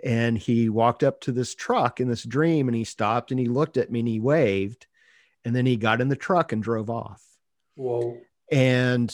And 0.02 0.38
he 0.38 0.70
walked 0.70 1.04
up 1.04 1.20
to 1.22 1.34
this 1.34 1.54
truck 1.54 2.00
in 2.00 2.08
this 2.08 2.24
dream 2.24 2.70
and 2.70 2.78
he 2.78 2.86
stopped 2.86 3.32
and 3.32 3.40
he 3.42 3.48
looked 3.48 3.76
at 3.76 3.92
me 3.92 4.00
and 4.00 4.08
he 4.08 4.22
waved. 4.22 4.88
And 5.46 5.56
then 5.56 5.66
he 5.66 5.78
got 5.78 6.02
in 6.02 6.10
the 6.10 6.16
truck 6.16 6.52
and 6.52 6.62
drove 6.62 6.90
off. 6.90 7.24
Whoa. 7.76 8.18
And 8.52 9.14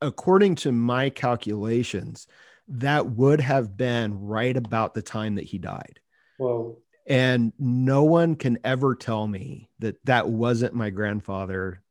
according 0.00 0.56
to 0.56 0.72
my 0.72 1.10
calculations, 1.10 2.26
that 2.68 3.06
would 3.06 3.40
have 3.40 3.76
been 3.76 4.20
right 4.20 4.56
about 4.56 4.94
the 4.94 5.02
time 5.02 5.36
that 5.36 5.44
he 5.44 5.58
died. 5.58 6.00
Whoa 6.38 6.78
and 7.08 7.54
no 7.58 8.04
one 8.04 8.36
can 8.36 8.58
ever 8.62 8.94
tell 8.94 9.26
me 9.26 9.70
that 9.78 9.96
that 10.04 10.28
wasn't 10.28 10.74
my 10.74 10.90
grandfather 10.90 11.82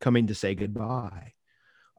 coming 0.00 0.26
to 0.26 0.34
say 0.34 0.54
goodbye 0.54 1.32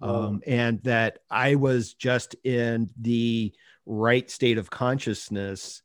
um, 0.01 0.41
and 0.45 0.81
that 0.83 1.19
i 1.29 1.55
was 1.55 1.95
just 1.95 2.35
in 2.43 2.89
the 3.01 3.51
right 3.87 4.29
state 4.29 4.59
of 4.59 4.69
consciousness 4.69 5.81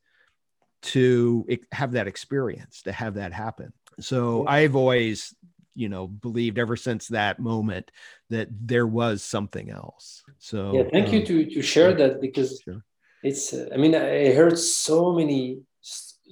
to 0.83 1.47
have 1.73 1.93
that 1.93 2.07
experience 2.07 2.83
to 2.83 2.93
have 2.93 3.15
that 3.15 3.33
happen 3.33 3.73
so 4.01 4.47
i've 4.47 4.77
always 4.77 5.35
you 5.75 5.89
know 5.89 6.07
believed 6.07 6.59
ever 6.59 6.77
since 6.77 7.09
that 7.09 7.39
moment 7.39 7.91
that 8.31 8.49
there 8.51 8.87
was 8.87 9.23
something 9.23 9.71
else 9.71 10.23
so 10.39 10.75
yeah 10.75 10.85
thank 10.93 11.09
um, 11.09 11.15
you 11.15 11.27
to 11.27 11.51
to 11.51 11.63
share 11.63 11.95
that 11.95 12.21
because 12.21 12.61
sure. 12.65 12.85
it's 13.23 13.53
uh, 13.53 13.69
i 13.73 13.77
mean 13.77 13.95
i 13.95 14.33
heard 14.33 14.59
so 14.59 15.13
many 15.13 15.63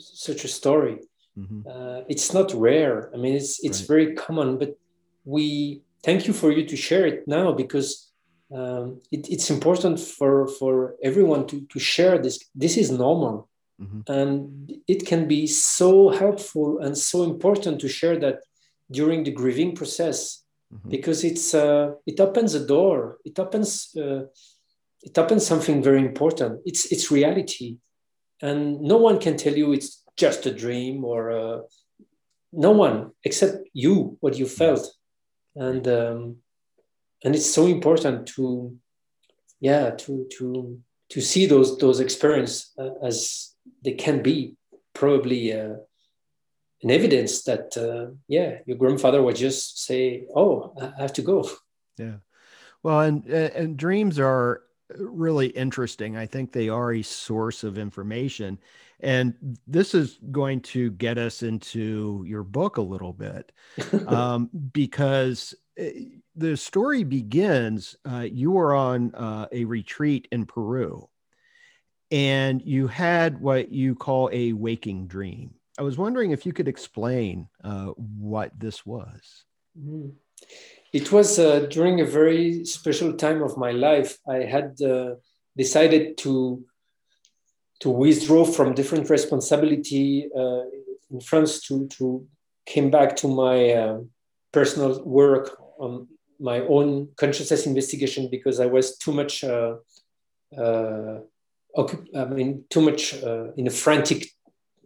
such 0.00 0.44
a 0.44 0.48
story. 0.48 0.98
Mm-hmm. 1.38 1.60
Uh, 1.68 2.00
it's 2.08 2.32
not 2.32 2.52
rare. 2.54 3.10
I 3.14 3.16
mean, 3.16 3.34
it's 3.34 3.62
it's 3.64 3.80
right. 3.80 3.88
very 3.88 4.14
common. 4.14 4.58
But 4.58 4.78
we 5.24 5.82
thank 6.02 6.26
you 6.26 6.32
for 6.32 6.50
you 6.50 6.66
to 6.66 6.76
share 6.76 7.06
it 7.06 7.26
now 7.26 7.52
because 7.52 8.10
um, 8.52 9.00
it, 9.12 9.28
it's 9.28 9.50
important 9.50 10.00
for 10.00 10.48
for 10.48 10.96
everyone 11.02 11.46
to 11.48 11.60
to 11.72 11.78
share 11.78 12.18
this. 12.18 12.38
This 12.54 12.76
is 12.76 12.90
normal, 12.90 13.48
mm-hmm. 13.80 14.00
and 14.12 14.72
it 14.86 15.06
can 15.06 15.26
be 15.26 15.46
so 15.46 16.10
helpful 16.10 16.80
and 16.80 16.96
so 16.96 17.22
important 17.22 17.80
to 17.80 17.88
share 17.88 18.18
that 18.18 18.40
during 18.90 19.24
the 19.24 19.30
grieving 19.30 19.74
process 19.74 20.42
mm-hmm. 20.72 20.90
because 20.90 21.24
it's 21.24 21.54
uh, 21.54 21.92
it 22.06 22.20
opens 22.20 22.54
a 22.54 22.66
door. 22.66 23.18
It 23.24 23.38
opens. 23.38 23.94
Uh, 23.96 24.24
it 25.02 25.16
opens 25.16 25.46
something 25.46 25.82
very 25.82 26.00
important. 26.00 26.60
It's 26.66 26.92
it's 26.92 27.10
reality 27.10 27.78
and 28.42 28.80
no 28.80 28.96
one 28.96 29.18
can 29.18 29.36
tell 29.36 29.54
you 29.54 29.72
it's 29.72 30.02
just 30.16 30.46
a 30.46 30.54
dream 30.54 31.04
or 31.04 31.30
uh, 31.30 31.58
no 32.52 32.70
one 32.70 33.12
except 33.24 33.68
you 33.72 34.16
what 34.20 34.36
you 34.36 34.46
felt 34.46 34.86
and 35.56 35.86
um, 35.88 36.36
and 37.24 37.34
it's 37.34 37.50
so 37.50 37.66
important 37.66 38.26
to 38.26 38.76
yeah 39.60 39.90
to 39.90 40.26
to 40.38 40.80
to 41.08 41.20
see 41.20 41.46
those 41.46 41.78
those 41.78 42.00
experience 42.00 42.72
uh, 42.78 42.90
as 43.02 43.49
they 43.84 43.92
can 43.92 44.22
be 44.22 44.56
probably 44.94 45.52
uh, 45.52 45.76
an 46.82 46.90
evidence 46.90 47.42
that 47.44 47.76
uh, 47.76 48.14
yeah 48.28 48.58
your 48.66 48.76
grandfather 48.76 49.22
would 49.22 49.36
just 49.36 49.84
say 49.84 50.26
oh 50.34 50.74
i 50.80 51.02
have 51.02 51.12
to 51.14 51.22
go. 51.22 51.48
Yeah. 51.98 52.16
Well 52.82 53.00
and 53.00 53.26
and 53.26 53.76
dreams 53.76 54.18
are 54.18 54.62
really 54.96 55.48
interesting. 55.48 56.16
I 56.16 56.26
think 56.26 56.52
they 56.52 56.68
are 56.68 56.92
a 56.92 57.02
source 57.02 57.64
of 57.64 57.78
information. 57.78 58.58
And 59.00 59.58
this 59.66 59.94
is 59.94 60.18
going 60.30 60.60
to 60.60 60.90
get 60.92 61.16
us 61.16 61.42
into 61.42 62.24
your 62.26 62.42
book 62.42 62.76
a 62.76 62.82
little 62.82 63.12
bit 63.12 63.52
um, 64.06 64.50
because 64.72 65.54
eh, 65.78 65.92
the 66.36 66.56
story 66.56 67.04
begins 67.04 67.96
uh, 68.10 68.26
you 68.30 68.50
were 68.50 68.74
on 68.74 69.14
uh, 69.14 69.46
a 69.52 69.64
retreat 69.64 70.28
in 70.32 70.46
peru 70.46 71.08
and 72.10 72.62
you 72.62 72.86
had 72.86 73.40
what 73.40 73.70
you 73.70 73.94
call 73.94 74.28
a 74.32 74.52
waking 74.52 75.06
dream 75.06 75.54
I 75.80 75.82
was 75.82 75.96
wondering 75.96 76.32
if 76.32 76.44
you 76.44 76.52
could 76.52 76.68
explain 76.68 77.48
uh, 77.64 77.86
what 77.96 78.52
this 78.60 78.84
was. 78.84 79.44
Mm. 79.78 80.12
It 80.92 81.10
was 81.10 81.38
uh, 81.38 81.60
during 81.70 82.02
a 82.02 82.04
very 82.04 82.66
special 82.66 83.14
time 83.14 83.42
of 83.42 83.56
my 83.56 83.70
life. 83.70 84.18
I 84.28 84.40
had 84.54 84.76
uh, 84.82 85.14
decided 85.56 86.18
to 86.18 86.62
to 87.80 87.88
withdraw 87.88 88.44
from 88.44 88.74
different 88.74 89.08
responsibility 89.08 90.28
uh, 90.36 90.64
in 91.10 91.20
France 91.22 91.62
to 91.68 91.88
to 91.96 92.26
came 92.66 92.90
back 92.90 93.16
to 93.16 93.28
my 93.28 93.70
uh, 93.70 94.00
personal 94.52 95.02
work 95.02 95.56
on 95.78 96.08
my 96.38 96.60
own 96.60 97.08
consciousness 97.16 97.64
investigation 97.64 98.28
because 98.30 98.60
I 98.60 98.66
was 98.66 98.98
too 98.98 99.12
much. 99.12 99.44
Uh, 101.76 101.86
I 102.16 102.24
mean, 102.24 102.64
too 102.70 102.80
much 102.80 103.14
in 103.56 103.66
a 103.66 103.70
frantic 103.70 104.26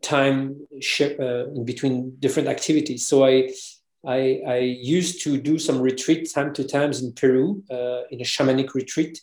time 0.05 0.66
uh, 1.01 1.47
in 1.57 1.64
between 1.64 2.16
different 2.20 2.49
activities. 2.49 3.07
So 3.07 3.25
I, 3.25 3.51
I, 4.07 4.42
I, 4.47 4.59
used 4.59 5.23
to 5.23 5.38
do 5.38 5.59
some 5.59 5.81
retreat 5.81 6.31
time 6.33 6.53
to 6.55 6.64
times 6.64 7.03
in 7.03 7.12
Peru 7.14 7.64
uh, 7.70 8.03
in 8.11 8.20
a 8.20 8.25
shamanic 8.25 8.75
retreat, 8.75 9.20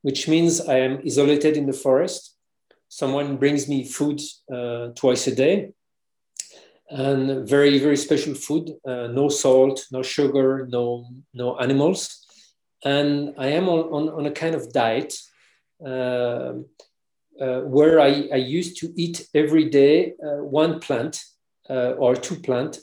which 0.00 0.26
means 0.26 0.60
I 0.60 0.78
am 0.78 1.00
isolated 1.04 1.56
in 1.56 1.66
the 1.66 1.74
forest. 1.74 2.34
Someone 2.88 3.36
brings 3.36 3.68
me 3.68 3.84
food 3.84 4.20
uh, 4.52 4.88
twice 4.96 5.26
a 5.26 5.34
day 5.34 5.72
and 6.88 7.48
very, 7.48 7.78
very 7.78 7.96
special 7.96 8.34
food, 8.34 8.70
uh, 8.86 9.06
no 9.08 9.28
salt, 9.28 9.86
no 9.92 10.02
sugar, 10.02 10.66
no, 10.70 11.06
no 11.32 11.58
animals. 11.58 12.26
And 12.84 13.34
I 13.38 13.48
am 13.48 13.68
on, 13.68 13.80
on, 13.92 14.08
on 14.08 14.26
a 14.26 14.30
kind 14.30 14.54
of 14.54 14.72
diet. 14.72 15.14
Uh, 17.40 17.44
uh, 17.44 17.60
where 17.60 18.00
I, 18.00 18.28
I, 18.32 18.36
used 18.36 18.76
to 18.78 18.92
eat 18.96 19.26
every 19.34 19.68
day 19.68 20.14
uh, 20.24 20.42
one 20.44 20.80
plant 20.80 21.24
uh, 21.68 21.92
or 21.92 22.14
two 22.14 22.36
plant, 22.36 22.78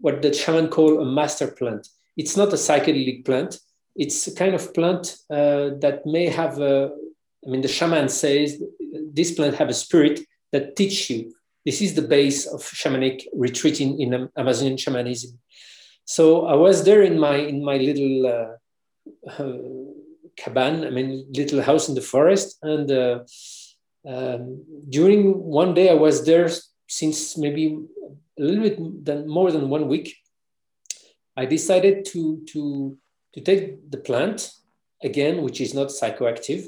what 0.00 0.22
the 0.22 0.32
shaman 0.32 0.68
call 0.68 1.00
a 1.00 1.04
master 1.04 1.48
plant. 1.48 1.88
It's 2.16 2.36
not 2.36 2.52
a 2.52 2.56
psychedelic 2.56 3.24
plant. 3.24 3.60
It's 3.94 4.26
a 4.26 4.34
kind 4.34 4.54
of 4.54 4.74
plant 4.74 5.16
uh, 5.30 5.70
that 5.80 6.02
may 6.04 6.26
have 6.28 6.58
a, 6.58 6.90
I 7.46 7.50
mean, 7.50 7.62
the 7.62 7.68
shaman 7.68 8.08
says 8.08 8.60
this 9.12 9.32
plant 9.32 9.56
have 9.56 9.68
a 9.68 9.74
spirit 9.74 10.20
that 10.52 10.76
teach 10.76 11.10
you. 11.10 11.34
This 11.64 11.80
is 11.80 11.94
the 11.94 12.02
base 12.02 12.46
of 12.46 12.60
shamanic 12.60 13.26
retreat 13.34 13.80
in, 13.80 14.30
Amazonian 14.36 14.76
shamanism. 14.76 15.38
So 16.04 16.46
I 16.46 16.54
was 16.54 16.84
there 16.84 17.02
in 17.02 17.18
my 17.18 17.36
in 17.36 17.64
my 17.64 17.76
little 17.76 18.26
uh, 18.26 19.42
uh, 19.42 19.58
cabin, 20.36 20.84
I 20.84 20.90
mean, 20.90 21.26
little 21.34 21.62
house 21.62 21.88
in 21.88 21.96
the 21.96 22.00
forest, 22.00 22.58
and 22.62 22.90
um, 24.06 24.64
during 24.88 25.42
one 25.42 25.74
day, 25.74 25.90
I 25.90 25.94
was 25.94 26.24
there 26.24 26.48
since 26.86 27.36
maybe 27.36 27.78
a 28.38 28.42
little 28.42 28.62
bit 28.62 29.04
than, 29.04 29.28
more 29.28 29.50
than 29.50 29.68
one 29.68 29.88
week. 29.88 30.16
I 31.36 31.44
decided 31.44 32.04
to, 32.06 32.42
to, 32.52 32.96
to 33.34 33.40
take 33.40 33.90
the 33.90 33.98
plant 33.98 34.50
again, 35.02 35.42
which 35.42 35.60
is 35.60 35.74
not 35.74 35.88
psychoactive, 35.88 36.66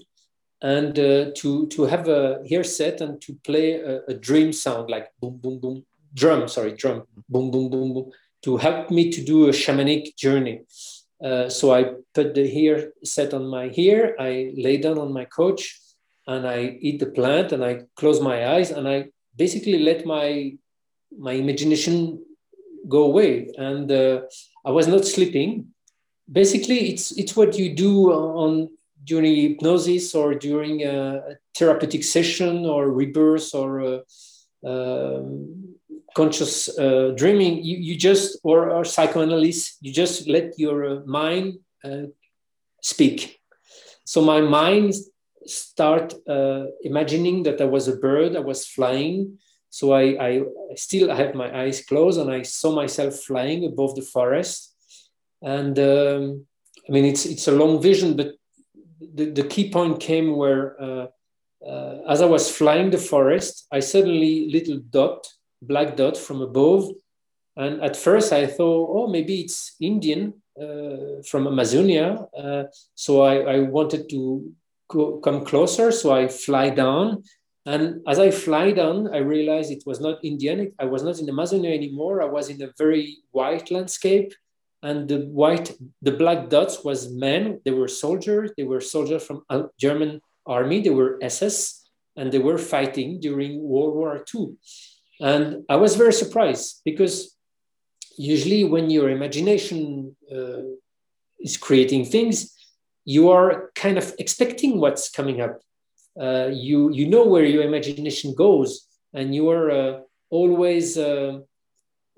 and 0.61 0.99
uh, 0.99 1.31
to, 1.37 1.69
to 1.69 1.85
have 1.85 2.09
a 2.09 2.43
ear 2.47 2.65
set 2.65 3.01
and 3.01 3.21
to 3.23 3.35
play 3.45 3.75
a, 3.75 4.03
a, 4.09 4.15
dream 4.15 4.53
sound 4.53 4.91
like 4.91 5.09
boom, 5.21 5.39
boom, 5.39 5.61
boom, 5.61 5.85
drum, 6.15 6.49
sorry, 6.49 6.73
drum, 6.73 7.05
boom, 7.29 7.51
boom, 7.51 7.71
boom, 7.71 7.95
boom, 7.95 8.11
to 8.43 8.57
help 8.57 8.91
me 8.91 9.11
to 9.11 9.25
do 9.25 9.49
a 9.49 9.53
shamanic 9.53 10.17
journey. 10.17 10.63
Uh, 11.25 11.49
so 11.49 11.73
I 11.73 11.93
put 12.13 12.35
the 12.35 12.53
ear 12.59 12.93
set 13.05 13.33
on 13.33 13.47
my 13.47 13.71
ear, 13.75 14.17
I 14.19 14.53
lay 14.57 14.77
down 14.79 14.99
on 14.99 15.13
my 15.13 15.25
couch, 15.25 15.81
and 16.29 16.47
I 16.47 16.79
eat 16.81 17.01
the 17.01 17.07
plant 17.07 17.53
and 17.53 17.65
I 17.65 17.85
close 17.97 18.21
my 18.21 18.55
eyes 18.55 18.71
and 18.71 18.87
I 18.87 19.07
basically 19.35 19.79
let 19.81 20.05
my 20.05 20.53
my 21.19 21.33
imagination 21.33 22.23
go 22.87 23.05
away. 23.05 23.51
And 23.57 23.91
uh, 23.91 24.21
I 24.65 24.71
was 24.71 24.87
not 24.87 25.07
sleeping. 25.07 25.69
Basically, 26.31 26.91
it's 26.91 27.13
it's 27.13 27.35
what 27.35 27.59
you 27.59 27.75
do 27.75 28.13
on 28.13 28.69
during 29.05 29.35
hypnosis 29.37 30.15
or 30.15 30.35
during 30.35 30.85
a 30.85 31.39
therapeutic 31.57 32.05
session 32.05 32.67
or 32.67 32.91
rebirth 32.91 33.55
or 33.55 33.81
uh, 33.81 33.99
um, 34.71 35.77
conscious 36.15 36.69
uh, 36.79 37.15
dreaming. 37.17 37.65
You, 37.65 37.79
you 37.79 37.97
just 37.97 38.39
or, 38.43 38.71
or 38.71 38.85
psychoanalysis. 38.85 39.79
You 39.81 39.95
just 39.95 40.29
let 40.29 40.59
your 40.59 40.85
uh, 40.85 41.01
mind 41.07 41.61
uh, 41.83 42.09
speak. 42.83 43.41
So 44.05 44.21
my 44.21 44.43
mind 44.43 44.93
start 45.49 46.15
uh, 46.29 46.65
imagining 46.83 47.43
that 47.45 47.61
I 47.61 47.65
was 47.65 47.89
a 47.89 47.97
bird, 47.97 48.37
I 48.37 48.41
was 48.41 48.67
flying. 48.67 49.39
So 49.71 49.93
I, 49.93 50.03
I, 50.29 50.43
still 50.77 51.15
had 51.15 51.35
my 51.35 51.63
eyes 51.63 51.85
closed 51.85 52.19
and 52.19 52.31
I 52.31 52.43
saw 52.43 52.75
myself 52.75 53.15
flying 53.21 53.65
above 53.67 53.95
the 53.95 54.03
forest. 54.03 54.75
And 55.43 55.79
um, 55.79 56.47
I 56.89 56.93
mean, 56.93 57.05
it's, 57.05 57.27
it's 57.27 57.49
a 57.49 57.53
long 57.53 57.83
vision, 57.83 58.17
but 58.17 58.35
the, 59.01 59.31
the 59.31 59.45
key 59.45 59.71
point 59.71 60.01
came 60.01 60.37
where 60.37 60.81
uh, 60.81 61.07
uh, 61.67 61.99
as 62.09 62.23
I 62.23 62.27
was 62.27 62.51
flying 62.51 62.91
the 62.91 62.99
forest, 62.99 63.67
I 63.71 63.81
suddenly 63.81 64.49
little 64.51 64.79
dot, 64.91 65.27
black 65.61 65.97
dot 65.97 66.17
from 66.17 66.41
above. 66.41 66.91
And 67.57 67.83
at 67.83 67.97
first 67.97 68.33
I 68.33 68.47
thought, 68.47 68.91
oh, 68.93 69.07
maybe 69.09 69.41
it's 69.41 69.75
Indian 69.81 70.35
uh, 70.61 71.23
from 71.29 71.47
Amazonia. 71.47 72.27
Uh, 72.37 72.65
so 72.95 73.23
I, 73.23 73.57
I 73.57 73.61
wanted 73.61 74.09
to 74.11 74.53
go, 74.89 75.19
come 75.19 75.45
closer. 75.45 75.93
So 75.93 76.13
I 76.13 76.29
fly 76.29 76.71
down. 76.71 77.23
And 77.67 78.01
as 78.09 78.19
I 78.19 78.31
fly 78.31 78.73
down, 78.73 79.15
I 79.15 79.19
realized 79.19 79.71
it 79.71 79.85
was 79.85 80.01
not 80.01 80.25
Indian. 80.25 80.73
I 80.79 80.87
was 80.87 81.03
not 81.03 81.19
in 81.19 81.29
Amazonia 81.29 81.73
anymore. 81.75 82.23
I 82.23 82.27
was 82.27 82.49
in 82.49 82.63
a 82.63 82.73
very 82.79 83.19
white 83.31 83.71
landscape. 83.71 84.33
And 84.83 85.09
the 85.09 85.27
white, 85.27 85.77
the 86.03 86.13
black 86.13 86.49
dots 86.49 86.85
was 86.85 87.13
men. 87.13 87.61
They 87.65 87.73
were 87.73 87.89
soldiers. 87.89 88.53
They 88.57 88.65
were 88.65 88.81
soldiers 88.81 89.25
from 89.25 89.43
German 89.79 90.21
army. 90.47 90.81
They 90.81 90.91
were 90.91 91.19
SS 91.21 91.89
and 92.17 92.33
they 92.33 92.39
were 92.39 92.59
fighting 92.59 93.21
during 93.21 93.63
World 93.63 93.95
War 93.95 94.25
II. 94.35 94.57
And 95.21 95.65
I 95.69 95.77
was 95.77 95.97
very 95.97 96.13
surprised 96.13 96.81
because 96.85 97.37
usually 98.17 98.65
when 98.65 98.91
your 98.91 99.11
imagination 99.11 100.17
uh, 100.33 100.63
is 101.39 101.57
creating 101.57 102.07
things, 102.07 102.58
you 103.09 103.31
are 103.31 103.71
kind 103.75 103.97
of 103.97 104.15
expecting 104.19 104.79
what's 104.79 105.09
coming 105.09 105.41
up. 105.41 105.59
Uh, 106.21 106.51
you 106.53 106.93
you 106.93 107.07
know 107.09 107.25
where 107.25 107.47
your 107.55 107.63
imagination 107.63 108.35
goes, 108.35 108.87
and 109.15 109.35
you 109.35 109.49
are 109.49 109.71
uh, 109.71 110.01
always 110.29 110.99
uh, 110.99 111.39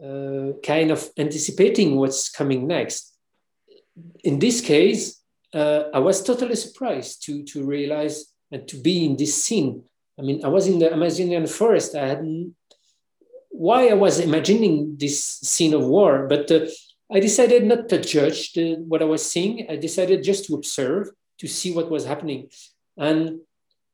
uh, 0.03 0.49
kind 0.65 0.91
of 0.91 1.09
anticipating 1.17 1.95
what's 1.95 2.29
coming 2.29 2.67
next. 2.67 3.17
In 4.25 4.41
this 4.41 4.61
case, 4.61 5.23
uh, 5.55 5.85
I 5.95 6.01
was 6.01 6.25
totally 6.25 6.57
surprised 6.57 7.23
to 7.27 7.45
to 7.53 7.65
realize 7.65 8.17
and 8.51 8.67
to 8.67 8.77
be 8.77 9.07
in 9.07 9.17
this 9.17 9.45
scene. 9.45 9.85
I 10.19 10.23
mean, 10.23 10.45
I 10.45 10.49
was 10.49 10.67
in 10.67 10.81
the 10.81 10.93
Amazonian 10.93 11.47
forest. 11.47 11.95
I 11.95 12.09
hadn't 12.09 12.57
why 13.51 13.91
I 13.91 13.95
was 13.95 14.19
imagining 14.19 14.97
this 14.99 15.23
scene 15.51 15.75
of 15.75 15.85
war, 15.85 16.27
but 16.27 16.51
I 17.13 17.19
decided 17.19 17.65
not 17.65 17.89
to 17.89 18.01
judge 18.01 18.53
the, 18.53 18.77
what 18.77 19.03
I 19.03 19.07
was 19.07 19.29
seeing. 19.29 19.67
I 19.69 19.77
decided 19.77 20.23
just 20.23 20.45
to 20.47 20.55
observe, 20.55 21.11
to 21.39 21.49
see 21.49 21.73
what 21.73 21.91
was 21.91 22.05
happening. 22.05 22.51
And 22.97 23.41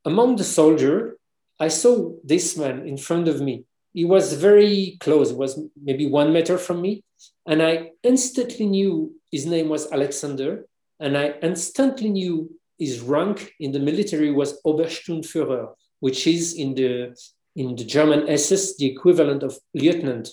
among 0.05 0.35
the 0.35 0.43
soldier, 0.43 1.17
I 1.59 1.69
saw 1.69 2.13
this 2.23 2.55
man 2.57 2.87
in 2.87 2.97
front 2.97 3.27
of 3.27 3.41
me. 3.41 3.65
He 3.93 4.05
was 4.05 4.33
very 4.33 4.97
close, 4.99 5.31
it 5.31 5.37
was 5.37 5.59
maybe 5.81 6.05
one 6.07 6.31
meter 6.31 6.57
from 6.59 6.81
me. 6.81 7.03
And 7.47 7.63
I 7.63 7.91
instantly 8.03 8.67
knew 8.67 9.15
his 9.31 9.47
name 9.47 9.69
was 9.69 9.91
Alexander. 9.91 10.67
And 10.99 11.17
I 11.17 11.33
instantly 11.41 12.09
knew 12.09 12.51
his 12.77 12.99
rank 12.99 13.53
in 13.59 13.71
the 13.71 13.79
military 13.79 14.31
was 14.31 14.61
Obersturmführer, 14.63 15.73
which 15.99 16.27
is 16.27 16.53
in 16.53 16.75
the, 16.75 17.17
in 17.55 17.75
the 17.75 17.85
German 17.85 18.29
SS, 18.29 18.77
the 18.77 18.85
equivalent 18.85 19.41
of 19.41 19.57
lieutenant. 19.73 20.29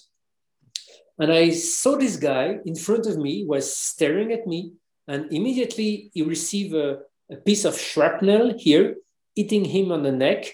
And 1.18 1.32
I 1.32 1.50
saw 1.50 1.96
this 1.96 2.16
guy 2.16 2.58
in 2.64 2.74
front 2.74 3.06
of 3.06 3.18
me 3.18 3.44
was 3.46 3.76
staring 3.76 4.32
at 4.32 4.46
me, 4.46 4.72
and 5.06 5.32
immediately 5.32 6.10
he 6.12 6.22
received 6.22 6.74
a, 6.74 6.98
a 7.30 7.36
piece 7.36 7.64
of 7.64 7.78
shrapnel 7.78 8.54
here, 8.58 8.96
hitting 9.36 9.64
him 9.64 9.92
on 9.92 10.02
the 10.02 10.12
neck, 10.12 10.52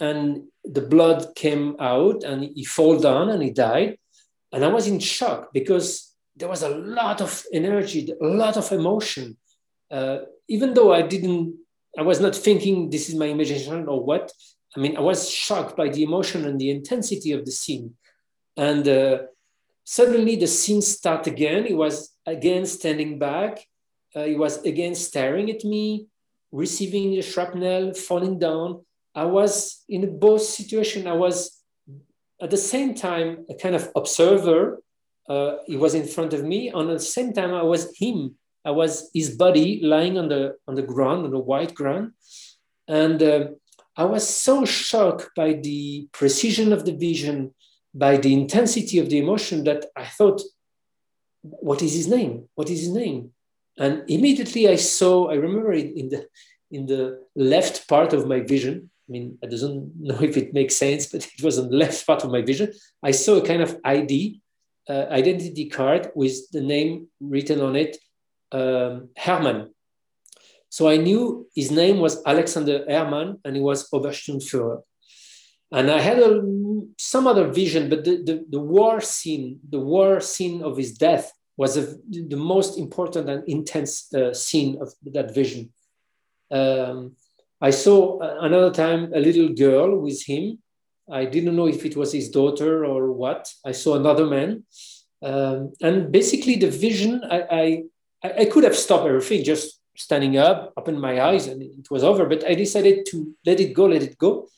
and 0.00 0.44
the 0.64 0.80
blood 0.80 1.34
came 1.34 1.76
out 1.78 2.24
and 2.24 2.50
he 2.54 2.64
fall 2.64 2.98
down 2.98 3.28
and 3.30 3.42
he 3.42 3.50
died. 3.50 3.98
And 4.52 4.64
I 4.64 4.68
was 4.68 4.86
in 4.86 4.98
shock 4.98 5.52
because 5.52 6.14
there 6.36 6.48
was 6.48 6.62
a 6.62 6.70
lot 6.70 7.20
of 7.20 7.44
energy, 7.52 8.08
a 8.20 8.24
lot 8.24 8.56
of 8.56 8.72
emotion. 8.72 9.36
Uh, 9.90 10.18
even 10.48 10.74
though 10.74 10.92
I 10.92 11.02
didn't, 11.02 11.54
I 11.98 12.02
was 12.02 12.20
not 12.20 12.34
thinking 12.34 12.90
this 12.90 13.08
is 13.08 13.14
my 13.14 13.26
imagination 13.26 13.86
or 13.88 14.04
what. 14.04 14.32
I 14.76 14.80
mean, 14.80 14.96
I 14.96 15.00
was 15.00 15.30
shocked 15.30 15.76
by 15.76 15.88
the 15.88 16.02
emotion 16.02 16.44
and 16.46 16.58
the 16.58 16.70
intensity 16.70 17.32
of 17.32 17.44
the 17.44 17.52
scene. 17.52 17.94
And 18.56 18.86
uh, 18.88 19.18
suddenly 19.84 20.36
the 20.36 20.46
scene 20.46 20.82
start 20.82 21.26
again. 21.26 21.64
He 21.64 21.74
was 21.74 22.14
again 22.26 22.66
standing 22.66 23.18
back. 23.18 23.64
Uh, 24.14 24.24
he 24.24 24.34
was 24.34 24.62
again 24.64 24.94
staring 24.94 25.50
at 25.50 25.64
me, 25.64 26.06
receiving 26.52 27.10
the 27.10 27.22
shrapnel, 27.22 27.94
falling 27.94 28.38
down. 28.38 28.84
I 29.14 29.24
was 29.24 29.84
in 29.88 30.18
both 30.18 30.42
situation. 30.42 31.06
I 31.06 31.14
was 31.14 31.62
at 32.40 32.50
the 32.50 32.56
same 32.56 32.94
time 32.94 33.44
a 33.48 33.54
kind 33.54 33.74
of 33.74 33.90
observer. 33.94 34.82
Uh, 35.28 35.56
he 35.66 35.76
was 35.76 35.94
in 35.94 36.06
front 36.06 36.32
of 36.32 36.44
me. 36.44 36.68
And 36.68 36.90
at 36.90 36.98
the 36.98 37.04
same 37.04 37.32
time, 37.32 37.54
I 37.54 37.62
was 37.62 37.96
him. 37.96 38.36
I 38.64 38.70
was 38.70 39.10
his 39.14 39.36
body 39.36 39.80
lying 39.82 40.18
on 40.18 40.28
the 40.28 40.56
on 40.66 40.74
the 40.74 40.82
ground, 40.82 41.24
on 41.24 41.30
the 41.30 41.38
white 41.38 41.74
ground, 41.74 42.12
and 42.86 43.22
uh, 43.22 43.48
I 43.96 44.04
was 44.04 44.28
so 44.28 44.64
shocked 44.64 45.30
by 45.34 45.54
the 45.54 46.08
precision 46.12 46.72
of 46.72 46.84
the 46.84 46.94
vision, 46.94 47.54
by 47.94 48.16
the 48.16 48.32
intensity 48.32 48.98
of 48.98 49.08
the 49.10 49.18
emotion 49.18 49.64
that 49.64 49.86
I 49.96 50.06
thought, 50.06 50.40
"What 51.42 51.82
is 51.82 51.94
his 51.94 52.08
name? 52.08 52.48
What 52.54 52.70
is 52.70 52.80
his 52.80 52.92
name?" 53.02 53.32
And 53.78 54.04
immediately 54.08 54.68
I 54.68 54.76
saw. 54.76 55.28
I 55.30 55.34
remember 55.34 55.72
it 55.72 55.96
in 55.96 56.08
the 56.08 56.28
in 56.70 56.86
the 56.86 57.24
left 57.34 57.88
part 57.88 58.12
of 58.12 58.28
my 58.28 58.40
vision, 58.40 58.90
I 59.10 59.12
mean, 59.12 59.38
I 59.42 59.46
don't 59.46 59.92
know 60.00 60.20
if 60.22 60.36
it 60.36 60.54
makes 60.54 60.76
sense, 60.76 61.06
but 61.06 61.26
it 61.26 61.42
was 61.42 61.58
on 61.58 61.68
the 61.68 61.76
left 61.76 62.06
part 62.06 62.24
of 62.24 62.30
my 62.30 62.42
vision. 62.42 62.72
I 63.02 63.10
saw 63.10 63.36
a 63.36 63.46
kind 63.46 63.62
of 63.62 63.76
ID, 63.84 64.40
uh, 64.88 65.06
identity 65.10 65.68
card 65.68 66.10
with 66.14 66.50
the 66.52 66.60
name 66.60 67.08
written 67.20 67.60
on 67.60 67.76
it, 67.76 67.96
um, 68.52 69.08
Hermann. 69.16 69.74
So 70.68 70.88
I 70.88 70.96
knew 70.96 71.48
his 71.54 71.72
name 71.72 71.98
was 71.98 72.22
Alexander 72.24 72.84
Hermann 72.88 73.38
and 73.44 73.56
he 73.56 73.62
was 73.62 73.90
Obersturmführer. 73.90 74.82
And 75.72 75.90
I 75.90 76.00
had 76.00 76.18
a, 76.18 76.40
some 76.96 77.26
other 77.26 77.46
vision, 77.48 77.88
but 77.88 78.04
the, 78.04 78.22
the, 78.22 78.44
the, 78.50 78.58
war 78.60 79.00
scene, 79.00 79.60
the 79.68 79.80
war 79.80 80.20
scene 80.20 80.62
of 80.62 80.76
his 80.76 80.92
death 80.96 81.32
was 81.56 81.76
a, 81.76 81.94
the 82.08 82.36
most 82.36 82.78
important 82.78 83.28
and 83.28 83.46
intense 83.48 84.12
uh, 84.14 84.32
scene 84.32 84.78
of 84.80 84.92
that 85.12 85.34
vision. 85.34 85.70
Um, 86.50 87.16
I 87.60 87.70
saw 87.70 88.20
another 88.40 88.72
time 88.72 89.12
a 89.14 89.20
little 89.20 89.50
girl 89.50 89.98
with 89.98 90.24
him. 90.24 90.58
I 91.10 91.26
didn't 91.26 91.56
know 91.56 91.68
if 91.68 91.84
it 91.84 91.96
was 91.96 92.12
his 92.12 92.30
daughter 92.30 92.84
or 92.84 93.12
what. 93.12 93.52
I 93.64 93.72
saw 93.72 93.96
another 93.96 94.26
man. 94.26 94.64
Um, 95.22 95.72
and 95.82 96.10
basically, 96.10 96.56
the 96.56 96.70
vision, 96.70 97.22
I, 97.30 97.84
I, 98.22 98.32
I 98.42 98.44
could 98.46 98.64
have 98.64 98.76
stopped 98.76 99.06
everything, 99.06 99.44
just 99.44 99.80
standing 99.96 100.38
up, 100.38 100.72
opened 100.76 101.00
my 101.00 101.20
eyes, 101.20 101.46
and 101.46 101.62
it 101.62 101.90
was 101.90 102.02
over. 102.02 102.24
But 102.26 102.44
I 102.46 102.54
decided 102.54 103.06
to 103.10 103.34
let 103.44 103.60
it 103.60 103.74
go, 103.74 103.86
let 103.86 104.02
it 104.02 104.16
go. 104.16 104.48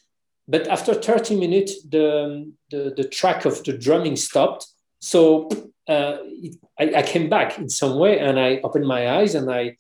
But 0.52 0.68
after 0.68 0.92
30 0.92 1.36
minutes, 1.36 1.82
the, 1.82 2.52
the, 2.70 2.92
the 2.94 3.04
track 3.04 3.46
of 3.46 3.64
the 3.64 3.72
drumming 3.72 4.16
stopped. 4.16 4.66
So 5.00 5.48
uh, 5.88 6.18
it, 6.46 6.56
I, 6.78 6.98
I 6.98 7.02
came 7.02 7.30
back 7.30 7.56
in 7.56 7.70
some 7.70 7.98
way 7.98 8.18
and 8.18 8.38
I 8.38 8.60
opened 8.62 8.86
my 8.86 9.16
eyes 9.16 9.34
and 9.34 9.50
I, 9.50 9.76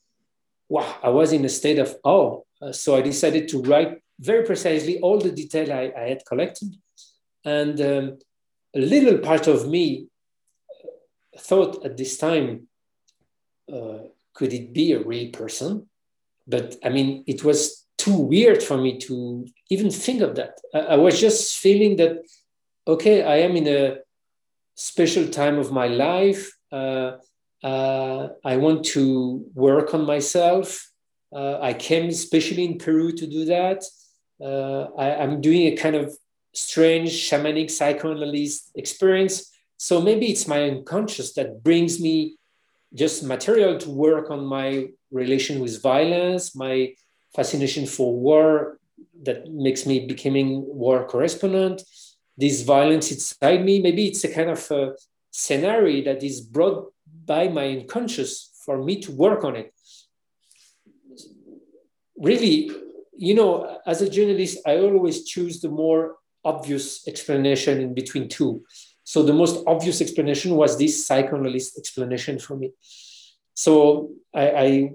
wow, 0.70 0.96
I 1.02 1.10
was 1.10 1.34
in 1.34 1.44
a 1.44 1.50
state 1.50 1.78
of 1.78 1.94
oh. 2.04 2.46
Uh, 2.62 2.72
so 2.72 2.96
I 2.96 3.02
decided 3.02 3.48
to 3.48 3.60
write 3.60 3.98
very 4.18 4.46
precisely 4.46 4.98
all 5.00 5.18
the 5.18 5.30
detail 5.30 5.70
I, 5.70 5.92
I 5.94 6.08
had 6.08 6.24
collected. 6.24 6.74
And 7.44 7.78
um, 7.78 8.18
a 8.74 8.78
little 8.78 9.18
part 9.18 9.48
of 9.48 9.68
me 9.68 10.06
thought 11.36 11.84
at 11.84 11.98
this 11.98 12.16
time, 12.16 12.68
uh, 13.70 14.04
could 14.32 14.54
it 14.54 14.72
be 14.72 14.92
a 14.92 15.04
real 15.04 15.30
person? 15.32 15.90
But 16.46 16.76
I 16.82 16.88
mean, 16.88 17.24
it 17.26 17.44
was 17.44 17.81
too 18.02 18.16
weird 18.16 18.62
for 18.62 18.76
me 18.76 18.98
to 19.06 19.46
even 19.70 19.90
think 19.90 20.20
of 20.22 20.34
that. 20.36 20.54
I, 20.74 20.80
I 20.94 20.96
was 20.96 21.20
just 21.20 21.58
feeling 21.58 21.96
that, 21.96 22.12
okay, 22.86 23.22
I 23.22 23.36
am 23.46 23.56
in 23.56 23.68
a 23.68 23.98
special 24.74 25.28
time 25.28 25.58
of 25.58 25.70
my 25.70 25.86
life. 25.86 26.42
Uh, 26.70 27.12
uh, 27.62 28.28
I 28.44 28.56
want 28.56 28.84
to 28.96 29.44
work 29.54 29.94
on 29.94 30.04
myself. 30.04 30.90
Uh, 31.32 31.58
I 31.60 31.72
came 31.74 32.08
especially 32.08 32.64
in 32.64 32.78
Peru 32.78 33.12
to 33.12 33.26
do 33.26 33.44
that. 33.46 33.84
Uh, 34.42 34.88
I, 34.98 35.24
am 35.24 35.40
doing 35.40 35.72
a 35.72 35.76
kind 35.76 35.94
of 35.94 36.12
strange 36.52 37.10
shamanic 37.10 37.70
psychoanalyst 37.70 38.72
experience. 38.74 39.50
So 39.76 40.00
maybe 40.00 40.26
it's 40.26 40.48
my 40.48 40.62
unconscious 40.70 41.34
that 41.34 41.62
brings 41.62 42.00
me 42.00 42.36
just 42.94 43.22
material 43.22 43.78
to 43.78 43.90
work 43.90 44.30
on 44.30 44.44
my 44.44 44.88
relation 45.10 45.60
with 45.60 45.80
violence, 45.80 46.54
my 46.56 46.94
fascination 47.34 47.86
for 47.86 48.14
war 48.14 48.78
that 49.22 49.50
makes 49.50 49.86
me 49.86 50.06
becoming 50.06 50.64
war 50.66 51.06
correspondent. 51.06 51.82
This 52.36 52.62
violence 52.62 53.10
inside 53.12 53.64
me, 53.64 53.80
maybe 53.80 54.06
it's 54.06 54.24
a 54.24 54.32
kind 54.32 54.50
of 54.50 54.70
a 54.70 54.94
scenario 55.30 56.04
that 56.04 56.22
is 56.22 56.40
brought 56.40 56.92
by 57.24 57.48
my 57.48 57.68
unconscious 57.68 58.50
for 58.64 58.82
me 58.82 59.00
to 59.00 59.12
work 59.12 59.44
on 59.44 59.56
it. 59.56 59.74
Really, 62.16 62.70
you 63.16 63.34
know, 63.34 63.78
as 63.86 64.02
a 64.02 64.08
journalist, 64.08 64.58
I 64.66 64.78
always 64.78 65.24
choose 65.24 65.60
the 65.60 65.68
more 65.68 66.16
obvious 66.44 67.06
explanation 67.06 67.80
in 67.80 67.94
between 67.94 68.28
two. 68.28 68.64
So 69.04 69.22
the 69.22 69.32
most 69.32 69.62
obvious 69.66 70.00
explanation 70.00 70.54
was 70.54 70.78
this 70.78 71.06
psychoanalyst 71.06 71.78
explanation 71.78 72.38
for 72.38 72.56
me. 72.56 72.72
So 73.54 74.10
I, 74.34 74.48
I, 74.50 74.90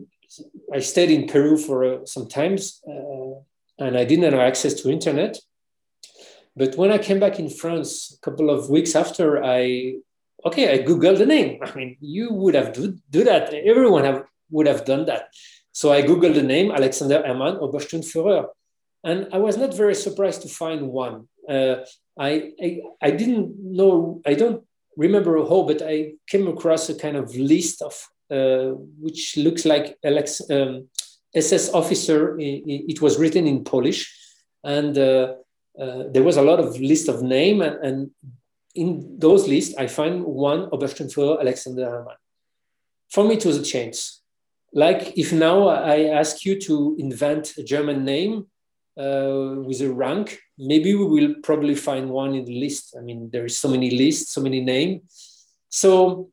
I 0.74 0.80
stayed 0.80 1.12
in 1.12 1.28
Peru 1.28 1.58
for 1.58 1.84
uh, 1.86 2.06
some 2.06 2.28
times, 2.28 2.82
uh, 2.88 3.40
and 3.80 3.98
I 3.98 4.04
didn't 4.06 4.32
have 4.32 4.34
access 4.34 4.74
to 4.76 4.90
internet. 4.90 5.38
But 6.56 6.76
when 6.76 6.92
I 6.92 6.98
came 6.98 7.20
back 7.20 7.40
in 7.40 7.50
France 7.50 8.18
a 8.18 8.20
couple 8.26 8.50
of 8.50 8.70
weeks 8.70 8.96
after, 8.96 9.44
I 9.44 9.98
okay, 10.46 10.74
I 10.74 10.84
googled 10.84 11.18
the 11.18 11.26
name. 11.26 11.60
I 11.62 11.74
mean, 11.76 11.98
you 12.00 12.34
would 12.34 12.56
have 12.56 12.74
do, 12.74 12.98
do 13.10 13.24
that. 13.24 13.54
Everyone 13.54 14.04
have, 14.04 14.24
would 14.50 14.68
have 14.68 14.86
done 14.86 15.06
that. 15.06 15.30
So 15.72 15.92
I 15.92 16.02
googled 16.02 16.36
the 16.36 16.44
name 16.44 16.72
Alexander 16.72 17.22
Hermann 17.26 17.58
Obersturmführer, 17.58 18.48
and 19.04 19.28
I 19.32 19.38
was 19.38 19.58
not 19.58 19.74
very 19.74 19.94
surprised 19.94 20.42
to 20.42 20.50
find 20.50 20.90
one. 20.90 21.28
Uh, 21.48 21.78
I, 22.20 22.52
I, 22.62 22.82
I 23.02 23.12
didn't 23.12 23.56
know, 23.60 24.22
I 24.26 24.34
don't 24.34 24.64
remember 24.96 25.38
how, 25.38 25.64
but 25.64 25.82
I 25.84 26.14
came 26.28 26.48
across 26.48 26.90
a 26.90 26.96
kind 26.96 27.16
of 27.16 27.36
list 27.36 27.82
of 27.82 27.94
which 28.30 29.38
looks 29.38 29.66
like 29.66 29.98
Alex, 30.04 30.42
um, 30.50 30.90
SS 31.34 31.74
officer. 31.74 32.36
It, 32.40 33.02
was 33.02 33.20
written 33.20 33.48
in 33.48 33.64
Polish, 33.64 34.14
and 34.64 34.98
uh, 34.98 35.36
uh, 35.80 36.04
there 36.12 36.24
was 36.24 36.38
a 36.38 36.42
lot 36.42 36.60
of 36.60 36.80
list 36.80 37.08
of 37.08 37.22
name, 37.22 37.62
and, 37.62 37.76
and 37.84 38.12
in 38.76 39.20
those 39.20 39.48
lists, 39.48 39.76
I 39.78 39.88
find 39.88 40.24
one 40.24 40.70
Obersturmführer 40.70 41.40
Alexander 41.40 41.90
Hermann. 41.90 42.18
For 43.10 43.24
me, 43.24 43.36
it 43.36 43.46
was 43.46 43.58
a 43.58 43.64
change. 43.64 44.00
Like 44.74 45.18
if 45.18 45.32
now 45.32 45.70
I 45.70 46.10
ask 46.10 46.46
you 46.46 46.60
to 46.62 46.96
invent 47.00 47.58
a 47.58 47.64
German 47.64 48.04
name 48.04 48.48
uh, 49.00 49.56
with 49.66 49.82
a 49.82 49.92
rank, 49.92 50.40
maybe 50.58 50.94
we 50.94 51.06
will 51.06 51.36
probably 51.42 51.76
find 51.76 52.10
one 52.10 52.36
in 52.36 52.46
the 52.46 52.60
list. 52.60 52.96
I 52.98 53.02
mean, 53.02 53.30
there 53.32 53.46
is 53.46 53.58
so 53.58 53.70
many 53.70 53.92
lists, 53.92 54.34
so 54.34 54.42
many 54.42 54.62
names. 54.62 55.46
So 55.70 56.30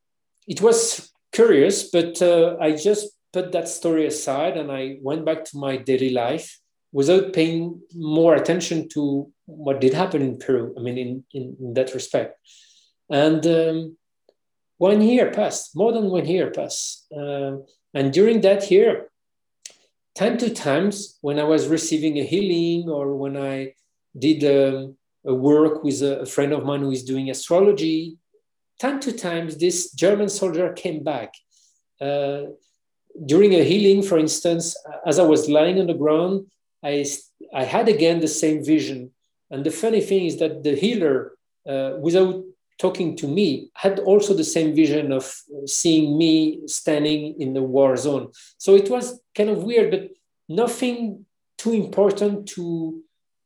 it 0.46 0.60
was 0.60 1.13
curious, 1.34 1.90
but 1.90 2.22
uh, 2.22 2.56
I 2.60 2.72
just 2.72 3.08
put 3.32 3.52
that 3.52 3.68
story 3.68 4.06
aside 4.06 4.56
and 4.56 4.70
I 4.70 4.98
went 5.02 5.24
back 5.24 5.44
to 5.46 5.58
my 5.58 5.76
daily 5.76 6.10
life 6.10 6.60
without 6.92 7.32
paying 7.32 7.80
more 7.94 8.34
attention 8.36 8.88
to 8.90 9.30
what 9.46 9.80
did 9.80 9.92
happen 9.92 10.22
in 10.22 10.38
Peru. 10.38 10.74
I 10.78 10.80
mean, 10.80 10.96
in, 10.96 11.24
in, 11.32 11.56
in 11.60 11.74
that 11.74 11.92
respect. 11.92 12.38
And 13.10 13.44
um, 13.46 13.96
one 14.78 15.02
year 15.02 15.30
passed, 15.30 15.76
more 15.76 15.92
than 15.92 16.08
one 16.08 16.26
year 16.26 16.50
passed. 16.50 17.06
Uh, 17.12 17.56
and 17.92 18.12
during 18.12 18.40
that 18.42 18.70
year, 18.70 19.10
time 20.14 20.38
to 20.38 20.50
times 20.50 21.18
when 21.20 21.38
I 21.38 21.44
was 21.44 21.66
receiving 21.66 22.18
a 22.18 22.24
healing 22.24 22.88
or 22.88 23.16
when 23.16 23.36
I 23.36 23.74
did 24.16 24.44
um, 24.44 24.96
a 25.26 25.34
work 25.34 25.82
with 25.82 26.00
a, 26.02 26.20
a, 26.20 26.26
friend 26.26 26.52
of 26.52 26.64
mine 26.64 26.80
who 26.80 26.92
is 26.92 27.04
doing 27.04 27.30
astrology, 27.30 28.18
time 28.80 29.00
to 29.00 29.12
times 29.12 29.56
this 29.56 29.92
German 29.92 30.28
soldier 30.28 30.72
came 30.72 31.02
back. 31.02 31.34
Uh, 32.00 32.42
during 33.26 33.54
a 33.54 33.62
healing, 33.62 34.02
for 34.02 34.18
instance, 34.18 34.76
as 35.06 35.18
I 35.18 35.22
was 35.24 35.48
lying 35.48 35.78
on 35.80 35.86
the 35.86 35.94
ground, 35.94 36.46
I, 36.82 37.06
I 37.54 37.64
had 37.64 37.88
again 37.88 38.20
the 38.20 38.28
same 38.28 38.64
vision. 38.64 39.12
And 39.50 39.64
the 39.64 39.70
funny 39.70 40.00
thing 40.00 40.26
is 40.26 40.38
that 40.38 40.64
the 40.64 40.74
healer, 40.74 41.32
uh, 41.68 41.92
without 42.00 42.42
talking 42.78 43.16
to 43.16 43.28
me, 43.28 43.70
had 43.74 44.00
also 44.00 44.34
the 44.34 44.44
same 44.44 44.74
vision 44.74 45.12
of 45.12 45.32
seeing 45.66 46.18
me 46.18 46.66
standing 46.66 47.40
in 47.40 47.54
the 47.54 47.62
war 47.62 47.96
zone. 47.96 48.32
So 48.58 48.74
it 48.74 48.90
was 48.90 49.20
kind 49.36 49.50
of 49.50 49.62
weird, 49.62 49.90
but 49.92 50.10
nothing 50.48 51.24
too 51.56 51.72
important 51.72 52.48
to 52.48 53.00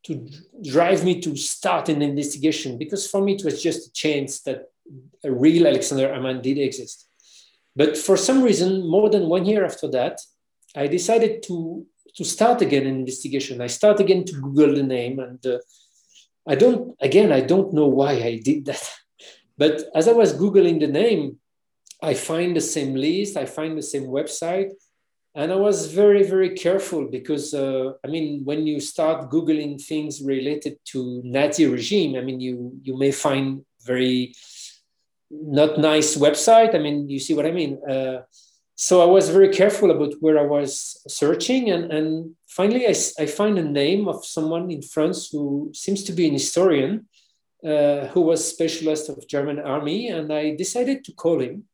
to 0.04 0.26
drive 0.62 1.04
me 1.04 1.20
to 1.20 1.36
start 1.36 1.88
an 1.88 2.00
investigation 2.00 2.78
because 2.78 3.10
for 3.10 3.20
me 3.20 3.34
it 3.34 3.44
was 3.44 3.62
just 3.62 3.88
a 3.88 3.92
chance 3.92 4.40
that 4.42 4.70
a 5.24 5.30
real 5.30 5.66
Alexander 5.66 6.12
Herman 6.12 6.40
did 6.40 6.58
exist. 6.58 7.08
But 7.74 7.96
for 7.96 8.16
some 8.16 8.42
reason, 8.42 8.88
more 8.88 9.08
than 9.08 9.28
one 9.28 9.44
year 9.46 9.64
after 9.64 9.88
that, 9.88 10.20
I 10.74 10.86
decided 10.86 11.42
to 11.44 11.86
to 12.16 12.24
start 12.24 12.62
again 12.62 12.86
an 12.86 12.96
investigation. 12.96 13.60
I 13.60 13.68
start 13.68 14.00
again 14.00 14.24
to 14.24 14.32
Google 14.32 14.74
the 14.74 14.82
name, 14.82 15.20
and 15.20 15.40
uh, 15.46 15.58
I 16.46 16.54
don't 16.56 16.96
again 17.00 17.30
I 17.32 17.40
don't 17.40 17.72
know 17.72 17.86
why 17.86 18.12
I 18.12 18.40
did 18.42 18.64
that, 18.66 18.84
but 19.58 19.84
as 19.94 20.08
I 20.08 20.12
was 20.12 20.34
googling 20.34 20.80
the 20.80 20.88
name, 21.02 21.38
I 22.02 22.14
find 22.14 22.56
the 22.56 22.60
same 22.60 22.94
list, 22.94 23.36
I 23.36 23.46
find 23.46 23.76
the 23.76 23.82
same 23.82 24.06
website, 24.18 24.70
and 25.34 25.52
I 25.52 25.56
was 25.56 25.92
very 25.92 26.24
very 26.24 26.50
careful 26.64 27.06
because 27.06 27.54
uh, 27.54 27.92
I 28.04 28.08
mean 28.08 28.44
when 28.44 28.66
you 28.66 28.80
start 28.80 29.30
googling 29.30 29.80
things 29.80 30.22
related 30.22 30.78
to 30.90 31.22
Nazi 31.24 31.66
regime, 31.66 32.16
I 32.16 32.22
mean 32.22 32.40
you 32.40 32.72
you 32.82 32.98
may 32.98 33.12
find 33.12 33.64
very 33.84 34.34
not 35.30 35.78
nice 35.78 36.16
website. 36.16 36.74
I 36.74 36.78
mean 36.78 37.08
you 37.08 37.18
see 37.18 37.34
what 37.34 37.46
I 37.46 37.52
mean. 37.52 37.80
Uh, 37.88 38.22
so 38.80 39.02
I 39.02 39.06
was 39.06 39.28
very 39.28 39.48
careful 39.48 39.90
about 39.90 40.14
where 40.20 40.38
I 40.38 40.46
was 40.46 41.02
searching, 41.08 41.68
and, 41.68 41.92
and 41.92 42.36
finally 42.46 42.86
I, 42.86 42.94
I 43.18 43.26
find 43.26 43.58
a 43.58 43.64
name 43.64 44.06
of 44.06 44.24
someone 44.24 44.70
in 44.70 44.82
France 44.82 45.30
who 45.32 45.72
seems 45.74 46.04
to 46.04 46.12
be 46.12 46.28
an 46.28 46.34
historian, 46.34 47.08
uh, 47.66 48.06
who 48.12 48.20
was 48.20 48.48
specialist 48.48 49.08
of 49.08 49.26
German 49.26 49.58
army, 49.58 50.10
and 50.10 50.32
I 50.32 50.54
decided 50.54 51.04
to 51.04 51.12
call 51.12 51.40
him. 51.40 51.64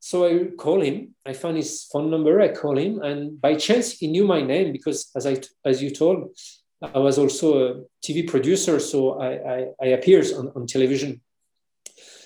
So 0.00 0.26
I 0.26 0.50
call 0.58 0.82
him. 0.82 1.14
I 1.24 1.32
found 1.32 1.56
his 1.56 1.88
phone 1.90 2.10
number. 2.10 2.38
I 2.42 2.48
call 2.48 2.76
him, 2.76 3.00
and 3.00 3.40
by 3.40 3.54
chance 3.54 3.92
he 3.92 4.06
knew 4.06 4.26
my 4.26 4.42
name 4.42 4.70
because, 4.70 5.10
as 5.16 5.26
I 5.26 5.38
as 5.64 5.82
you 5.82 5.90
told, 5.90 6.38
I 6.82 6.98
was 6.98 7.16
also 7.16 7.46
a 7.66 7.80
TV 8.04 8.28
producer, 8.28 8.78
so 8.80 9.18
I 9.18 9.30
I, 9.54 9.66
I 9.80 9.86
appears 9.96 10.34
on, 10.34 10.52
on 10.54 10.66
television. 10.66 11.22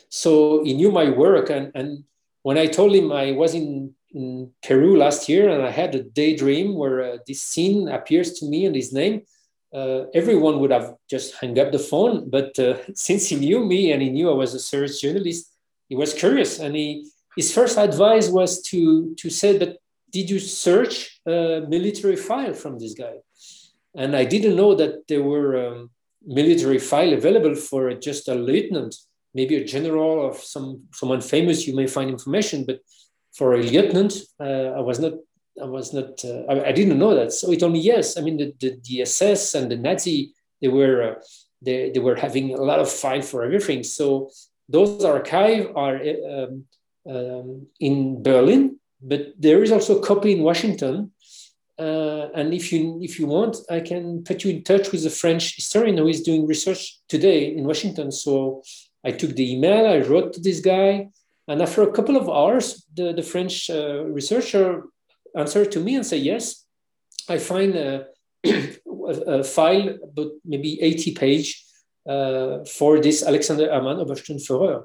So 0.09 0.65
he 0.65 0.75
knew 0.75 0.91
my 0.91 1.11
work, 1.11 1.51
and 1.51 1.71
and 1.75 2.05
when 2.43 2.59
I 2.59 2.67
told 2.67 2.95
him 2.95 3.13
I 3.13 3.33
was 3.33 3.55
in 3.55 3.95
in 4.13 4.51
Peru 4.63 4.97
last 4.97 5.29
year, 5.29 5.49
and 5.49 5.63
I 5.63 5.71
had 5.71 5.95
a 5.95 6.03
daydream 6.03 6.75
where 6.75 7.03
uh, 7.03 7.19
this 7.27 7.43
scene 7.43 7.89
appears 7.89 8.33
to 8.39 8.47
me 8.47 8.67
and 8.67 8.75
his 8.75 8.93
name. 8.93 9.23
Uh, 9.73 10.05
everyone 10.15 10.61
would 10.61 10.71
have 10.71 10.95
just 11.11 11.35
hung 11.35 11.59
up 11.59 11.73
the 11.73 11.79
phone, 11.79 12.31
but 12.31 12.59
uh, 12.59 12.79
since 12.95 13.29
he 13.29 13.37
knew 13.37 13.65
me 13.65 13.93
and 13.93 14.01
he 14.01 14.09
knew 14.09 14.31
I 14.31 14.35
was 14.35 14.55
a 14.55 14.59
serious 14.59 15.01
journalist, 15.01 15.53
he 15.89 15.97
was 15.97 16.15
curious, 16.15 16.59
and 16.59 16.75
he 16.75 17.09
his 17.37 17.53
first 17.53 17.77
advice 17.79 18.29
was 18.29 18.63
to 18.71 19.15
to 19.17 19.29
say, 19.31 19.59
"But 19.59 19.77
did 20.11 20.31
you 20.31 20.39
search 20.39 21.21
a 21.27 21.67
military 21.69 22.17
file 22.17 22.55
from 22.55 22.79
this 22.79 22.95
guy?" 22.95 23.17
And 23.95 24.17
I 24.17 24.25
didn't 24.25 24.57
know 24.57 24.75
that 24.75 25.07
there 25.09 25.23
were 25.23 25.51
um, 25.67 25.91
military 26.25 26.79
file 26.79 27.13
available 27.13 27.55
for 27.55 27.93
just 27.95 28.29
a 28.29 28.35
lieutenant, 28.35 28.95
maybe 29.39 29.55
a 29.57 29.64
general 29.74 30.12
or 30.24 30.30
some 30.55 30.68
someone 30.99 31.22
famous. 31.34 31.66
You 31.66 31.74
may 31.80 31.89
find 31.97 32.09
information, 32.11 32.64
but 32.68 32.78
for 33.39 33.55
a 33.55 33.62
lieutenant. 33.62 34.14
Uh, 34.41 34.70
I 34.78 34.80
was 34.80 34.99
not, 34.99 35.12
I 35.62 35.66
was 35.66 35.95
not, 35.95 36.24
uh, 36.24 36.43
I, 36.53 36.68
I, 36.68 36.72
didn't 36.72 36.99
know 36.99 37.14
that. 37.14 37.32
So 37.32 37.51
he 37.51 37.57
told 37.57 37.72
me 37.72 37.80
yes. 37.80 38.16
I 38.18 38.20
mean, 38.20 38.36
the, 38.36 38.53
the, 38.61 38.70
the 38.84 39.03
SS 39.03 39.55
and 39.55 39.70
the 39.70 39.76
Nazi, 39.76 40.32
they 40.61 40.68
were, 40.68 40.97
uh, 41.03 41.14
they, 41.62 41.91
they 41.91 42.01
were 42.01 42.16
having 42.16 42.55
a 42.55 42.62
lot 42.70 42.80
of 42.80 42.91
fight 42.91 43.24
for 43.24 43.45
everything. 43.45 43.82
So 43.82 44.30
those 44.68 45.05
archives 45.05 45.68
are 45.74 45.97
um, 46.32 46.64
um, 47.09 47.66
in 47.80 48.22
Berlin, 48.22 48.78
but 49.01 49.22
there 49.39 49.62
is 49.62 49.72
also 49.72 49.99
a 49.99 50.07
copy 50.07 50.32
in 50.32 50.43
Washington. 50.43 51.12
Uh, 51.78 52.28
and 52.34 52.53
if 52.53 52.72
you 52.72 52.99
if 53.01 53.20
you 53.20 53.26
want, 53.28 53.57
I 53.70 53.78
can 53.78 54.24
put 54.24 54.43
you 54.43 54.51
in 54.51 54.64
touch 54.64 54.91
with 54.91 55.07
a 55.07 55.11
French 55.11 55.55
historian 55.55 55.97
who 55.97 56.09
is 56.09 56.22
doing 56.22 56.45
research 56.45 56.99
today 57.09 57.57
in 57.57 57.62
Washington. 57.64 58.11
So 58.11 58.62
I 59.09 59.13
took 59.13 59.33
the 59.35 59.53
email, 59.55 59.87
I 59.87 59.99
wrote 60.09 60.31
to 60.35 60.41
this 60.41 60.61
guy, 60.61 61.09
and 61.49 61.63
after 61.63 61.83
a 61.83 61.93
couple 61.97 62.17
of 62.17 62.29
hours, 62.29 62.85
the, 62.95 63.15
the 63.19 63.23
French 63.23 63.71
uh, 63.71 64.05
researcher 64.19 64.85
answered 65.35 65.73
to 65.73 65.81
me 65.81 65.97
and 65.97 66.05
said, 66.05 66.21
yes, 66.21 66.67
I 67.29 67.39
find 67.39 67.75
a, 67.75 68.07
a 68.45 69.45
file, 69.45 69.97
but 70.15 70.29
maybe 70.45 70.81
80 70.83 71.15
page 71.15 71.65
uh, 72.07 72.65
for 72.65 73.01
this 73.01 73.23
Alexander 73.23 73.73
Herman 73.73 73.99
Obersturmführer. 74.05 74.85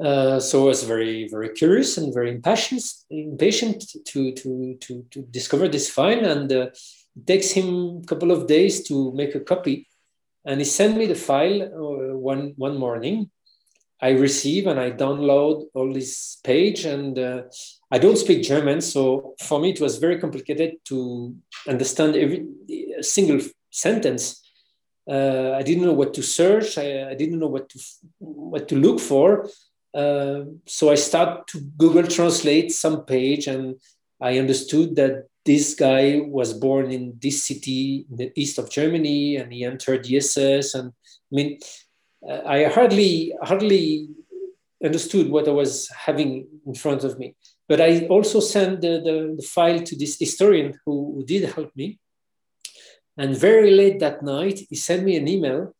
Uh, 0.00 0.38
so 0.40 0.64
I 0.64 0.66
was 0.66 0.84
very, 0.84 1.28
very 1.28 1.50
curious 1.50 1.98
and 1.98 2.14
very 2.14 2.30
impatient, 2.30 2.82
impatient 3.10 3.84
to, 4.06 4.32
to, 4.32 4.76
to, 4.80 5.04
to 5.10 5.22
discover 5.22 5.68
this 5.68 5.90
file. 5.90 6.24
And 6.24 6.52
uh, 6.52 6.66
it 7.16 7.26
takes 7.26 7.50
him 7.50 8.00
a 8.02 8.06
couple 8.06 8.30
of 8.30 8.46
days 8.46 8.86
to 8.88 9.12
make 9.12 9.34
a 9.34 9.40
copy. 9.40 9.88
And 10.44 10.60
he 10.60 10.64
sent 10.64 10.96
me 10.96 11.06
the 11.06 11.14
file 11.14 11.62
uh, 11.62 12.16
one, 12.16 12.54
one 12.56 12.78
morning. 12.78 13.30
I 14.00 14.10
receive 14.10 14.66
and 14.66 14.78
I 14.78 14.92
download 14.92 15.64
all 15.74 15.92
this 15.92 16.38
page 16.44 16.84
and 16.84 17.18
uh, 17.18 17.42
I 17.90 17.98
don't 17.98 18.16
speak 18.16 18.42
German, 18.44 18.80
so 18.80 19.34
for 19.42 19.58
me 19.58 19.70
it 19.70 19.80
was 19.80 19.98
very 19.98 20.20
complicated 20.20 20.76
to 20.84 21.34
understand 21.66 22.14
every 22.14 22.46
single 23.00 23.40
sentence. 23.70 24.40
Uh, 25.08 25.52
I 25.56 25.62
didn't 25.62 25.84
know 25.84 25.94
what 25.94 26.14
to 26.14 26.22
search. 26.22 26.78
I, 26.78 27.10
I, 27.10 27.14
didn't 27.14 27.38
know 27.38 27.48
what 27.48 27.70
to 27.70 27.80
what 28.18 28.68
to 28.68 28.76
look 28.76 29.00
for. 29.00 29.48
Uh, 29.94 30.40
so 30.66 30.90
I 30.90 30.96
start 30.96 31.46
to 31.48 31.60
Google 31.78 32.06
Translate 32.06 32.70
some 32.72 33.04
page, 33.04 33.46
and 33.46 33.80
I 34.20 34.38
understood 34.38 34.96
that 34.96 35.28
this 35.48 35.74
guy 35.74 36.20
was 36.38 36.52
born 36.52 36.92
in 36.92 37.16
this 37.22 37.38
city 37.48 38.04
in 38.10 38.16
the 38.20 38.30
east 38.36 38.58
of 38.58 38.70
Germany, 38.70 39.36
and 39.36 39.50
he 39.50 39.64
entered 39.64 40.04
the 40.04 40.18
SS. 40.18 40.74
And 40.74 40.92
I 41.30 41.32
mean, 41.38 41.58
uh, 42.28 42.42
I 42.44 42.64
hardly 42.64 43.32
hardly 43.42 44.08
understood 44.88 45.26
what 45.30 45.48
I 45.48 45.54
was 45.62 45.88
having 46.06 46.30
in 46.66 46.74
front 46.74 47.02
of 47.02 47.18
me. 47.18 47.34
But 47.66 47.80
I 47.80 48.06
also 48.14 48.40
sent 48.40 48.82
the, 48.82 48.92
the, 49.06 49.16
the 49.38 49.46
file 49.56 49.80
to 49.88 49.96
this 49.96 50.18
historian 50.18 50.78
who, 50.84 50.94
who, 51.14 51.24
did 51.24 51.42
help 51.54 51.70
me. 51.74 51.98
And 53.16 53.34
very 53.34 53.72
late 53.72 53.98
that 54.00 54.22
night, 54.22 54.60
he 54.70 54.76
sent 54.76 55.02
me 55.02 55.16
an 55.16 55.26
email 55.26 55.74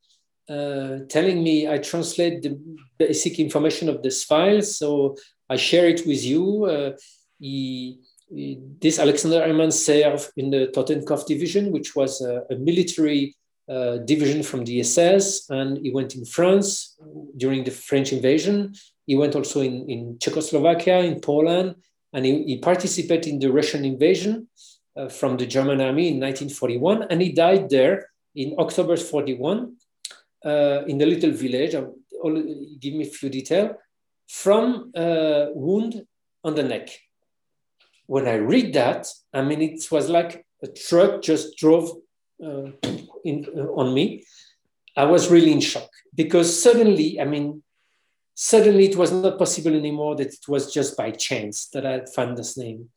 uh, 0.49 0.99
telling 1.09 1.43
me 1.45 1.69
I 1.69 1.79
translate 1.79 2.43
the 2.43 2.59
basic 2.99 3.39
information 3.39 3.89
of 3.89 4.03
this 4.03 4.25
file. 4.25 4.63
So 4.63 5.17
I 5.49 5.57
share 5.57 5.89
it 5.89 6.07
with 6.07 6.23
you. 6.25 6.65
Uh, 6.65 6.91
he, 7.39 8.01
he, 8.03 8.08
this 8.31 8.99
Alexander 8.99 9.43
Herman 9.47 9.71
served 9.71 10.31
in 10.37 10.51
the 10.51 10.69
Totenkopf 10.69 11.27
division, 11.27 11.73
which 11.73 11.97
was 11.97 12.21
a, 12.21 12.43
a 12.51 12.57
military 12.57 13.35
uh, 13.69 13.99
division 13.99 14.43
from 14.43 14.65
the 14.65 14.81
SS, 14.81 15.51
and 15.51 15.79
he 15.79 15.91
went 15.91 16.15
in 16.15 16.25
France 16.25 16.97
during 17.37 17.65
the 17.65 17.71
French 17.71 18.13
invasion. 18.13 18.75
He 19.07 19.17
went 19.17 19.35
also 19.35 19.61
in, 19.61 19.89
in 19.89 20.19
Czechoslovakia, 20.19 21.01
in 21.01 21.21
Poland, 21.21 21.75
and 22.13 22.25
he, 22.25 22.45
he 22.45 22.59
participated 22.59 23.33
in 23.33 23.39
the 23.39 23.53
Russian 23.53 23.85
invasion 23.85 24.49
uh, 24.97 25.09
from 25.09 25.37
the 25.37 25.47
German 25.47 25.81
army 25.81 26.09
in 26.09 26.21
1941, 26.21 27.05
and 27.11 27.21
he 27.23 27.33
died 27.33 27.71
there 27.71 28.09
in 28.35 28.55
October 28.59 28.97
41 28.97 29.75
uh, 30.45 30.85
in 30.87 30.99
the 30.99 31.07
little 31.07 31.31
village. 31.31 31.75
I'll, 31.75 31.95
I'll 32.25 32.43
give 32.81 32.95
me 32.95 33.07
a 33.07 33.11
few 33.11 33.29
details 33.29 33.73
from 34.29 34.93
a 34.95 35.49
wound 35.55 36.07
on 36.45 36.55
the 36.55 36.63
neck. 36.63 36.91
When 38.09 38.27
I 38.27 38.37
read 38.37 38.73
that, 38.73 39.07
I 39.33 39.43
mean, 39.43 39.61
it 39.61 39.85
was 39.93 40.09
like 40.09 40.45
a 40.63 40.67
truck 40.67 41.23
just 41.23 41.57
drove 41.59 41.93
uh, 42.45 42.71
in, 43.25 43.47
uh, 43.55 43.69
on 43.81 43.93
me, 43.93 44.25
I 44.97 45.05
was 45.05 45.31
really 45.31 45.53
in 45.53 45.61
shock 45.61 45.91
because 46.15 46.63
suddenly, 46.63 47.21
I 47.21 47.27
mean, 47.27 47.63
suddenly 48.35 48.87
it 48.87 48.97
was 48.97 49.13
not 49.13 49.39
possible 49.39 49.75
anymore 49.75 50.17
that 50.17 50.29
it 50.29 50.49
was 50.49 50.73
just 50.73 50.97
by 50.97 51.11
chance 51.11 51.69
that 51.75 51.85
I 51.85 51.93
had 51.93 52.09
found 52.09 52.39
this 52.39 52.57
name. 52.57 52.89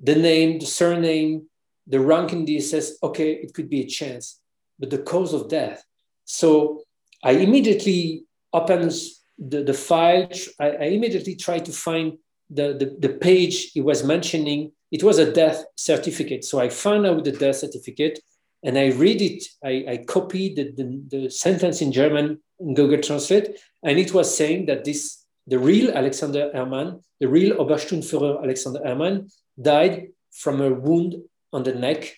The 0.00 0.14
name, 0.14 0.58
the 0.58 0.66
surname, 0.66 1.48
the 1.86 2.00
rank 2.00 2.32
in 2.32 2.46
the 2.46 2.56
SS, 2.56 2.96
okay, 3.02 3.32
it 3.32 3.52
could 3.52 3.68
be 3.68 3.82
a 3.82 3.86
chance, 3.86 4.40
but 4.78 4.90
the 4.90 5.02
cause 5.02 5.34
of 5.34 5.50
death. 5.50 5.84
So 6.24 6.82
I 7.22 7.32
immediately 7.32 8.24
opened 8.54 8.92
the, 9.38 9.62
the 9.62 9.74
file. 9.74 10.28
I, 10.58 10.70
I 10.70 10.84
immediately 10.96 11.36
tried 11.36 11.66
to 11.66 11.72
find 11.72 12.14
the, 12.50 12.74
the, 12.74 13.08
the 13.08 13.14
page 13.14 13.72
he 13.72 13.80
was 13.80 14.04
mentioning. 14.04 14.72
It 14.90 15.02
was 15.02 15.18
a 15.18 15.32
death 15.32 15.64
certificate. 15.76 16.44
So 16.44 16.60
I 16.60 16.68
found 16.68 17.06
out 17.06 17.24
the 17.24 17.32
death 17.32 17.56
certificate 17.56 18.20
and 18.62 18.78
I 18.78 18.86
read 18.88 19.22
it, 19.22 19.44
I, 19.64 19.84
I 19.88 19.96
copied 19.98 20.56
the, 20.56 20.72
the, 20.72 21.02
the, 21.08 21.30
sentence 21.30 21.80
in 21.82 21.92
German 21.92 22.40
in 22.58 22.74
Google 22.74 23.00
Translate, 23.00 23.58
and 23.82 23.98
it 23.98 24.12
was 24.12 24.34
saying 24.36 24.66
that 24.66 24.84
this, 24.84 25.24
the 25.46 25.58
real 25.58 25.92
Alexander 25.92 26.50
Herman, 26.52 27.00
the 27.20 27.28
real 27.28 27.56
Obersturmführer 27.56 28.42
Alexander 28.42 28.80
Herman, 28.84 29.28
died 29.60 30.08
from 30.32 30.60
a 30.60 30.72
wound 30.72 31.16
on 31.52 31.62
the 31.62 31.74
neck. 31.74 32.16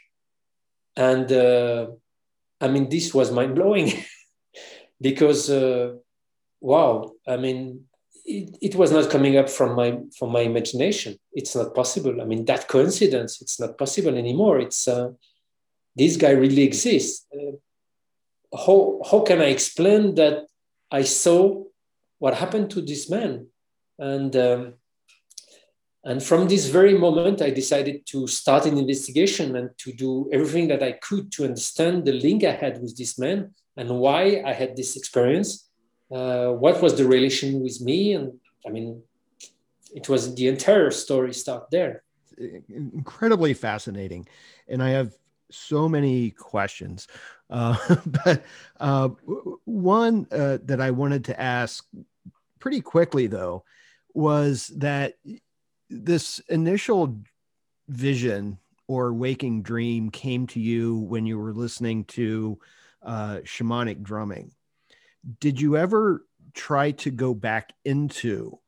And 0.97 1.31
uh, 1.31 1.89
I 2.61 2.68
mean, 2.68 2.89
this 2.89 3.12
was 3.12 3.31
mind 3.31 3.55
blowing 3.55 3.93
because, 5.01 5.51
uh, 5.51 5.97
wow, 6.61 7.12
I 7.26 7.37
mean, 7.37 7.88
it, 8.29 8.59
it, 8.61 8.74
was 8.74 8.93
not 8.93 9.11
coming 9.11 9.37
up 9.39 9.49
from 9.49 9.74
my 9.74 9.99
from 10.16 10.31
my 10.33 10.41
imagination. 10.41 11.18
It's 11.33 11.57
not 11.57 11.74
possible. 11.74 12.20
I 12.20 12.24
mean, 12.24 12.45
that 12.45 12.68
coincidence, 12.68 13.41
it's 13.41 13.59
not 13.59 13.79
possible 13.79 14.14
anymore. 14.16 14.59
It's 14.59 14.87
uh, 14.87 15.12
this 15.97 16.16
guy 16.16 16.33
really 16.33 16.62
exists. 16.62 17.26
Uh, 17.35 17.57
how 18.57 19.01
how 19.11 19.20
can 19.20 19.41
I 19.41 19.47
explain 19.47 20.14
that 20.16 20.47
I 20.91 21.03
saw 21.03 21.64
what 22.18 22.35
happened 22.35 22.70
to 22.70 22.83
this 22.83 23.09
man, 23.09 23.47
and 23.99 24.37
um, 24.37 24.74
and 26.05 26.22
from 26.22 26.49
this 26.49 26.68
very 26.68 26.97
moment, 26.97 27.43
I 27.43 27.51
decided 27.51 28.07
to 28.07 28.26
start 28.26 28.66
an 28.66 28.79
investigation 28.79 29.57
and 29.57 29.70
to 29.79 29.93
do 29.93 30.29
everything 30.33 30.68
that 30.68 30.83
I 30.83 30.93
could 30.93 31.33
to 31.33 31.45
understand 31.45 32.05
the 32.05 32.12
link 32.12 32.45
I 32.45 32.53
had 32.53 32.81
with 32.81 32.97
this 32.97 33.18
man 33.18 33.55
and 33.76 33.99
why 33.99 34.43
I 34.45 34.53
had 34.53 34.76
this 34.76 34.97
experience. 34.97 35.68
Uh, 36.11 36.53
what 36.53 36.81
was 36.81 36.97
the 36.97 37.07
relation 37.07 37.61
with 37.61 37.81
me? 37.81 38.15
And 38.15 38.39
I 38.67 38.71
mean, 38.71 39.03
it 39.95 40.09
was 40.09 40.35
the 40.35 40.49
entire 40.49 40.91
story 40.91 41.35
start 41.35 41.71
there. 41.71 42.03
Incredibly 42.69 43.55
fascinating. 43.55 44.27
And 44.69 44.83
I 44.83 44.91
have 44.91 45.13
so 45.51 45.89
many 45.89 46.31
questions. 46.31 47.09
Uh, 47.51 47.77
but 48.25 48.45
uh, 48.81 49.09
one 49.65 50.27
uh, 50.31 50.59
that 50.65 50.81
I 50.81 50.91
wanted 50.91 51.25
to 51.27 51.41
ask 51.41 51.87
pretty 52.59 52.81
quickly, 52.81 53.27
though, 53.27 53.65
was 54.15 54.69
that 54.77 55.15
this 55.91 56.39
initial 56.49 57.19
vision 57.89 58.59
or 58.87 59.13
waking 59.13 59.63
dream 59.63 60.11
came 60.11 60.47
to 60.49 60.61
you 60.61 60.97
when 60.97 61.27
you 61.27 61.39
were 61.39 61.53
listening 61.53 62.05
to 62.05 62.59
uh, 63.03 63.39
shamanic 63.45 64.03
drumming. 64.03 64.53
Did 65.41 65.61
you 65.61 65.77
ever 65.77 66.25
try 66.55 66.93
to 66.93 67.11
go 67.11 67.35
back 67.35 67.73
into 67.85 68.59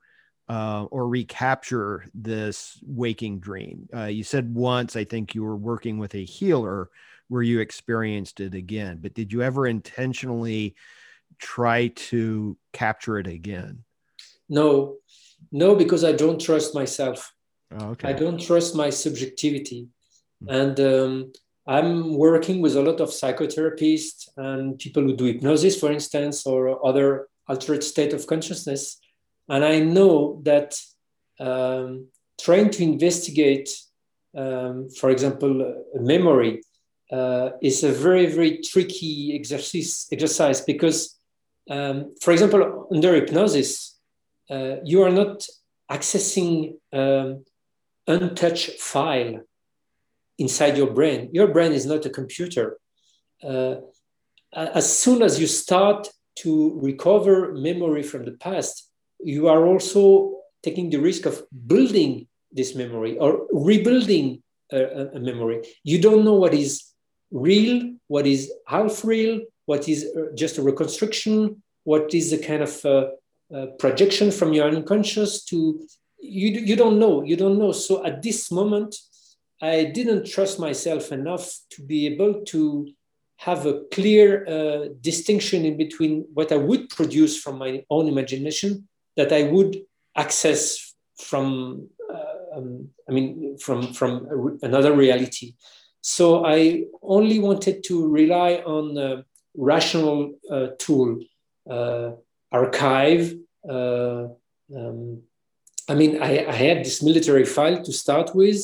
uh, 0.48 0.84
or 0.90 1.08
recapture 1.08 2.04
this 2.14 2.78
waking 2.84 3.40
dream? 3.40 3.88
Uh, 3.94 4.04
you 4.04 4.24
said 4.24 4.54
once, 4.54 4.96
I 4.96 5.04
think 5.04 5.34
you 5.34 5.44
were 5.44 5.56
working 5.56 5.98
with 5.98 6.14
a 6.14 6.24
healer 6.24 6.90
where 7.28 7.42
you 7.42 7.60
experienced 7.60 8.40
it 8.40 8.54
again, 8.54 8.98
but 9.00 9.14
did 9.14 9.32
you 9.32 9.42
ever 9.42 9.66
intentionally 9.66 10.74
try 11.38 11.88
to 11.88 12.56
capture 12.72 13.18
it 13.18 13.28
again? 13.28 13.84
No, 14.48 14.96
no, 15.52 15.76
because 15.76 16.02
I 16.02 16.12
don't 16.12 16.40
trust 16.40 16.74
myself. 16.74 17.32
Oh, 17.72 17.90
okay. 17.90 18.08
I 18.08 18.12
don't 18.12 18.40
trust 18.40 18.74
my 18.74 18.90
subjectivity. 18.90 19.86
Mm-hmm. 20.42 20.54
And 20.54 20.80
um, 20.80 21.32
I'm 21.70 22.16
working 22.16 22.60
with 22.60 22.74
a 22.74 22.82
lot 22.82 23.00
of 23.00 23.10
psychotherapists 23.10 24.28
and 24.36 24.76
people 24.76 25.04
who 25.04 25.14
do 25.14 25.26
hypnosis, 25.26 25.78
for 25.78 25.92
instance, 25.92 26.44
or 26.44 26.84
other 26.84 27.28
altered 27.48 27.84
state 27.84 28.12
of 28.12 28.26
consciousness. 28.26 28.98
And 29.48 29.64
I 29.64 29.78
know 29.78 30.40
that 30.42 30.74
um, 31.38 32.08
trying 32.40 32.70
to 32.70 32.82
investigate, 32.82 33.70
um, 34.36 34.88
for 34.88 35.10
example, 35.10 35.84
memory 35.94 36.62
uh, 37.12 37.50
is 37.62 37.84
a 37.84 37.92
very, 37.92 38.26
very 38.26 38.58
tricky 38.62 39.36
exercise, 39.38 40.08
exercise 40.10 40.62
because, 40.62 41.20
um, 41.70 42.12
for 42.20 42.32
example, 42.32 42.88
under 42.92 43.14
hypnosis, 43.14 43.96
uh, 44.50 44.78
you 44.84 45.02
are 45.04 45.12
not 45.12 45.46
accessing 45.88 46.74
um, 46.92 47.44
untouched 48.08 48.80
file 48.80 49.44
inside 50.40 50.76
your 50.76 50.90
brain. 50.90 51.28
Your 51.32 51.48
brain 51.48 51.72
is 51.72 51.86
not 51.86 52.06
a 52.06 52.10
computer. 52.10 52.78
Uh, 53.42 53.76
as 54.52 54.86
soon 55.02 55.22
as 55.22 55.38
you 55.40 55.46
start 55.46 56.08
to 56.42 56.78
recover 56.82 57.52
memory 57.52 58.02
from 58.02 58.24
the 58.24 58.32
past, 58.32 58.90
you 59.22 59.48
are 59.48 59.66
also 59.66 60.02
taking 60.62 60.90
the 60.90 60.98
risk 60.98 61.26
of 61.26 61.42
building 61.66 62.26
this 62.50 62.74
memory 62.74 63.16
or 63.18 63.46
rebuilding 63.52 64.42
a, 64.72 64.80
a 65.14 65.20
memory. 65.20 65.62
You 65.84 66.00
don't 66.00 66.24
know 66.24 66.34
what 66.34 66.54
is 66.54 66.84
real, 67.30 67.94
what 68.08 68.26
is 68.26 68.52
half 68.66 69.04
real, 69.04 69.40
what 69.66 69.88
is 69.88 70.06
uh, 70.16 70.34
just 70.34 70.58
a 70.58 70.62
reconstruction, 70.62 71.62
what 71.84 72.12
is 72.14 72.32
a 72.32 72.38
kind 72.38 72.62
of 72.62 72.84
uh, 72.84 73.06
uh, 73.54 73.66
projection 73.78 74.30
from 74.30 74.52
your 74.52 74.68
unconscious 74.68 75.44
to 75.44 75.80
you, 76.20 76.48
you 76.50 76.76
don't 76.76 76.98
know, 76.98 77.22
you 77.22 77.36
don't 77.36 77.58
know. 77.58 77.72
So 77.72 78.04
at 78.04 78.22
this 78.22 78.50
moment, 78.50 78.94
I 79.60 79.84
didn't 79.84 80.26
trust 80.26 80.58
myself 80.58 81.12
enough 81.12 81.46
to 81.70 81.82
be 81.82 82.06
able 82.06 82.42
to 82.46 82.88
have 83.36 83.66
a 83.66 83.82
clear 83.92 84.46
uh, 84.46 84.88
distinction 85.00 85.64
in 85.64 85.76
between 85.76 86.26
what 86.34 86.52
I 86.52 86.56
would 86.56 86.90
produce 86.90 87.40
from 87.40 87.58
my 87.58 87.84
own 87.88 88.06
imagination 88.08 88.88
that 89.16 89.32
I 89.32 89.44
would 89.44 89.82
access 90.16 90.94
from, 91.18 91.88
uh, 92.12 92.56
um, 92.56 92.88
I 93.08 93.12
mean, 93.12 93.56
from 93.58 93.92
from 93.92 94.58
another 94.62 94.92
reality. 94.92 95.54
So 96.02 96.44
I 96.44 96.84
only 97.02 97.38
wanted 97.38 97.84
to 97.84 98.08
rely 98.08 98.62
on 98.66 98.96
a 98.96 99.24
rational 99.54 100.34
uh, 100.50 100.68
tool, 100.78 101.18
uh, 101.70 102.12
archive. 102.50 103.34
Uh, 103.68 104.28
um, 104.74 105.22
I 105.88 105.94
mean, 105.94 106.22
I, 106.22 106.46
I, 106.46 106.52
had 106.52 106.84
this 106.84 107.02
military 107.02 107.44
file 107.44 107.82
to 107.82 107.92
start 107.92 108.34
with. 108.34 108.62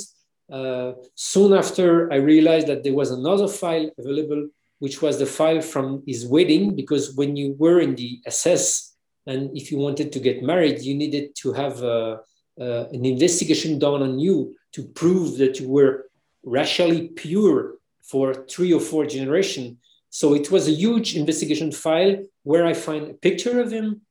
Uh, 0.50 0.92
soon 1.14 1.52
after, 1.52 2.12
I 2.12 2.16
realized 2.16 2.68
that 2.68 2.84
there 2.84 2.94
was 2.94 3.10
another 3.10 3.48
file 3.48 3.90
available, 3.98 4.48
which 4.78 5.02
was 5.02 5.18
the 5.18 5.26
file 5.26 5.60
from 5.60 6.02
his 6.06 6.26
wedding, 6.26 6.74
because 6.74 7.14
when 7.14 7.36
you 7.36 7.56
were 7.58 7.80
in 7.80 7.94
the 7.94 8.20
SS 8.26 8.94
and 9.26 9.56
if 9.56 9.72
you 9.72 9.78
wanted 9.78 10.12
to 10.12 10.20
get 10.20 10.42
married, 10.42 10.82
you 10.82 10.94
needed 10.94 11.34
to 11.36 11.52
have 11.52 11.82
uh, 11.82 12.18
uh, 12.60 12.84
an 12.92 13.04
investigation 13.04 13.78
done 13.78 14.02
on 14.02 14.18
you 14.18 14.54
to 14.72 14.84
prove 14.84 15.38
that 15.38 15.58
you 15.58 15.68
were 15.68 16.06
racially 16.44 17.08
pure 17.08 17.74
for 18.02 18.34
three 18.34 18.72
or 18.72 18.80
four 18.80 19.04
generations. 19.04 19.76
So 20.10 20.34
it 20.34 20.50
was 20.50 20.68
a 20.68 20.72
huge 20.72 21.16
investigation 21.16 21.72
file 21.72 22.24
where 22.44 22.64
I 22.64 22.72
find 22.72 23.10
a 23.10 23.14
picture 23.14 23.60
of 23.60 23.72
him. 23.72 24.02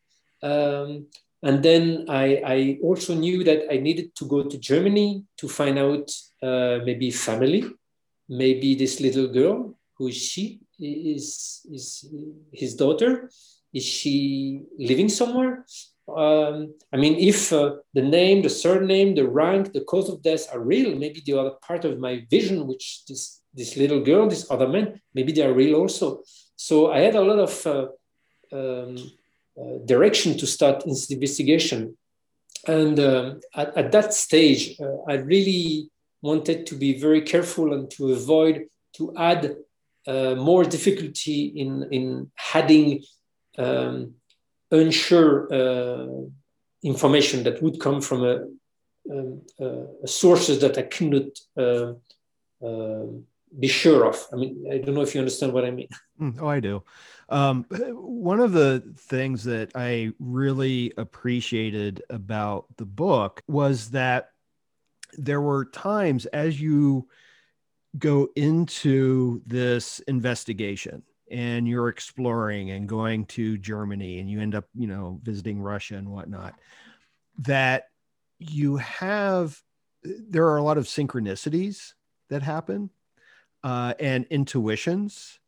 Um, 0.43 1.07
and 1.45 1.63
then 1.63 2.05
I, 2.09 2.41
I, 2.55 2.79
also 2.81 3.13
knew 3.13 3.43
that 3.43 3.71
I 3.71 3.77
needed 3.77 4.15
to 4.15 4.25
go 4.25 4.43
to 4.43 4.57
Germany 4.57 5.23
to 5.37 5.47
find 5.47 5.77
out 5.79 6.11
uh, 6.41 6.79
maybe 6.83 7.11
family, 7.11 7.63
maybe 8.27 8.75
this 8.75 8.99
little 8.99 9.27
girl, 9.27 9.77
who 9.97 10.07
is 10.07 10.17
she? 10.17 10.59
Is, 10.79 11.61
is 11.71 12.11
his 12.51 12.75
daughter? 12.75 13.29
Is 13.71 13.85
she 13.85 14.63
living 14.77 15.07
somewhere? 15.07 15.65
um, 16.07 16.75
I 16.93 16.97
mean, 16.97 17.15
if 17.15 17.51
uh, 17.51 17.77
the 17.93 18.01
name, 18.01 18.41
the 18.43 18.49
surname, 18.49 19.15
the 19.15 19.27
rank, 19.27 19.73
the 19.73 19.81
cause 19.81 20.09
of 20.09 20.21
death 20.21 20.47
are 20.53 20.59
real, 20.59 20.95
maybe 20.95 21.21
the 21.25 21.37
other 21.37 21.53
part 21.65 21.83
of 21.85 21.99
my 21.99 22.25
vision, 22.29 22.67
which 22.67 23.03
this 23.07 23.41
this 23.53 23.77
little 23.77 24.01
girl, 24.01 24.27
this 24.27 24.51
other 24.51 24.67
man, 24.67 25.01
maybe 25.13 25.31
they 25.31 25.41
are 25.41 25.53
real 25.53 25.75
also. 25.75 26.21
So 26.55 26.91
I 26.91 26.99
had 26.99 27.15
a 27.15 27.21
lot 27.21 27.39
of 27.39 27.67
uh, 27.67 27.87
um, 28.51 28.97
direction 29.85 30.37
to 30.37 30.45
start 30.47 30.83
this 30.85 31.09
investigation, 31.11 31.97
and 32.67 32.99
um, 32.99 33.39
at, 33.55 33.77
at, 33.77 33.91
that 33.91 34.13
stage, 34.13 34.79
uh, 34.79 34.97
I 35.07 35.15
really 35.15 35.89
wanted 36.21 36.65
to 36.67 36.75
be 36.75 36.99
very 36.99 37.21
careful 37.21 37.73
and 37.73 37.89
to 37.91 38.11
avoid 38.11 38.67
to 38.93 39.13
add 39.17 39.55
uh, 40.07 40.35
more 40.35 40.63
difficulty 40.63 41.45
in 41.45 41.87
in 41.91 42.31
adding. 42.53 43.03
Um, 43.57 44.15
unsure 44.71 45.53
uh, 45.53 46.07
information 46.83 47.43
that 47.43 47.61
would 47.61 47.79
come 47.79 48.01
from 48.01 48.23
a, 48.23 48.45
um, 49.11 49.41
uh, 49.59 50.05
sources 50.05 50.59
that 50.59 50.77
I 50.77 50.83
cannot 50.83 51.29
uh, 51.57 51.93
uh, 52.65 53.05
be 53.57 53.67
sure 53.67 54.05
of. 54.05 54.25
I 54.33 54.35
mean, 54.35 54.65
I 54.71 54.77
don't 54.79 54.95
know 54.95 55.01
if 55.01 55.13
you 55.13 55.21
understand 55.21 55.53
what 55.53 55.65
I 55.65 55.71
mean. 55.71 55.87
Mm, 56.19 56.41
oh, 56.41 56.47
I 56.47 56.59
do. 56.59 56.83
Um, 57.29 57.65
one 57.69 58.39
of 58.39 58.51
the 58.53 58.83
things 58.97 59.43
that 59.45 59.71
I 59.75 60.11
really 60.19 60.93
appreciated 60.97 62.03
about 62.09 62.65
the 62.77 62.85
book 62.85 63.41
was 63.47 63.91
that 63.91 64.31
there 65.17 65.41
were 65.41 65.65
times 65.65 66.25
as 66.27 66.59
you 66.59 67.07
go 67.97 68.29
into 68.35 69.41
this 69.45 69.99
investigation 70.01 71.03
and 71.31 71.67
you're 71.67 71.89
exploring 71.89 72.71
and 72.71 72.87
going 72.87 73.25
to 73.25 73.57
Germany 73.57 74.19
and 74.19 74.29
you 74.29 74.41
end 74.41 74.53
up, 74.53 74.65
you 74.75 74.87
know, 74.87 75.19
visiting 75.23 75.61
Russia 75.61 75.95
and 75.95 76.09
whatnot, 76.09 76.55
that 77.39 77.89
you 78.37 78.77
have, 78.77 79.61
there 80.03 80.47
are 80.47 80.57
a 80.57 80.63
lot 80.63 80.77
of 80.77 80.85
synchronicities 80.85 81.93
that 82.29 82.43
happen 82.43 82.89
uh, 83.63 83.93
and 83.99 84.25
intuitions. 84.29 85.39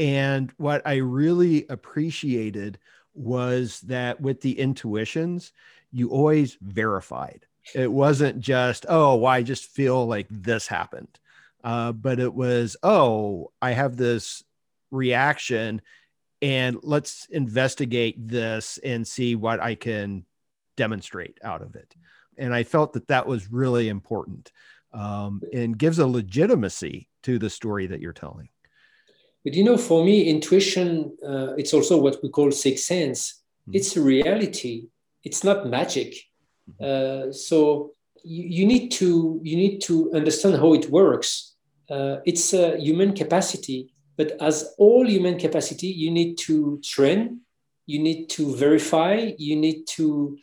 And 0.00 0.50
what 0.56 0.80
I 0.86 0.96
really 0.96 1.66
appreciated 1.68 2.78
was 3.12 3.80
that 3.82 4.18
with 4.18 4.40
the 4.40 4.58
intuitions, 4.58 5.52
you 5.92 6.08
always 6.08 6.56
verified. 6.62 7.44
It 7.74 7.92
wasn't 7.92 8.40
just, 8.40 8.86
oh, 8.88 9.16
well, 9.16 9.30
I 9.30 9.42
just 9.42 9.66
feel 9.66 10.06
like 10.06 10.26
this 10.30 10.66
happened. 10.66 11.20
Uh, 11.62 11.92
but 11.92 12.18
it 12.18 12.32
was, 12.32 12.78
oh, 12.82 13.52
I 13.60 13.72
have 13.72 13.98
this 13.98 14.42
reaction 14.90 15.82
and 16.40 16.78
let's 16.82 17.26
investigate 17.26 18.26
this 18.26 18.78
and 18.82 19.06
see 19.06 19.34
what 19.34 19.60
I 19.60 19.74
can 19.74 20.24
demonstrate 20.78 21.36
out 21.44 21.60
of 21.60 21.76
it. 21.76 21.94
And 22.38 22.54
I 22.54 22.62
felt 22.62 22.94
that 22.94 23.08
that 23.08 23.26
was 23.26 23.52
really 23.52 23.90
important 23.90 24.50
um, 24.94 25.42
and 25.52 25.76
gives 25.76 25.98
a 25.98 26.06
legitimacy 26.06 27.10
to 27.24 27.38
the 27.38 27.50
story 27.50 27.86
that 27.88 28.00
you're 28.00 28.14
telling. 28.14 28.48
But 29.44 29.54
you 29.54 29.64
know, 29.64 29.76
for 29.76 30.04
me, 30.04 30.24
intuition, 30.24 31.16
uh, 31.26 31.54
it's 31.56 31.72
also 31.72 32.00
what 32.00 32.22
we 32.22 32.28
call 32.28 32.50
sixth 32.50 32.84
sense. 32.84 33.42
Mm-hmm. 33.62 33.76
It's 33.76 33.96
a 33.96 34.02
reality. 34.02 34.88
It's 35.24 35.44
not 35.44 35.66
magic. 35.66 36.14
Uh, 36.80 37.32
so 37.32 37.92
you, 38.22 38.44
you, 38.60 38.66
need 38.66 38.90
to 38.90 39.40
you 39.42 39.56
need 39.56 39.80
to 39.82 40.12
understand 40.14 40.56
how 40.56 40.74
it 40.74 40.90
works. 40.90 41.56
Uh, 41.90 42.18
it's 42.24 42.52
a 42.52 42.78
human 42.78 43.14
capacity, 43.14 43.92
but 44.16 44.32
as 44.40 44.74
all 44.78 45.08
human 45.08 45.38
capacity, 45.38 45.88
you 45.88 46.10
need 46.10 46.36
to 46.38 46.80
train, 46.84 47.40
you 47.86 47.98
need 47.98 48.28
to 48.28 48.54
verify, 48.54 49.32
you 49.38 49.56
need 49.56 49.86
to 49.88 50.38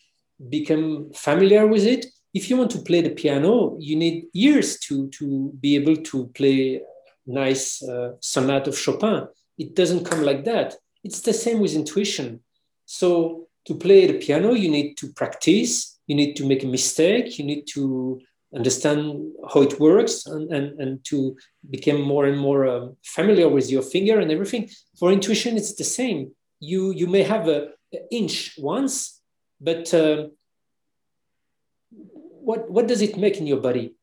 become 0.50 1.10
familiar 1.14 1.66
with 1.66 1.86
it. 1.86 2.06
If 2.34 2.50
you 2.50 2.58
want 2.58 2.72
to 2.72 2.80
play 2.80 3.02
the 3.02 3.12
piano, 3.12 3.78
you 3.80 3.96
need 3.96 4.26
years 4.34 4.80
to 4.82 5.08
to 5.10 5.54
be 5.60 5.76
able 5.76 5.96
to 5.96 6.28
play 6.36 6.82
nice 7.28 7.84
uh, 7.84 8.14
sonata 8.20 8.70
of 8.70 8.78
Chopin. 8.78 9.28
It 9.58 9.76
doesn't 9.76 10.06
come 10.06 10.24
like 10.24 10.46
that. 10.46 10.76
It's 11.04 11.22
the 11.22 11.34
same 11.34 11.60
with 11.60 11.76
intuition. 11.76 12.42
So 12.86 13.48
to 13.66 13.76
play 13.76 14.08
the 14.08 14.20
piano, 14.20 14.54
you 14.54 14.70
need 14.70 14.96
to 14.98 15.12
practice, 15.14 16.00
you 16.08 16.16
need 16.16 16.36
to 16.36 16.48
make 16.48 16.64
a 16.64 16.68
mistake, 16.68 17.38
you 17.38 17.46
need 17.46 17.66
to 17.74 18.22
understand 18.56 19.32
how 19.54 19.62
it 19.62 19.80
works 19.80 20.26
and, 20.26 20.52
and, 20.54 20.80
and 20.80 21.04
to 21.04 21.36
become 21.70 22.02
more 22.02 22.26
and 22.26 22.40
more 22.40 22.66
um, 22.66 22.96
familiar 23.04 23.50
with 23.50 23.70
your 23.70 23.82
finger 23.82 24.20
and 24.20 24.32
everything. 24.32 24.70
For 24.98 25.12
intuition, 25.12 25.58
it's 25.58 25.76
the 25.76 25.84
same. 25.84 26.32
You, 26.60 26.92
you 26.92 27.08
may 27.08 27.24
have 27.24 27.48
a, 27.50 27.70
a 27.94 28.00
inch 28.10 28.56
once, 28.58 29.22
but 29.60 29.94
uh, 29.94 30.28
what, 31.90 32.72
what 32.72 32.88
does 32.88 33.02
it 33.02 33.18
make 33.18 33.38
in 33.38 33.48
your 33.48 33.60
body? 33.60 33.96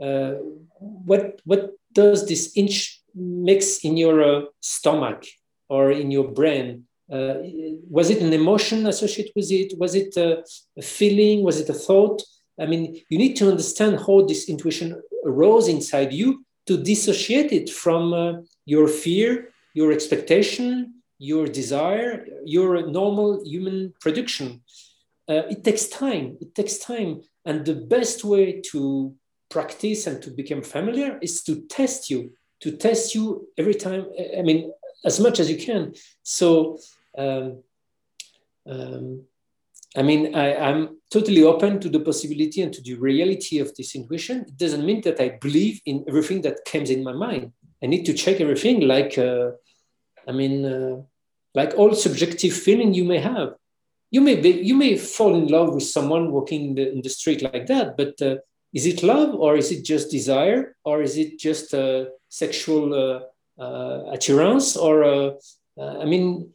Uh, 0.00 0.34
what, 0.78 1.40
what 1.44 1.72
does 1.96 2.28
this 2.28 2.52
inch 2.62 2.76
mix 3.14 3.78
in 3.86 3.96
your 3.96 4.16
uh, 4.22 4.42
stomach 4.60 5.24
or 5.68 5.90
in 5.90 6.10
your 6.10 6.28
brain? 6.38 6.84
Uh, 7.10 7.34
was 7.96 8.10
it 8.10 8.20
an 8.20 8.32
emotion 8.32 8.86
associated 8.86 9.32
with 9.34 9.50
it? 9.50 9.78
Was 9.78 9.94
it 9.94 10.16
a, 10.16 10.28
a, 10.76 10.82
feeling? 10.82 11.42
Was 11.42 11.58
it 11.60 11.68
a 11.70 11.78
thought? 11.86 12.22
I 12.60 12.66
mean, 12.66 12.84
you 13.10 13.18
need 13.18 13.34
to 13.36 13.48
understand 13.48 14.00
how 14.06 14.16
this 14.26 14.48
intuition 14.48 14.88
arose 15.24 15.68
inside 15.68 16.12
you 16.12 16.44
to 16.66 16.76
dissociate 16.76 17.52
it 17.52 17.70
from 17.70 18.12
uh, 18.12 18.32
your 18.64 18.88
fear, 18.88 19.50
your 19.74 19.92
expectation, 19.92 20.94
your 21.18 21.46
desire, 21.46 22.26
your 22.44 22.70
normal 22.86 23.28
human 23.44 23.94
production. 24.00 24.62
Uh, 25.28 25.42
it 25.54 25.64
takes 25.64 25.86
time. 25.88 26.36
It 26.40 26.54
takes 26.54 26.78
time. 26.78 27.22
And 27.44 27.64
the 27.64 27.74
best 27.74 28.24
way 28.24 28.60
to 28.72 29.14
practice 29.56 30.06
and 30.06 30.18
to 30.24 30.30
become 30.40 30.62
familiar 30.76 31.10
is 31.26 31.34
to 31.46 31.52
test 31.78 32.10
you, 32.10 32.20
to 32.60 32.68
test 32.86 33.14
you 33.14 33.24
every 33.60 33.76
time. 33.86 34.02
I 34.38 34.42
mean, 34.42 34.60
as 35.10 35.16
much 35.24 35.36
as 35.40 35.46
you 35.52 35.58
can. 35.68 35.82
So, 36.22 36.78
um, 37.16 37.62
um, 38.72 39.04
I 40.00 40.02
mean, 40.02 40.22
I, 40.34 40.48
am 40.70 40.98
totally 41.10 41.42
open 41.52 41.80
to 41.80 41.88
the 41.88 42.00
possibility 42.00 42.60
and 42.64 42.72
to 42.74 42.82
the 42.82 42.94
reality 43.08 43.56
of 43.60 43.68
this 43.76 43.94
intuition. 43.94 44.36
It 44.50 44.58
doesn't 44.58 44.84
mean 44.84 45.00
that 45.06 45.18
I 45.26 45.28
believe 45.46 45.80
in 45.86 46.04
everything 46.10 46.42
that 46.42 46.64
comes 46.70 46.90
in 46.90 47.02
my 47.02 47.14
mind. 47.26 47.52
I 47.82 47.86
need 47.86 48.04
to 48.06 48.14
check 48.22 48.36
everything, 48.40 48.80
like, 48.94 49.16
uh, 49.16 49.52
I 50.28 50.32
mean, 50.32 50.56
uh, 50.66 50.96
like 51.54 51.72
all 51.78 51.94
subjective 51.94 52.52
feeling 52.66 52.92
you 52.92 53.06
may 53.12 53.20
have. 53.20 53.54
You 54.10 54.20
may 54.20 54.36
be, 54.44 54.50
you 54.70 54.74
may 54.74 54.98
fall 54.98 55.34
in 55.34 55.46
love 55.46 55.72
with 55.74 55.84
someone 55.96 56.30
walking 56.30 56.62
in 56.68 56.74
the, 56.74 56.92
in 56.94 57.00
the 57.00 57.08
street 57.18 57.40
like 57.42 57.66
that, 57.72 57.96
but 57.96 58.20
uh, 58.20 58.36
is 58.78 58.84
it 58.86 59.02
love 59.02 59.34
or 59.34 59.56
is 59.56 59.68
it 59.74 59.82
just 59.92 60.10
desire? 60.10 60.76
Or 60.84 60.96
is 61.02 61.14
it 61.16 61.38
just 61.38 61.72
uh, 61.74 62.06
sexual 62.28 62.84
uh, 62.94 63.20
uh, 63.58 64.16
or 64.80 65.04
uh, 65.04 65.30
uh, 65.80 65.98
i 66.02 66.04
mean 66.04 66.52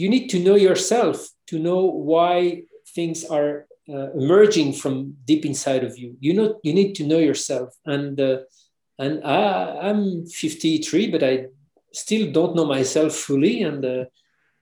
you 0.00 0.08
need 0.08 0.28
to 0.28 0.38
know 0.38 0.54
yourself 0.54 1.16
to 1.46 1.58
know 1.58 1.84
why 1.84 2.62
things 2.94 3.24
are 3.24 3.66
uh, 3.88 4.08
emerging 4.12 4.72
from 4.72 4.94
deep 5.24 5.44
inside 5.44 5.82
of 5.82 5.98
you. 5.98 6.16
You 6.20 6.34
know 6.34 6.60
you 6.62 6.72
need 6.72 6.94
to 6.98 7.04
know 7.10 7.18
yourself. 7.18 7.70
And 7.84 8.20
and 8.98 9.24
I, 9.24 9.40
i'm 9.88 10.26
53 10.26 11.10
but 11.10 11.22
i 11.22 11.46
still 11.92 12.30
don't 12.30 12.54
know 12.54 12.66
myself 12.76 13.12
fully. 13.14 13.62
And 13.62 13.84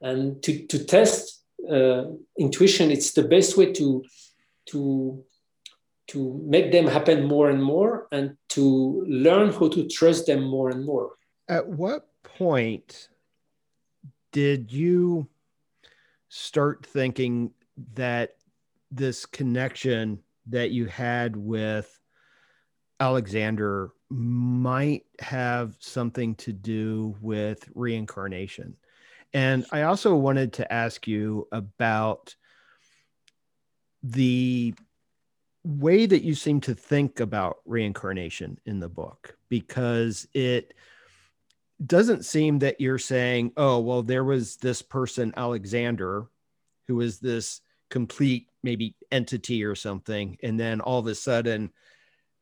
and 0.00 0.42
to, 0.44 0.66
to 0.66 0.84
test 0.84 1.42
intuition 2.38 2.90
it's 2.90 3.12
the 3.12 3.28
best 3.34 3.56
way 3.58 3.72
to 3.72 4.02
to 4.70 5.24
to 6.10 6.40
make 6.44 6.72
them 6.72 6.86
happen 6.86 7.24
more 7.24 7.50
and 7.50 7.62
more 7.62 8.08
and 8.10 8.36
to 8.48 9.04
learn 9.08 9.52
how 9.52 9.68
to 9.68 9.88
trust 9.88 10.26
them 10.26 10.42
more 10.42 10.70
and 10.70 10.84
more. 10.84 11.12
At 11.48 11.68
what 11.68 12.08
point 12.24 13.08
did 14.32 14.72
you 14.72 15.28
start 16.28 16.84
thinking 16.84 17.52
that 17.94 18.36
this 18.90 19.24
connection 19.24 20.18
that 20.46 20.72
you 20.72 20.86
had 20.86 21.36
with 21.36 22.00
Alexander 22.98 23.92
might 24.08 25.04
have 25.20 25.76
something 25.78 26.34
to 26.36 26.52
do 26.52 27.16
with 27.20 27.68
reincarnation? 27.74 28.76
And 29.32 29.64
I 29.70 29.82
also 29.82 30.16
wanted 30.16 30.54
to 30.54 30.72
ask 30.72 31.06
you 31.06 31.46
about 31.52 32.34
the 34.02 34.74
way 35.70 36.06
that 36.06 36.22
you 36.22 36.34
seem 36.34 36.60
to 36.62 36.74
think 36.74 37.20
about 37.20 37.58
reincarnation 37.64 38.58
in 38.66 38.80
the 38.80 38.88
book 38.88 39.36
because 39.48 40.26
it 40.34 40.74
doesn't 41.84 42.24
seem 42.24 42.58
that 42.58 42.80
you're 42.80 42.98
saying, 42.98 43.52
oh, 43.56 43.78
well, 43.78 44.02
there 44.02 44.24
was 44.24 44.56
this 44.56 44.82
person, 44.82 45.32
Alexander, 45.36 46.26
who 46.88 46.96
was 46.96 47.18
this 47.18 47.60
complete 47.88 48.48
maybe 48.62 48.94
entity 49.10 49.64
or 49.64 49.74
something. 49.74 50.36
And 50.42 50.58
then 50.58 50.80
all 50.80 50.98
of 50.98 51.06
a 51.06 51.14
sudden 51.14 51.70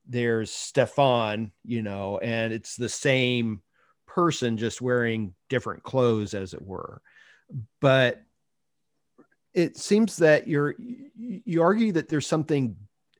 there's 0.09 0.51
Stéphane, 0.51 1.51
you 1.65 1.83
know, 1.83 2.19
and 2.19 2.53
it's 2.53 2.77
the 2.77 2.89
same 2.89 3.63
person 4.07 4.57
just 4.57 4.81
wearing 4.81 5.35
different 5.49 5.83
clothes, 5.83 6.35
as 6.35 6.55
it 6.55 6.63
were. 6.63 7.01
But 7.81 8.23
it 9.55 9.77
seems 9.77 10.17
that 10.17 10.49
you're 10.49 10.75
you 10.79 11.63
argue 11.63 11.93
that 11.93 12.09
there's 12.09 12.27
something 12.27 12.77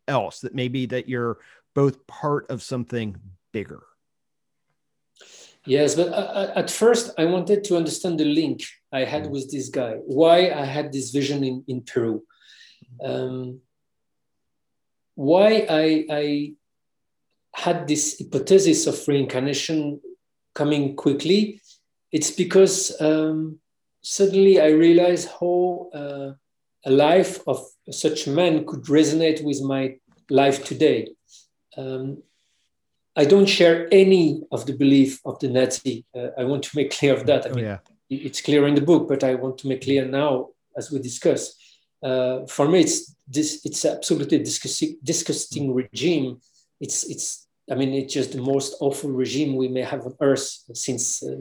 else 0.09 0.41
that 0.41 0.55
maybe 0.55 0.87
that 0.87 1.09
you're 1.09 1.39
both 1.75 2.07
part 2.07 2.51
of 2.51 2.63
something 2.63 3.17
bigger 3.53 3.83
yes 5.65 5.95
but 5.95 6.09
uh, 6.09 6.31
uh, 6.41 6.53
at 6.57 6.71
first 6.71 7.13
i 7.19 7.25
wanted 7.25 7.63
to 7.63 7.77
understand 7.77 8.19
the 8.19 8.25
link 8.25 8.63
i 8.93 9.01
had 9.01 9.25
mm. 9.25 9.31
with 9.31 9.51
this 9.51 9.69
guy 9.69 9.95
why 10.07 10.51
i 10.51 10.65
had 10.65 10.93
this 10.93 11.11
vision 11.11 11.45
in, 11.45 11.65
in 11.69 11.83
peru 11.83 12.23
um, 13.05 13.61
why 15.15 15.67
I, 15.69 16.07
I 16.11 16.53
had 17.55 17.89
this 17.89 18.19
hypothesis 18.19 18.87
of 18.87 19.07
reincarnation 19.07 20.01
coming 20.55 20.97
quickly 20.97 21.61
it's 22.13 22.31
because 22.31 22.99
um, 23.01 23.59
suddenly 24.01 24.61
i 24.61 24.69
realized 24.69 25.29
how 25.41 25.91
uh, 25.93 26.31
a 26.85 26.91
life 26.91 27.41
of 27.47 27.65
such 27.91 28.27
men 28.27 28.67
could 28.67 28.85
resonate 28.85 29.43
with 29.43 29.61
my 29.63 29.97
life 30.31 30.65
today. 30.65 31.09
Um, 31.77 32.23
I 33.17 33.25
don't 33.25 33.47
share 33.47 33.89
any 33.91 34.43
of 34.53 34.67
the 34.67 34.75
belief 34.75 35.21
of 35.25 35.39
the 35.41 35.49
Nazi. 35.49 36.05
Uh, 36.15 36.29
I 36.39 36.45
want 36.45 36.63
to 36.65 36.77
make 36.77 36.97
clear 36.97 37.15
of 37.15 37.27
that. 37.27 37.47
I 37.47 37.51
oh, 37.51 37.55
mean, 37.55 37.65
yeah. 37.65 37.79
it's 38.09 38.41
clear 38.41 38.67
in 38.67 38.75
the 38.75 38.81
book, 38.81 39.09
but 39.09 39.25
I 39.25 39.35
want 39.35 39.59
to 39.59 39.69
make 39.69 39.83
clear 39.83 40.05
now 40.05 40.51
as 40.77 40.91
we 40.93 41.01
discuss. 41.01 41.57
Uh, 42.03 42.47
for 42.47 42.69
me, 42.69 42.81
it's 42.81 43.15
this. 43.27 43.61
It's 43.65 43.85
absolutely 43.85 44.39
disgusting, 44.39 44.99
disgusting 45.03 45.75
regime. 45.75 46.41
It's 46.81 47.05
it's. 47.05 47.47
I 47.71 47.75
mean, 47.75 47.93
it's 47.93 48.15
just 48.15 48.33
the 48.33 48.41
most 48.41 48.77
awful 48.81 49.11
regime 49.11 49.57
we 49.57 49.69
may 49.69 49.83
have 49.83 50.07
on 50.07 50.15
Earth 50.21 50.49
since 50.73 51.23
uh, 51.23 51.37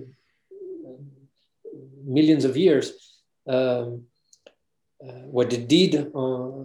millions 2.04 2.44
of 2.44 2.58
years. 2.58 2.92
Um, 3.48 4.08
what 5.32 5.50
they 5.50 5.58
did. 5.58 6.12
Uh, 6.14 6.62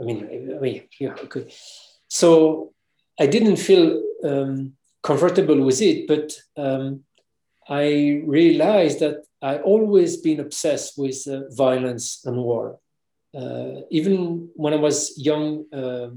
I 0.00 0.04
mean, 0.04 0.54
I 0.56 0.60
mean, 0.60 0.82
yeah, 0.98 1.14
okay. 1.24 1.52
So 2.08 2.72
I 3.18 3.26
didn't 3.26 3.56
feel 3.56 4.02
um, 4.24 4.74
comfortable 5.02 5.60
with 5.62 5.80
it, 5.80 6.06
but 6.06 6.32
um, 6.56 7.04
I 7.68 8.22
realized 8.24 9.00
that 9.00 9.24
I 9.40 9.58
always 9.58 10.16
been 10.16 10.40
obsessed 10.40 10.98
with 10.98 11.26
uh, 11.28 11.42
violence 11.50 12.22
and 12.24 12.36
war. 12.36 12.78
Uh, 13.34 13.82
even 13.90 14.50
when 14.54 14.74
I 14.74 14.76
was 14.76 15.14
young 15.16 15.64
uh, 15.72 16.10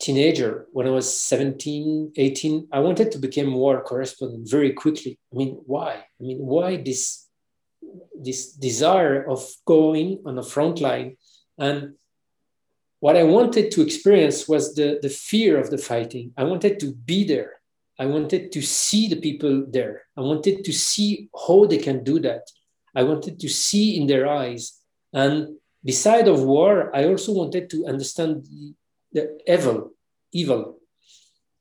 teenager, 0.00 0.66
when 0.72 0.86
I 0.86 0.90
was 0.90 1.16
17, 1.16 2.12
18, 2.16 2.68
I 2.72 2.80
wanted 2.80 3.12
to 3.12 3.18
become 3.18 3.54
war 3.54 3.80
correspondent 3.82 4.50
very 4.50 4.72
quickly. 4.72 5.18
I 5.32 5.36
mean, 5.36 5.60
why? 5.66 5.92
I 5.92 6.22
mean, 6.22 6.38
why 6.38 6.76
this 6.76 7.26
this 8.14 8.52
desire 8.52 9.28
of 9.28 9.46
going 9.66 10.22
on 10.26 10.36
the 10.36 10.42
front 10.42 10.80
line. 10.80 11.16
And 11.58 11.94
what 13.00 13.16
I 13.16 13.22
wanted 13.22 13.70
to 13.72 13.82
experience 13.82 14.46
was 14.46 14.74
the, 14.74 14.98
the 15.02 15.08
fear 15.08 15.58
of 15.58 15.70
the 15.70 15.78
fighting. 15.78 16.32
I 16.36 16.44
wanted 16.44 16.78
to 16.80 16.92
be 16.92 17.24
there. 17.24 17.54
I 17.98 18.06
wanted 18.06 18.52
to 18.52 18.62
see 18.62 19.08
the 19.08 19.20
people 19.20 19.66
there. 19.68 20.02
I 20.16 20.20
wanted 20.20 20.64
to 20.64 20.72
see 20.72 21.28
how 21.46 21.66
they 21.66 21.78
can 21.78 22.04
do 22.04 22.18
that. 22.20 22.42
I 22.94 23.02
wanted 23.02 23.38
to 23.40 23.48
see 23.48 24.00
in 24.00 24.06
their 24.06 24.26
eyes. 24.26 24.80
And 25.12 25.56
beside 25.84 26.28
of 26.28 26.42
war, 26.42 26.94
I 26.94 27.04
also 27.04 27.32
wanted 27.32 27.70
to 27.70 27.86
understand 27.86 28.44
the, 28.44 28.74
the 29.12 29.38
evil, 29.46 29.92
evil. 30.32 30.78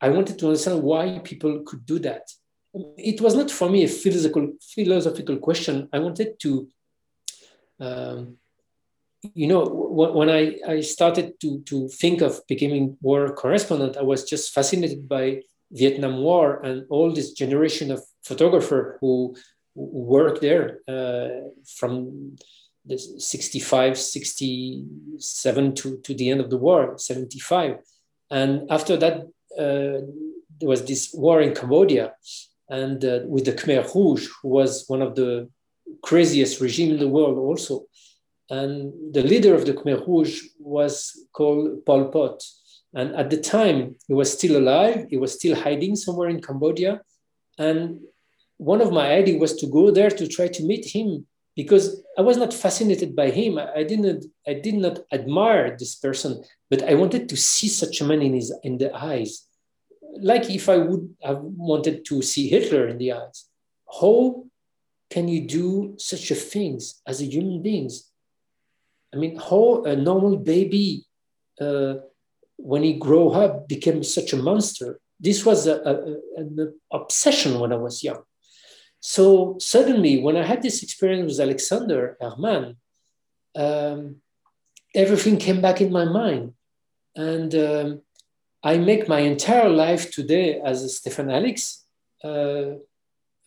I 0.01 0.09
wanted 0.09 0.39
to 0.39 0.47
understand 0.47 0.81
why 0.81 1.19
people 1.23 1.63
could 1.65 1.85
do 1.85 1.99
that. 1.99 2.23
It 2.73 3.19
was 3.21 3.35
not 3.35 3.49
for 3.49 3.69
me 3.69 3.83
a 3.83 3.87
philosophical, 3.87 4.53
philosophical 4.61 5.37
question. 5.37 5.89
I 5.91 5.99
wanted 5.99 6.39
to 6.41 6.69
um, 7.79 8.37
you 9.21 9.47
know, 9.47 9.65
when 9.65 10.29
I, 10.29 10.57
I 10.67 10.79
started 10.81 11.39
to, 11.41 11.61
to 11.63 11.89
think 11.89 12.21
of 12.21 12.41
becoming 12.47 12.97
war 13.01 13.33
correspondent, 13.33 13.97
I 13.97 14.03
was 14.03 14.23
just 14.23 14.53
fascinated 14.53 15.09
by 15.09 15.41
Vietnam 15.71 16.17
War 16.19 16.61
and 16.63 16.85
all 16.89 17.11
this 17.13 17.33
generation 17.33 17.91
of 17.91 18.01
photographer 18.23 18.97
who, 19.01 19.35
who 19.75 19.81
worked 19.83 20.41
there 20.41 20.79
uh, 20.87 21.49
from 21.65 22.37
the 22.85 22.97
65, 22.97 23.97
67 23.97 25.75
to, 25.75 25.97
to 25.97 26.13
the 26.13 26.29
end 26.29 26.39
of 26.39 26.49
the 26.49 26.57
war, 26.57 26.97
75. 26.97 27.77
And 28.31 28.71
after 28.71 28.95
that, 28.97 29.23
uh, 29.57 30.05
there 30.59 30.69
was 30.69 30.85
this 30.85 31.13
war 31.13 31.41
in 31.41 31.53
Cambodia 31.53 32.13
and 32.69 33.03
uh, 33.03 33.19
with 33.25 33.45
the 33.45 33.53
Khmer 33.53 33.83
Rouge, 33.93 34.27
who 34.41 34.49
was 34.49 34.85
one 34.87 35.01
of 35.01 35.15
the 35.15 35.49
craziest 36.03 36.61
regime 36.61 36.91
in 36.91 36.99
the 36.99 37.07
world 37.07 37.37
also. 37.37 37.85
And 38.49 38.93
the 39.13 39.23
leader 39.23 39.53
of 39.55 39.65
the 39.65 39.73
Khmer 39.73 40.05
Rouge 40.07 40.41
was 40.59 41.27
called 41.33 41.85
Pol 41.85 42.05
Pot. 42.05 42.43
And 42.93 43.15
at 43.15 43.29
the 43.29 43.37
time, 43.39 43.95
he 44.07 44.13
was 44.13 44.33
still 44.33 44.57
alive. 44.57 45.07
He 45.09 45.17
was 45.17 45.33
still 45.33 45.55
hiding 45.55 45.95
somewhere 45.95 46.29
in 46.29 46.41
Cambodia. 46.41 47.01
And 47.57 47.99
one 48.57 48.81
of 48.81 48.91
my 48.91 49.11
ideas 49.13 49.39
was 49.39 49.55
to 49.57 49.67
go 49.67 49.91
there 49.91 50.09
to 50.09 50.27
try 50.27 50.47
to 50.47 50.63
meet 50.63 50.85
him 50.85 51.25
because 51.55 52.01
I 52.17 52.21
was 52.21 52.37
not 52.37 52.53
fascinated 52.53 53.15
by 53.15 53.29
him. 53.31 53.57
I 53.57 53.83
didn't, 53.83 54.25
I 54.47 54.53
did 54.53 54.75
not 54.75 54.99
admire 55.11 55.75
this 55.77 55.95
person, 55.95 56.43
but 56.69 56.83
I 56.83 56.93
wanted 56.93 57.29
to 57.29 57.37
see 57.37 57.67
such 57.67 58.01
a 58.01 58.05
man 58.05 58.21
in 58.21 58.33
his 58.33 58.53
in 58.63 58.77
the 58.77 58.95
eyes, 58.95 59.45
like 60.17 60.49
if 60.49 60.69
I 60.69 60.77
would 60.77 61.15
have 61.23 61.41
wanted 61.41 62.05
to 62.05 62.21
see 62.21 62.49
Hitler 62.49 62.87
in 62.87 62.97
the 62.97 63.13
eyes. 63.13 63.45
How 63.99 64.45
can 65.09 65.27
you 65.27 65.47
do 65.47 65.95
such 65.97 66.31
a 66.31 66.35
things 66.35 67.01
as 67.07 67.21
a 67.21 67.25
human 67.25 67.61
beings? 67.61 68.11
I 69.13 69.17
mean, 69.17 69.37
how 69.37 69.83
a 69.83 69.95
normal 69.95 70.37
baby, 70.37 71.05
uh, 71.59 71.95
when 72.57 72.83
he 72.83 72.93
grow 72.93 73.31
up, 73.31 73.67
became 73.67 74.03
such 74.03 74.33
a 74.33 74.37
monster. 74.37 74.99
This 75.19 75.45
was 75.45 75.67
a, 75.67 75.77
a, 75.77 75.93
an 76.39 76.73
obsession 76.91 77.59
when 77.59 77.73
I 77.73 77.77
was 77.77 78.03
young. 78.03 78.21
So 78.99 79.57
suddenly, 79.59 80.21
when 80.21 80.37
I 80.37 80.43
had 80.43 80.61
this 80.61 80.83
experience 80.83 81.31
with 81.31 81.39
Alexander 81.39 82.17
Herman, 82.21 82.77
um, 83.55 84.17
everything 84.93 85.37
came 85.37 85.61
back 85.61 85.81
in 85.81 85.91
my 85.91 86.05
mind. 86.05 86.53
And 87.15 87.53
um, 87.55 88.01
I 88.63 88.77
make 88.77 89.07
my 89.07 89.19
entire 89.19 89.69
life 89.69 90.11
today 90.11 90.59
as 90.59 90.99
Stéphane 90.99 91.31
Allix 91.31 91.85
uh, 92.23 92.75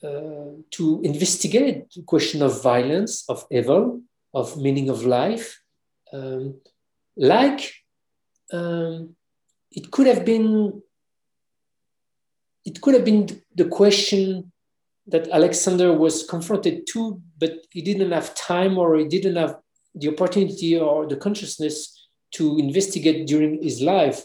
uh, 0.07 0.53
to 0.71 1.01
investigate 1.05 1.91
the 1.95 2.03
question 2.03 2.43
of 2.43 2.63
violence, 2.63 3.25
of 3.29 3.47
evil, 3.51 4.01
of 4.33 4.57
meaning 4.57 4.89
of 4.89 5.05
life. 5.05 5.61
Um, 6.13 6.61
like 7.17 7.73
um, 8.53 9.15
it 9.71 9.91
could 9.91 10.07
have 10.07 10.25
been, 10.25 10.83
it 12.65 12.81
could 12.81 12.95
have 12.95 13.05
been 13.05 13.29
the 13.55 13.67
question 13.67 14.51
that 15.07 15.29
Alexander 15.29 15.93
was 15.93 16.25
confronted 16.25 16.87
to, 16.93 17.21
but 17.39 17.67
he 17.71 17.83
didn't 17.83 18.13
have 18.13 18.35
time 18.35 18.79
or 18.79 18.97
he 18.97 19.05
didn't 19.05 19.37
have 19.37 19.59
the 19.95 20.09
opportunity 20.09 20.79
or 20.79 21.07
the 21.07 21.17
consciousness 21.17 22.09
to 22.33 22.57
investigate 22.59 23.27
during 23.27 23.63
his 23.63 23.83
life. 23.83 24.25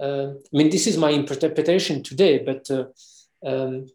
Uh, 0.00 0.32
I 0.52 0.56
mean, 0.56 0.70
this 0.70 0.86
is 0.86 0.96
my 0.96 1.10
interpretation 1.10 2.02
today, 2.02 2.38
but 2.38 2.70
uh, 2.70 2.86
um, 3.44 3.86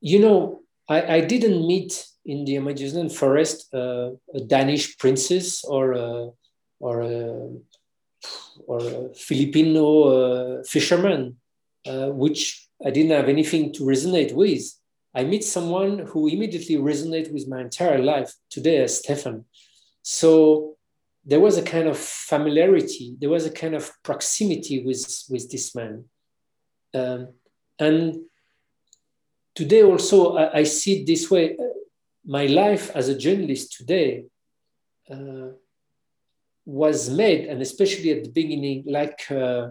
you 0.00 0.18
know, 0.18 0.62
I, 0.88 1.16
I 1.16 1.20
didn't 1.20 1.66
meet 1.66 2.06
in 2.24 2.44
the 2.44 2.56
Amazonian 2.56 3.08
forest 3.08 3.72
uh, 3.72 4.10
a 4.34 4.40
Danish 4.46 4.98
princess 4.98 5.64
or 5.64 5.92
a, 5.92 6.30
or 6.80 7.00
a, 7.00 7.50
or 8.66 8.78
a 8.78 9.14
Filipino 9.14 10.62
fisherman, 10.64 11.36
which 11.86 12.68
I 12.84 12.90
didn't 12.90 13.12
have 13.12 13.28
anything 13.28 13.72
to 13.74 13.84
resonate 13.84 14.34
with. 14.34 14.62
I 15.14 15.24
meet 15.24 15.44
someone 15.44 16.00
who 16.00 16.28
immediately 16.28 16.76
resonated 16.76 17.32
with 17.32 17.48
my 17.48 17.60
entire 17.62 18.02
life 18.02 18.34
today 18.50 18.78
as 18.78 19.00
Stéphane. 19.00 19.44
So 20.02 20.75
there 21.26 21.40
was 21.40 21.58
a 21.58 21.62
kind 21.62 21.88
of 21.88 21.98
familiarity, 21.98 23.16
there 23.20 23.30
was 23.30 23.44
a 23.46 23.50
kind 23.50 23.74
of 23.74 23.90
proximity 24.02 24.84
with, 24.84 25.24
with 25.28 25.50
this 25.50 25.74
man. 25.74 26.04
Um, 26.94 27.34
and 27.78 28.20
today 29.54 29.82
also 29.82 30.36
I, 30.36 30.58
I, 30.58 30.62
see 30.62 31.00
it 31.00 31.06
this 31.06 31.30
way 31.30 31.56
my 32.26 32.46
life 32.46 32.90
as 32.94 33.08
a 33.08 33.18
journalist 33.18 33.76
today 33.76 34.24
uh, 35.10 35.50
was 36.64 37.08
made, 37.08 37.46
and 37.46 37.62
especially 37.62 38.10
at 38.10 38.24
the 38.24 38.30
beginning, 38.30 38.84
like 38.86 39.30
uh, 39.30 39.68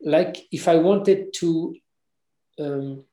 like 0.00 0.46
if 0.52 0.68
I 0.68 0.76
wanted 0.76 1.32
to 1.34 1.74
um, 2.60 3.04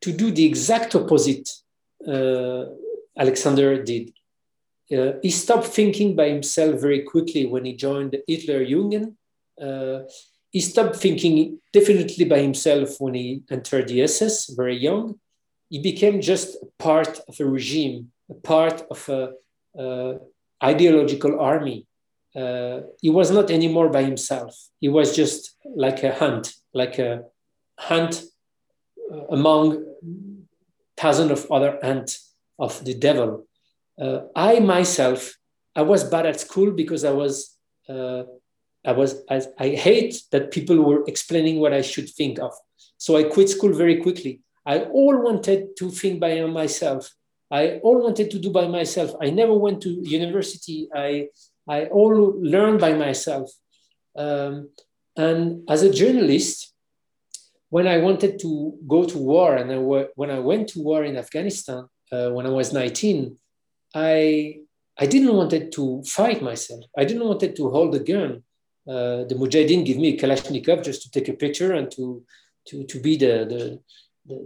to 0.00 0.12
do 0.12 0.30
the 0.30 0.44
exact 0.44 0.94
opposite, 0.94 1.50
uh, 2.06 2.66
Alexander 3.18 3.82
did. 3.82 4.12
Uh, 4.92 5.12
he 5.22 5.30
stopped 5.30 5.66
thinking 5.66 6.14
by 6.14 6.28
himself 6.28 6.80
very 6.80 7.02
quickly 7.02 7.46
when 7.46 7.64
he 7.64 7.74
joined 7.74 8.12
the 8.12 8.22
Hitler 8.26 8.64
Jugend. 8.64 9.14
Uh, 9.60 10.08
he 10.50 10.60
stopped 10.60 10.96
thinking 10.96 11.58
definitely 11.72 12.24
by 12.24 12.40
himself 12.40 13.00
when 13.00 13.14
he 13.14 13.42
entered 13.50 13.88
the 13.88 14.02
SS 14.02 14.54
very 14.54 14.76
young 14.76 15.18
he 15.68 15.80
became 15.80 16.20
just 16.20 16.56
part 16.78 17.20
of 17.28 17.40
a 17.40 17.44
regime, 17.44 18.12
a 18.30 18.34
part 18.34 18.82
of 18.90 19.08
a 19.08 20.18
ideological 20.62 21.40
army. 21.40 21.86
Uh, 22.34 22.80
he 23.00 23.10
was 23.10 23.30
not 23.30 23.50
anymore 23.50 23.88
by 23.88 24.02
himself. 24.02 24.54
He 24.80 24.88
was 24.88 25.16
just 25.16 25.56
like 25.64 26.02
a 26.02 26.14
hunt, 26.14 26.54
like 26.74 26.98
a 26.98 27.24
hunt 27.78 28.22
uh, 29.12 29.26
among 29.28 29.84
thousands 30.96 31.30
of 31.30 31.50
other 31.50 31.82
ants 31.84 32.34
of 32.58 32.84
the 32.84 32.94
devil. 32.94 33.45
Uh, 34.00 34.20
I 34.34 34.60
myself, 34.60 35.34
I 35.74 35.82
was 35.82 36.04
bad 36.04 36.26
at 36.26 36.40
school 36.40 36.70
because 36.70 37.04
I 37.04 37.12
was, 37.12 37.56
uh, 37.88 38.24
I 38.84 38.92
was, 38.92 39.22
I, 39.30 39.42
I 39.58 39.68
hate 39.70 40.22
that 40.32 40.50
people 40.50 40.82
were 40.82 41.04
explaining 41.06 41.60
what 41.60 41.72
I 41.72 41.82
should 41.82 42.08
think 42.10 42.38
of. 42.38 42.52
So 42.98 43.16
I 43.16 43.24
quit 43.24 43.48
school 43.48 43.72
very 43.72 44.00
quickly 44.00 44.40
I 44.66 44.80
all 44.80 45.16
wanted 45.22 45.76
to 45.76 45.90
think 45.90 46.18
by 46.18 46.40
myself. 46.40 47.08
I 47.50 47.78
all 47.84 48.02
wanted 48.02 48.32
to 48.32 48.38
do 48.40 48.50
by 48.50 48.66
myself. 48.66 49.12
I 49.22 49.30
never 49.30 49.54
went 49.54 49.80
to 49.82 49.90
university. 49.90 50.88
I, 50.92 51.28
I 51.68 51.84
all 51.84 52.34
learned 52.40 52.80
by 52.80 52.92
myself. 52.92 53.48
Um, 54.16 54.70
and 55.16 55.62
as 55.70 55.84
a 55.84 55.92
journalist, 55.92 56.74
when 57.70 57.86
I 57.86 57.98
wanted 57.98 58.40
to 58.40 58.76
go 58.88 59.04
to 59.04 59.18
war, 59.18 59.54
and 59.54 59.70
I, 59.70 59.76
when 60.16 60.30
I 60.32 60.40
went 60.40 60.68
to 60.70 60.82
war 60.82 61.04
in 61.04 61.16
Afghanistan 61.16 61.84
uh, 62.10 62.30
when 62.30 62.46
I 62.46 62.50
was 62.50 62.72
19, 62.72 63.38
I, 63.96 64.60
I 64.98 65.06
didn't 65.06 65.34
wanted 65.34 65.72
to 65.72 66.02
fight 66.04 66.42
myself. 66.42 66.84
I 66.96 67.04
didn't 67.04 67.26
wanted 67.26 67.56
to 67.56 67.70
hold 67.70 67.94
a 67.94 68.00
gun. 68.00 68.42
Uh, 68.86 69.24
the 69.28 69.36
Mujahideen 69.40 69.86
give 69.86 69.96
me 69.96 70.08
a 70.14 70.18
Kalashnikov 70.20 70.84
just 70.84 71.02
to 71.02 71.10
take 71.10 71.28
a 71.28 71.32
picture 71.32 71.72
and 71.72 71.90
to, 71.92 72.22
to, 72.68 72.84
to 72.84 73.00
be 73.00 73.16
the, 73.16 73.34
the, 73.52 73.80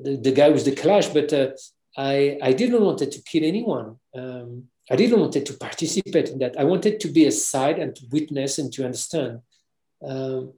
the, 0.04 0.16
the, 0.16 0.32
guy 0.32 0.48
with 0.50 0.64
the 0.64 0.74
clash, 0.74 1.08
but 1.08 1.32
uh, 1.32 1.48
I, 1.96 2.38
I 2.40 2.52
didn't 2.52 2.82
want 2.82 3.02
it 3.02 3.10
to 3.12 3.22
kill 3.22 3.44
anyone. 3.44 3.96
Um, 4.14 4.68
I 4.90 4.96
didn't 4.96 5.20
want 5.20 5.36
it 5.36 5.46
to 5.46 5.54
participate 5.54 6.28
in 6.28 6.38
that. 6.38 6.58
I 6.58 6.64
wanted 6.64 7.00
to 7.00 7.08
be 7.08 7.26
aside 7.26 7.78
and 7.78 7.94
to 7.96 8.06
witness 8.10 8.58
and 8.58 8.72
to 8.74 8.84
understand. 8.84 9.40
Um, 10.02 10.52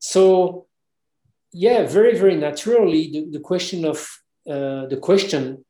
so, 0.00 0.66
yeah, 1.52 1.86
very, 1.86 2.18
very 2.18 2.36
naturally, 2.36 3.10
the, 3.12 3.38
the 3.38 3.40
question 3.40 3.84
of 3.84 3.98
uh, 4.48 4.86
the 4.86 4.98
question, 5.00 5.64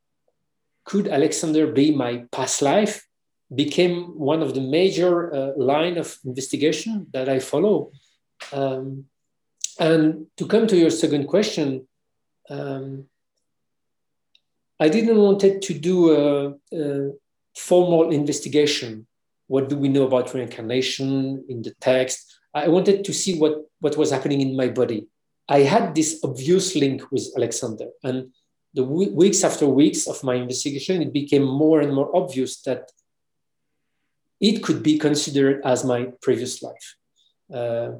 could 0.89 1.07
Alexander 1.07 1.67
be 1.67 1.95
my 1.95 2.25
past 2.33 2.63
life, 2.63 3.07
became 3.55 4.19
one 4.19 4.43
of 4.43 4.55
the 4.55 4.61
major 4.79 5.13
uh, 5.35 5.53
line 5.57 5.99
of 5.99 6.17
investigation 6.25 7.07
that 7.13 7.29
I 7.29 7.39
follow. 7.41 7.93
Um, 8.53 9.05
and 9.79 10.27
to 10.39 10.47
come 10.47 10.67
to 10.67 10.77
your 10.77 10.91
second 10.91 11.27
question, 11.27 11.87
um, 12.49 13.05
I 14.81 14.89
didn't 14.89 15.19
want 15.19 15.45
it 15.45 15.61
to 15.63 15.75
do 15.75 15.97
a, 16.17 16.55
a, 16.73 17.13
formal 17.55 18.11
investigation. 18.11 19.07
What 19.49 19.69
do 19.69 19.77
we 19.77 19.89
know 19.89 20.07
about 20.07 20.33
reincarnation 20.33 21.45
in 21.49 21.63
the 21.63 21.75
text? 21.81 22.39
I 22.55 22.69
wanted 22.69 23.05
to 23.05 23.13
see 23.13 23.39
what, 23.39 23.55
what 23.81 23.97
was 23.97 24.11
happening 24.11 24.41
in 24.41 24.57
my 24.57 24.69
body. 24.69 25.09
I 25.49 25.61
had 25.61 25.95
this 25.95 26.21
obvious 26.25 26.77
link 26.77 27.03
with 27.11 27.27
Alexander. 27.37 27.89
And 28.05 28.33
the 28.75 28.85
weeks 28.85 29.45
after 29.45 29.67
weeks 29.67 30.07
of 30.07 30.23
my 30.23 30.35
investigation, 30.35 31.03
it 31.03 31.13
became 31.13 31.45
more 31.45 31.81
and 31.81 31.95
more 31.95 32.15
obvious 32.15 32.61
that 32.63 32.91
it 34.41 34.63
could 34.63 34.83
be 34.83 34.99
considered 34.99 35.61
as 35.65 35.85
my 35.85 36.13
previous 36.23 36.63
life. 36.63 36.97
Uh, 37.53 37.93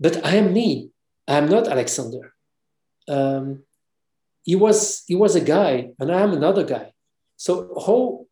but 0.00 0.24
I 0.24 0.36
am 0.36 0.52
me. 0.52 0.90
I 1.26 1.36
am 1.38 1.48
not 1.48 1.68
Alexander. 1.68 2.34
Um, 3.08 3.64
he 4.42 4.56
was 4.56 5.04
he 5.06 5.14
was 5.14 5.34
a 5.34 5.40
guy, 5.40 5.90
and 5.98 6.12
I 6.12 6.20
am 6.20 6.32
another 6.32 6.64
guy. 6.64 6.92
So 7.36 7.52
how? 7.86 8.26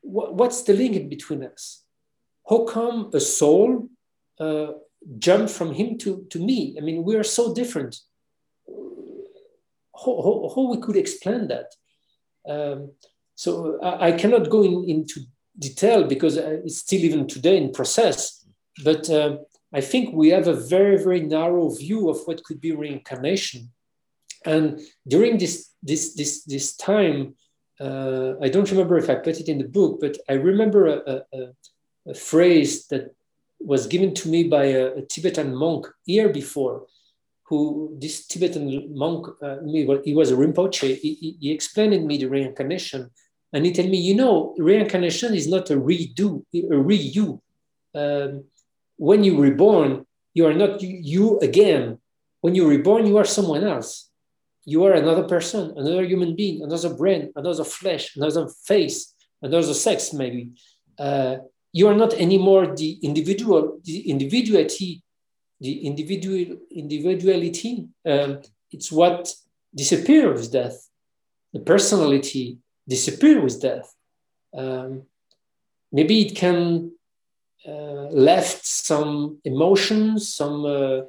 Wh- 0.00 0.32
what's 0.38 0.62
the 0.62 0.74
link 0.74 1.08
between 1.08 1.44
us? 1.44 1.84
How 2.48 2.64
come 2.64 3.10
a 3.14 3.20
soul 3.20 3.88
uh, 4.38 4.72
jumped 5.18 5.50
from 5.50 5.72
him 5.72 5.98
to, 5.98 6.26
to 6.30 6.38
me? 6.38 6.76
I 6.76 6.80
mean, 6.80 7.04
we 7.04 7.16
are 7.16 7.24
so 7.24 7.54
different. 7.54 7.96
How, 10.04 10.52
how, 10.54 10.62
we 10.70 10.78
could 10.78 10.96
explain 10.96 11.48
that? 11.48 11.72
Um, 12.48 12.92
so 13.34 13.80
I, 13.82 14.08
I, 14.08 14.12
cannot 14.12 14.50
go 14.50 14.62
in, 14.62 14.84
into 14.88 15.20
detail 15.58 16.04
because 16.04 16.36
uh, 16.36 16.60
it's 16.64 16.78
still 16.78 17.00
even 17.00 17.26
today 17.26 17.56
in 17.56 17.72
process. 17.72 18.44
But 18.84 19.08
uh, 19.08 19.38
I 19.72 19.80
think 19.80 20.14
we 20.14 20.28
have 20.28 20.46
a 20.46 20.54
very, 20.54 21.02
very 21.02 21.20
narrow 21.20 21.70
view 21.70 22.08
of 22.10 22.18
what 22.26 22.44
could 22.44 22.60
be 22.60 22.72
reincarnation. 22.72 23.70
And 24.44 24.80
during 25.08 25.38
this, 25.38 25.70
this, 25.82 26.14
this, 26.14 26.44
this 26.44 26.76
time, 26.76 27.34
uh, 27.80 28.34
I 28.40 28.48
don't 28.48 28.70
remember 28.70 28.98
if 28.98 29.10
I 29.10 29.16
put 29.16 29.40
it 29.40 29.48
in 29.48 29.58
the 29.58 29.68
book, 29.68 30.00
but 30.00 30.18
I 30.28 30.34
remember 30.34 30.86
a, 30.86 31.22
a, 31.32 32.10
a 32.10 32.14
phrase 32.14 32.86
that 32.88 33.14
was 33.58 33.86
given 33.86 34.14
to 34.14 34.28
me 34.28 34.44
by 34.44 34.64
a, 34.66 34.98
a, 34.98 35.02
Tibetan 35.02 35.54
monk 35.54 35.86
year 36.04 36.28
before, 36.28 36.86
who 37.54 37.96
this 38.00 38.26
Tibetan 38.26 38.64
monk, 38.96 39.26
uh, 39.42 39.58
he 40.04 40.14
was 40.14 40.30
a 40.30 40.36
Rinpoche, 40.36 40.96
he, 40.96 41.36
he, 41.40 41.52
explained 41.52 42.06
me 42.06 42.18
the 42.18 42.26
reincarnation 42.26 43.10
and 43.52 43.64
he 43.64 43.72
told 43.72 43.88
me, 43.88 43.98
you 43.98 44.16
know, 44.16 44.54
reincarnation 44.58 45.32
is 45.32 45.46
not 45.46 45.70
a 45.70 45.76
redo, 45.76 46.42
a 46.52 46.76
re-you. 46.76 47.40
Um, 47.94 48.44
when 48.96 49.22
you 49.22 49.40
reborn, 49.40 50.06
you 50.34 50.46
are 50.46 50.54
not 50.54 50.82
you 50.82 51.38
again. 51.38 51.98
When 52.40 52.56
you're 52.56 52.68
reborn, 52.68 53.06
you 53.06 53.16
are 53.18 53.24
someone 53.24 53.62
else. 53.62 54.10
You 54.64 54.82
are 54.86 54.94
another 54.94 55.22
person, 55.22 55.72
another 55.76 56.04
human 56.04 56.34
being, 56.34 56.62
another 56.62 56.92
brain, 56.94 57.32
another 57.36 57.62
flesh, 57.62 58.16
another 58.16 58.48
face, 58.66 59.14
another 59.40 59.74
sex, 59.74 60.12
maybe. 60.12 60.50
Uh, 60.98 61.36
you 61.72 61.86
are 61.86 61.94
not 61.94 62.12
anymore 62.14 62.74
the 62.74 62.98
individual, 63.02 63.78
the 63.84 64.10
individuality, 64.10 65.03
the 65.60 65.86
individual 65.86 66.58
individuality. 66.70 67.88
Um, 68.04 68.40
it's 68.70 68.90
what 68.90 69.32
disappears 69.74 70.40
with 70.40 70.52
death. 70.52 70.88
The 71.52 71.60
personality, 71.60 72.58
disappears 72.88 73.42
with 73.42 73.62
death. 73.62 73.94
Um, 74.56 75.04
maybe 75.92 76.22
it 76.22 76.36
can 76.36 76.92
uh, 77.66 78.08
left 78.10 78.64
some 78.64 79.38
emotions, 79.44 80.34
some 80.34 80.64
uh, 80.66 81.02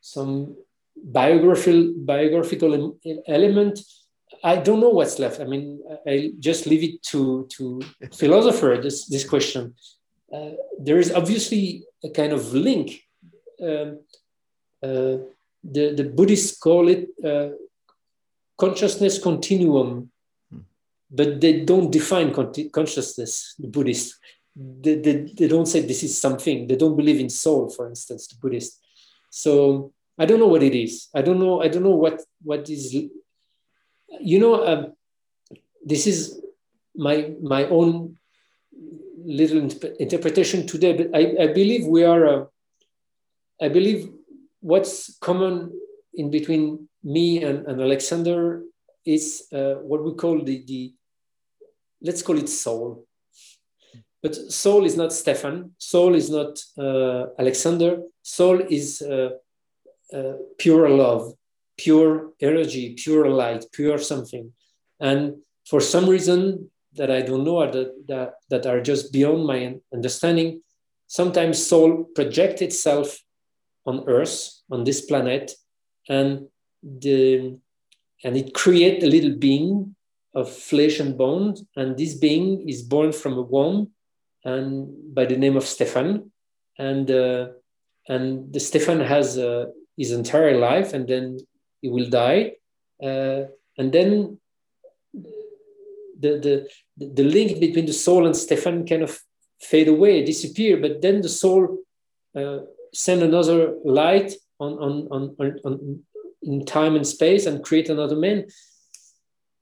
some 0.00 0.56
biographical 0.96 1.94
biographical 1.96 2.98
element. 3.26 3.80
I 4.42 4.56
don't 4.56 4.80
know 4.80 4.90
what's 4.90 5.18
left. 5.18 5.40
I 5.40 5.44
mean, 5.44 5.80
I 6.06 6.32
just 6.40 6.66
leave 6.66 6.82
it 6.82 7.02
to 7.10 7.46
to 7.56 7.80
philosopher 8.12 8.80
this 8.82 9.06
this 9.06 9.28
question. 9.28 9.74
Uh, 10.32 10.52
there 10.78 10.98
is 10.98 11.12
obviously 11.12 11.84
a 12.02 12.10
kind 12.10 12.32
of 12.32 12.52
link. 12.52 13.02
Um, 13.62 14.00
uh, 14.82 15.16
the 15.62 15.94
the 15.94 16.04
Buddhists 16.16 16.58
call 16.58 16.88
it 16.88 17.08
uh, 17.24 17.50
consciousness 18.58 19.22
continuum 19.22 20.12
but 21.12 21.40
they 21.40 21.60
don't 21.60 21.92
define 21.92 22.32
consciousness, 22.32 23.54
the 23.58 23.68
Buddhists. 23.68 24.18
They, 24.56 24.96
they, 24.96 25.12
they 25.38 25.46
don't 25.46 25.66
say 25.66 25.80
this 25.80 26.02
is 26.02 26.18
something. 26.18 26.66
They 26.66 26.76
don't 26.76 26.96
believe 26.96 27.20
in 27.20 27.28
soul, 27.28 27.68
for 27.68 27.86
instance, 27.88 28.26
the 28.28 28.36
Buddhists. 28.36 28.80
So 29.28 29.92
I 30.18 30.24
don't 30.24 30.40
know 30.40 30.46
what 30.48 30.62
it 30.62 30.74
is. 30.74 31.08
I 31.14 31.20
don't 31.20 31.38
know. 31.38 31.62
I 31.62 31.68
don't 31.68 31.82
know 31.82 31.96
what 31.96 32.22
what 32.42 32.68
is. 32.70 32.94
You 32.94 34.40
know, 34.40 34.66
um, 34.66 34.92
this 35.84 36.06
is 36.06 36.40
my 36.94 37.32
my 37.42 37.64
own 37.66 38.16
little 39.24 39.68
interpretation 40.00 40.66
today. 40.66 40.92
But 40.94 41.14
I, 41.14 41.44
I 41.44 41.46
believe 41.48 41.86
we 41.86 42.04
are. 42.04 42.26
Uh, 42.26 42.44
I 43.62 43.68
believe 43.68 44.10
what's 44.60 45.16
common 45.18 45.72
in 46.14 46.30
between 46.30 46.88
me 47.04 47.42
and, 47.44 47.66
and 47.66 47.80
Alexander 47.80 48.62
is 49.06 49.46
uh, 49.52 49.74
what 49.74 50.04
we 50.04 50.12
call 50.14 50.42
the 50.42 50.64
the 50.66 50.92
let's 52.02 52.22
call 52.22 52.38
it 52.38 52.48
soul. 52.48 53.06
But 54.22 54.34
soul 54.34 54.84
is 54.84 54.96
not 54.96 55.10
Stéphane. 55.10 55.70
Soul 55.78 56.14
is 56.14 56.28
not 56.30 56.52
uh, 56.78 57.26
Alexander. 57.38 58.02
Soul 58.22 58.60
is 58.68 59.02
uh, 59.02 59.30
uh, 60.12 60.34
pure 60.58 60.88
love, 60.88 61.32
pure 61.76 62.32
energy, 62.40 62.94
pure 62.94 63.28
light, 63.28 63.64
pure 63.72 63.98
something. 63.98 64.52
And 65.00 65.36
for 65.68 65.80
some 65.80 66.08
reason 66.08 66.70
that 66.94 67.10
I 67.10 67.22
don't 67.22 67.44
know, 67.44 67.68
that, 67.68 67.90
that, 68.06 68.34
that 68.50 68.66
are 68.66 68.80
just 68.80 69.12
beyond 69.12 69.44
my 69.44 69.76
understanding, 69.92 70.62
sometimes 71.08 71.66
soul 71.66 72.04
projects 72.14 72.62
itself 72.62 73.18
on 73.86 74.04
Earth, 74.06 74.62
on 74.70 74.84
this 74.84 75.00
planet, 75.02 75.52
and 76.08 76.48
the 76.82 77.58
and 78.24 78.36
it 78.36 78.54
creates 78.54 79.04
a 79.04 79.08
little 79.08 79.36
being 79.36 79.96
of 80.34 80.50
flesh 80.50 81.00
and 81.00 81.18
bone, 81.18 81.54
and 81.76 81.96
this 81.96 82.14
being 82.14 82.68
is 82.68 82.82
born 82.82 83.12
from 83.12 83.34
a 83.34 83.42
womb, 83.42 83.90
and 84.44 85.14
by 85.14 85.24
the 85.24 85.36
name 85.36 85.56
of 85.56 85.64
Stéphane, 85.64 86.30
and 86.78 87.10
uh, 87.10 87.48
and 88.08 88.52
the 88.52 88.58
Stéphane 88.58 89.06
has 89.06 89.38
uh, 89.38 89.66
his 89.96 90.12
entire 90.12 90.58
life, 90.58 90.94
and 90.94 91.06
then 91.06 91.38
he 91.80 91.88
will 91.88 92.08
die, 92.08 92.52
uh, 93.02 93.44
and 93.78 93.92
then 93.92 94.38
the, 95.12 96.38
the 96.38 96.68
the 96.96 97.24
link 97.24 97.60
between 97.60 97.86
the 97.86 97.92
soul 97.92 98.26
and 98.26 98.34
Stéphane 98.34 98.88
kind 98.88 99.02
of 99.02 99.18
fade 99.60 99.88
away, 99.88 100.24
disappear, 100.24 100.76
but 100.76 101.02
then 101.02 101.20
the 101.20 101.28
soul 101.28 101.78
uh, 102.36 102.58
send 102.92 103.22
another 103.22 103.74
light 103.84 104.32
on 104.58 104.72
on, 104.72 105.08
on, 105.10 105.36
on, 105.38 105.58
on 105.64 106.04
in 106.42 106.66
time 106.66 106.96
and 106.96 107.06
space 107.06 107.46
and 107.46 107.64
create 107.64 107.88
another 107.88 108.16
man 108.16 108.46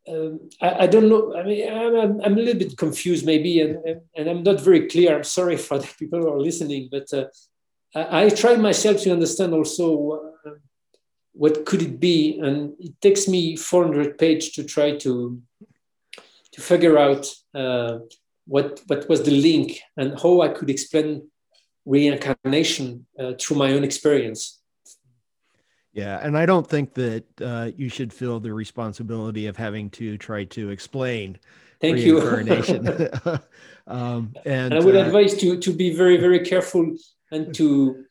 um, 0.09 0.49
I, 0.61 0.85
I, 0.85 0.87
don't 0.87 1.09
know. 1.09 1.37
I 1.37 1.43
mean, 1.43 1.71
I'm, 1.71 2.21
I'm, 2.21 2.39
a 2.39 2.41
little 2.41 2.59
bit 2.59 2.77
confused, 2.77 3.27
maybe, 3.27 3.61
and, 3.61 4.01
and 4.17 4.29
I'm 4.29 4.43
not 4.43 4.61
very 4.61 4.89
clear. 4.89 5.15
I'm 5.15 5.25
sorry 5.25 5.57
for 5.69 5.79
the 5.79 5.89
people 5.99 6.21
who 6.21 6.29
are 6.29 6.41
listening, 6.41 6.89
but 6.91 7.13
uh, 7.13 7.27
I, 7.95 8.25
I 8.25 8.29
try 8.31 8.57
myself 8.57 9.03
to 9.03 9.13
understand 9.13 9.53
also 9.53 10.33
uh, 10.47 10.51
what 11.33 11.65
could 11.67 11.83
it 11.83 12.01
be, 12.01 12.39
and 12.41 12.75
it 12.81 13.01
takes 13.01 13.29
me 13.29 13.57
400 13.57 14.19
pages 14.19 14.53
to 14.53 14.65
try 14.65 14.97
to 14.97 15.41
to 16.53 16.61
figure 16.61 16.99
out 16.99 17.27
uh, 17.55 17.99
what 18.47 18.81
what 18.89 19.09
was 19.09 19.23
the 19.23 19.31
link 19.31 19.81
and 19.97 20.19
how 20.21 20.41
I 20.41 20.49
could 20.49 20.71
explain 20.71 21.31
reincarnation 21.85 23.07
uh, 23.19 23.33
through 23.41 23.57
my 23.57 23.73
own 23.73 23.85
experience. 23.85 24.61
Yeah, 25.93 26.21
and 26.23 26.39
I 26.39 26.47
don't 26.47 26.67
think 26.67 26.95
that 26.95 27.25
uh, 27.41 27.71
you 27.77 27.89
should 27.89 28.13
feel 28.13 28.39
the 28.39 28.53
responsibility 28.53 29.47
of 29.47 29.57
having 29.57 29.91
to 29.91 30.17
try 30.19 30.45
to 30.45 30.71
explain 30.71 31.39
Thank 31.81 31.97
reincarnation. 31.97 32.87
you. 32.87 33.09
um, 33.87 34.35
and, 34.45 34.73
and, 34.73 34.75
I 34.75 34.81
would 34.85 34.95
uh, 34.95 35.01
advise 35.07 35.37
to 35.39 35.59
to 35.59 35.73
be 35.73 35.95
very 35.95 36.17
very 36.17 36.41
careful 36.41 36.97
and 37.33 37.53
to 37.57 38.05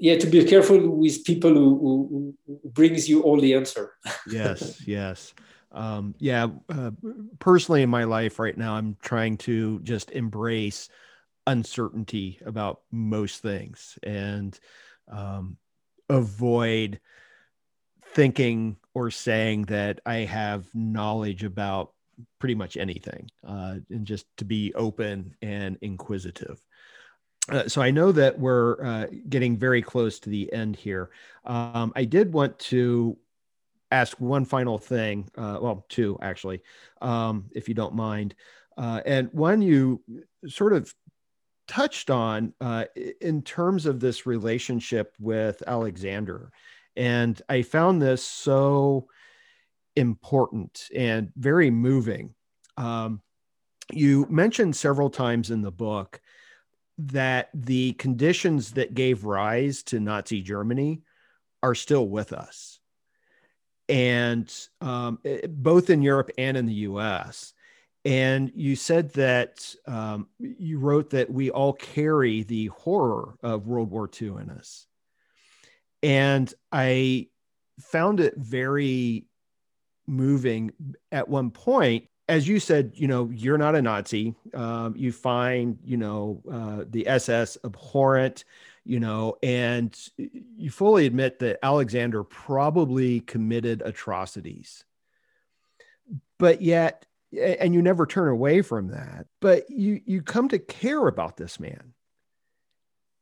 yeah 0.00 0.16
to 0.18 0.26
be 0.26 0.44
careful 0.44 0.88
with 0.88 1.24
people 1.24 1.54
who, 1.54 1.78
who, 1.78 2.34
who 2.46 2.68
brings 2.70 3.08
you 3.08 3.22
all 3.22 3.40
the 3.40 3.54
answer. 3.54 3.92
yes, 4.26 4.82
yes. 4.86 5.34
Um, 5.70 6.14
yeah, 6.18 6.48
uh, 6.70 6.90
personally 7.38 7.82
in 7.82 7.90
my 7.90 8.04
life 8.04 8.38
right 8.38 8.56
now, 8.56 8.74
I'm 8.74 8.96
trying 9.02 9.36
to 9.38 9.78
just 9.80 10.10
embrace 10.10 10.88
uncertainty 11.48 12.38
about 12.44 12.82
most 12.92 13.40
things 13.40 13.98
and 14.02 14.58
um, 15.10 15.56
avoid 16.10 17.00
thinking 18.12 18.76
or 18.94 19.10
saying 19.10 19.62
that 19.64 20.00
I 20.04 20.18
have 20.18 20.66
knowledge 20.74 21.44
about 21.44 21.92
pretty 22.38 22.54
much 22.54 22.76
anything, 22.76 23.30
uh, 23.46 23.76
and 23.90 24.06
just 24.06 24.26
to 24.36 24.44
be 24.44 24.74
open 24.74 25.34
and 25.40 25.78
inquisitive. 25.80 26.62
Uh, 27.48 27.66
so 27.66 27.80
I 27.80 27.90
know 27.90 28.12
that 28.12 28.38
we're 28.38 28.84
uh, 28.84 29.06
getting 29.28 29.56
very 29.56 29.80
close 29.80 30.18
to 30.20 30.30
the 30.30 30.52
end 30.52 30.76
here. 30.76 31.10
Um, 31.46 31.92
I 31.96 32.04
did 32.04 32.32
want 32.32 32.58
to 32.58 33.16
ask 33.90 34.20
one 34.20 34.44
final 34.44 34.76
thing, 34.76 35.30
uh, 35.38 35.58
well, 35.62 35.86
two 35.88 36.18
actually, 36.20 36.62
um, 37.00 37.46
if 37.52 37.68
you 37.68 37.74
don't 37.74 37.94
mind. 37.94 38.34
Uh, 38.76 39.00
and 39.06 39.32
one, 39.32 39.62
you 39.62 40.02
sort 40.46 40.74
of 40.74 40.92
touched 41.68 42.10
on 42.10 42.54
uh, 42.60 42.86
in 43.20 43.42
terms 43.42 43.86
of 43.86 44.00
this 44.00 44.26
relationship 44.26 45.14
with 45.20 45.62
Alexander. 45.66 46.50
And 46.96 47.40
I 47.48 47.62
found 47.62 48.02
this 48.02 48.24
so 48.24 49.08
important 49.94 50.88
and 50.94 51.30
very 51.36 51.70
moving. 51.70 52.34
Um, 52.76 53.20
you 53.92 54.26
mentioned 54.28 54.74
several 54.74 55.10
times 55.10 55.50
in 55.50 55.62
the 55.62 55.70
book 55.70 56.20
that 56.98 57.50
the 57.54 57.92
conditions 57.92 58.72
that 58.72 58.94
gave 58.94 59.24
rise 59.24 59.82
to 59.84 60.00
Nazi 60.00 60.42
Germany 60.42 61.02
are 61.62 61.74
still 61.74 62.08
with 62.08 62.32
us. 62.32 62.80
And 63.88 64.52
um, 64.80 65.20
both 65.48 65.90
in 65.90 66.02
Europe 66.02 66.30
and 66.36 66.56
in 66.56 66.66
the 66.66 66.74
US. 66.74 67.54
And 68.04 68.52
you 68.54 68.76
said 68.76 69.12
that 69.14 69.74
um, 69.86 70.28
you 70.38 70.78
wrote 70.78 71.10
that 71.10 71.30
we 71.30 71.50
all 71.50 71.72
carry 71.72 72.42
the 72.42 72.66
horror 72.66 73.34
of 73.42 73.66
World 73.66 73.90
War 73.90 74.08
II 74.20 74.28
in 74.28 74.50
us. 74.50 74.86
And 76.02 76.52
I 76.72 77.28
found 77.80 78.20
it 78.20 78.34
very 78.36 79.26
moving 80.06 80.72
at 81.12 81.28
one 81.28 81.50
point. 81.50 82.06
As 82.28 82.46
you 82.46 82.60
said, 82.60 82.92
you 82.94 83.08
know, 83.08 83.30
you're 83.32 83.58
not 83.58 83.74
a 83.74 83.82
Nazi. 83.82 84.34
Um, 84.54 84.94
you 84.96 85.12
find, 85.12 85.78
you 85.82 85.96
know, 85.96 86.42
uh, 86.50 86.84
the 86.88 87.08
SS 87.08 87.56
abhorrent, 87.64 88.44
you 88.84 89.00
know, 89.00 89.36
and 89.42 89.98
you 90.16 90.70
fully 90.70 91.06
admit 91.06 91.38
that 91.40 91.58
Alexander 91.62 92.22
probably 92.24 93.20
committed 93.20 93.82
atrocities. 93.82 94.84
But 96.38 96.62
yet, 96.62 97.06
and 97.36 97.74
you 97.74 97.82
never 97.82 98.06
turn 98.06 98.28
away 98.28 98.62
from 98.62 98.88
that 98.88 99.26
but 99.40 99.68
you 99.70 100.00
you 100.06 100.22
come 100.22 100.48
to 100.48 100.58
care 100.58 101.06
about 101.06 101.36
this 101.36 101.60
man. 101.60 101.94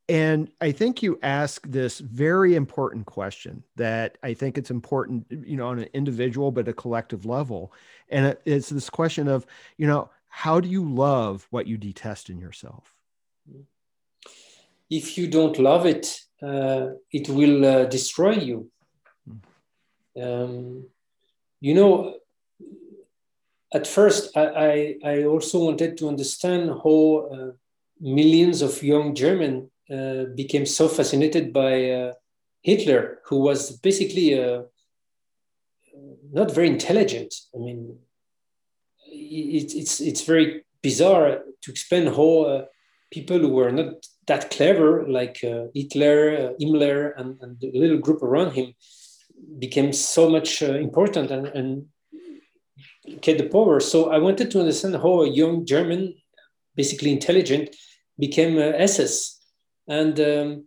And 0.09 0.51
i 0.61 0.71
think 0.71 1.03
you 1.03 1.19
ask 1.23 1.67
this 1.67 1.99
very 1.99 2.55
important 2.55 3.07
question 3.07 3.65
that 3.75 4.19
i 4.23 4.35
think 4.35 4.57
it's 4.57 4.71
important 4.71 5.27
you 5.31 5.57
know 5.57 5.67
on 5.67 5.81
an 5.81 5.89
individual 5.95 6.53
but 6.53 6.69
a 6.69 6.73
collective 6.73 7.27
level. 7.27 7.73
And 8.09 8.37
it's 8.45 8.69
this 8.69 8.91
question 8.91 9.27
of 9.27 9.47
you 9.77 9.87
know 9.87 10.11
how 10.29 10.61
do 10.61 10.69
you 10.69 10.85
love 10.85 11.47
what 11.51 11.67
you 11.67 11.77
detest 11.79 12.31
in 12.31 12.39
yourself? 12.39 12.95
If 14.89 15.19
you 15.19 15.27
don't 15.27 15.59
love 15.59 15.87
it 15.87 16.21
uh, 16.41 16.91
it 17.11 17.29
will 17.29 17.65
uh, 17.65 17.85
destroy 17.87 18.35
you. 18.35 18.71
Hmm. 19.27 20.23
um, 20.23 20.85
you 21.61 21.75
know 21.75 22.17
at 23.77 23.87
first, 23.87 24.37
I, 24.37 24.97
I, 25.05 25.24
also 25.24 25.57
wanted 25.66 25.99
to 25.99 26.09
understand 26.09 26.70
how 26.83 27.29
uh, 27.35 27.51
millions 28.01 28.62
of 28.62 28.83
young 28.83 29.14
Germans 29.14 29.70
uh, 29.91 30.24
became 30.35 30.66
so 30.66 30.89
fascinated 30.89 31.53
by 31.53 31.91
uh, 31.91 32.12
Hitler, 32.62 33.20
who 33.27 33.39
was 33.49 33.79
basically 33.89 34.29
uh, 34.43 34.62
not 36.33 36.55
very 36.55 36.68
intelligent. 36.68 37.35
I 37.55 37.59
mean, 37.59 37.99
it, 39.07 39.74
it's, 39.74 40.01
it's 40.01 40.22
very 40.22 40.64
bizarre 40.83 41.43
to 41.62 41.70
explain 41.70 42.07
how 42.07 42.31
uh, 42.43 42.64
people 43.11 43.39
who 43.39 43.51
were 43.51 43.72
not 43.72 43.95
that 44.27 44.51
clever, 44.51 45.07
like 45.07 45.45
uh, 45.45 45.66
Hitler, 45.74 46.55
Himmler, 46.61 47.12
and, 47.18 47.39
and 47.43 47.61
the 47.61 47.70
little 47.74 47.99
group 47.99 48.22
around 48.22 48.53
him, 48.53 48.74
became 49.59 49.93
so 49.93 50.31
much 50.31 50.62
important 50.62 51.31
and, 51.31 51.47
and 51.49 51.87
get 53.21 53.39
the 53.39 53.49
power. 53.49 53.81
So 53.81 54.11
I 54.11 54.19
wanted 54.19 54.51
to 54.51 54.61
understand 54.61 54.97
how 54.97 55.23
a 55.23 55.29
young 55.29 55.65
German, 55.65 56.15
basically 56.75 57.13
intelligent, 57.13 57.75
became 58.19 58.59
uh, 58.59 58.73
SS. 58.77 59.41
And 59.89 60.19
um, 60.21 60.65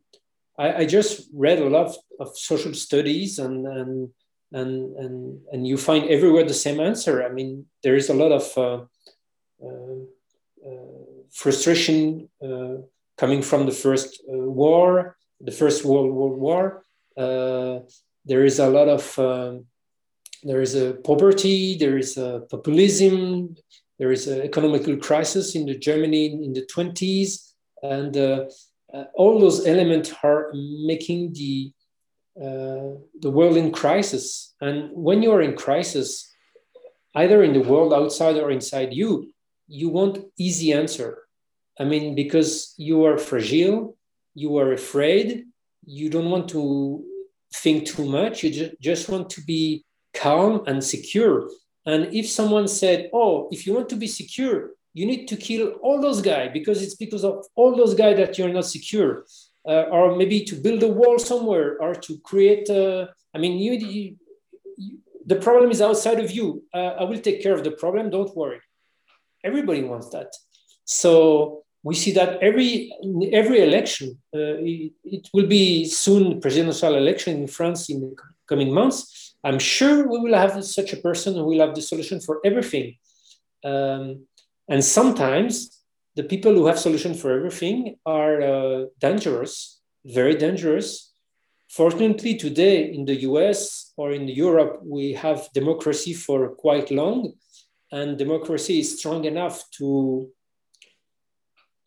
I, 0.57 0.81
I, 0.81 0.85
just 0.85 1.29
read 1.33 1.59
a 1.59 1.69
lot 1.69 1.95
of, 2.19 2.37
social 2.37 2.73
studies 2.73 3.39
and, 3.39 3.65
and 3.65 4.09
and 4.51 4.95
and 4.97 5.39
and 5.51 5.67
you 5.67 5.77
find 5.77 6.09
everywhere 6.09 6.43
the 6.43 6.53
same 6.53 6.79
answer. 6.79 7.23
I 7.23 7.29
mean, 7.29 7.65
there 7.83 7.95
is 7.95 8.09
a 8.09 8.13
lot 8.13 8.31
of 8.31 8.57
uh, 8.57 8.85
uh, 9.63 9.99
uh 10.67 11.23
frustration 11.31 12.29
uh, 12.43 12.77
coming 13.17 13.41
from 13.41 13.65
the 13.65 13.71
first 13.71 14.21
uh, 14.27 14.37
war, 14.37 15.17
the 15.39 15.51
First 15.51 15.85
World 15.85 16.11
War. 16.39 16.83
there 18.25 18.45
is 18.45 18.59
a 18.59 18.69
lot 18.69 18.87
of 18.87 19.17
um, 19.17 19.65
there 20.43 20.61
is 20.61 20.75
a 20.75 20.93
poverty, 20.93 21.77
there 21.77 21.97
is 21.97 22.17
a 22.17 22.41
populism, 22.49 23.55
there 23.97 24.11
is 24.11 24.27
an 24.27 24.41
economical 24.41 24.95
crisis 24.97 25.55
in 25.55 25.65
the 25.65 25.77
Germany 25.77 26.27
in 26.27 26.53
the 26.53 26.65
20s, 26.73 27.53
and 27.83 28.15
uh, 28.15 28.45
uh, 28.93 29.03
all 29.13 29.39
those 29.39 29.67
elements 29.67 30.13
are 30.23 30.51
making 30.53 31.33
the 31.33 31.71
uh, 32.39 32.95
the 33.19 33.29
world 33.29 33.57
in 33.57 33.69
crisis. 33.69 34.55
And 34.61 34.91
when 34.93 35.21
you 35.21 35.33
are 35.33 35.41
in 35.41 35.57
crisis, 35.57 36.33
either 37.13 37.43
in 37.43 37.51
the 37.51 37.67
world 37.67 37.93
outside 37.93 38.37
or 38.37 38.49
inside 38.49 38.93
you, 38.93 39.33
you 39.67 39.89
want 39.89 40.23
easy 40.37 40.71
answer. 40.71 41.23
I 41.77 41.83
mean, 41.83 42.15
because 42.15 42.73
you 42.77 43.05
are 43.05 43.17
fragile, 43.17 43.97
you 44.35 44.57
are 44.57 44.71
afraid, 44.71 45.47
you 45.85 46.09
don't 46.09 46.29
want 46.29 46.47
to 46.49 47.03
think 47.53 47.85
too 47.85 48.05
much. 48.05 48.43
You 48.43 48.51
ju- 48.51 48.75
just 48.79 49.09
want 49.09 49.29
to 49.31 49.41
be 49.41 49.83
calm 50.19 50.63
and 50.67 50.83
secure. 50.83 51.49
And 51.85 52.13
if 52.13 52.25
someone 52.29 52.67
said, 52.67 53.09
"Oh, 53.13 53.47
if 53.51 53.65
you 53.65 53.73
want 53.73 53.89
to 53.89 53.95
be 53.95 54.07
secure, 54.07 54.57
you 54.93 55.05
need 55.05 55.23
to 55.31 55.35
kill 55.47 55.65
all 55.83 56.01
those 56.01 56.21
guys 56.21 56.49
because 56.53 56.81
it's 56.83 56.97
because 57.03 57.23
of 57.23 57.35
all 57.55 57.71
those 57.75 57.93
guys 58.01 58.17
that 58.17 58.37
you're 58.37 58.55
not 58.59 58.65
secure," 58.77 59.11
uh, 59.71 59.85
or 59.95 60.15
maybe 60.15 60.39
to 60.49 60.55
build 60.65 60.83
a 60.83 60.93
wall 60.99 61.17
somewhere, 61.31 61.69
or 61.83 61.91
to 62.05 62.11
create. 62.29 62.69
A, 62.69 63.09
I 63.35 63.37
mean, 63.43 63.53
you, 63.65 63.73
you, 63.73 64.15
you, 64.77 64.97
the 65.25 65.39
problem 65.47 65.71
is 65.71 65.81
outside 65.81 66.19
of 66.19 66.29
you. 66.37 66.63
Uh, 66.73 66.91
I 67.01 67.03
will 67.09 67.21
take 67.27 67.41
care 67.43 67.55
of 67.55 67.63
the 67.63 67.71
problem. 67.71 68.09
Don't 68.09 68.35
worry. 68.35 68.61
Everybody 69.43 69.83
wants 69.83 70.09
that. 70.09 70.31
So 70.85 71.63
we 71.83 71.95
see 71.95 72.13
that 72.19 72.31
every 72.41 72.91
every 73.31 73.59
election. 73.61 74.07
Uh, 74.35 74.57
it, 74.71 74.91
it, 75.03 75.29
will 75.33 75.47
be 75.47 75.85
soon 75.85 76.41
presidential 76.41 76.95
election 76.95 77.37
in 77.41 77.47
France 77.47 77.89
in 77.89 78.01
the 78.01 78.11
coming 78.47 78.73
months 78.73 79.28
I'm 79.43 79.59
sure 79.59 80.07
we 80.07 80.19
will 80.19 80.37
have 80.37 80.63
such 80.65 80.93
a 80.93 80.97
person 80.97 81.35
who 81.35 81.45
will 81.45 81.65
have 81.65 81.75
the 81.75 81.81
solution 81.81 82.19
for 82.19 82.39
everything. 82.43 82.95
Um, 83.63 84.25
and 84.67 84.83
sometimes 84.83 85.79
the 86.15 86.23
people 86.23 86.53
who 86.53 86.67
have 86.67 86.79
solution 86.79 87.13
for 87.13 87.31
everything 87.31 87.97
are 88.05 88.41
uh, 88.41 88.85
dangerous, 88.99 89.79
very 90.05 90.35
dangerous. 90.35 91.13
Fortunately, 91.69 92.35
today 92.35 92.91
in 92.91 93.05
the 93.05 93.21
US 93.29 93.93
or 93.95 94.11
in 94.11 94.27
Europe, 94.27 94.81
we 94.83 95.13
have 95.13 95.49
democracy 95.53 96.13
for 96.13 96.55
quite 96.55 96.91
long, 96.91 97.33
and 97.91 98.17
democracy 98.17 98.79
is 98.79 98.99
strong 98.99 99.25
enough 99.25 99.63
to 99.77 100.29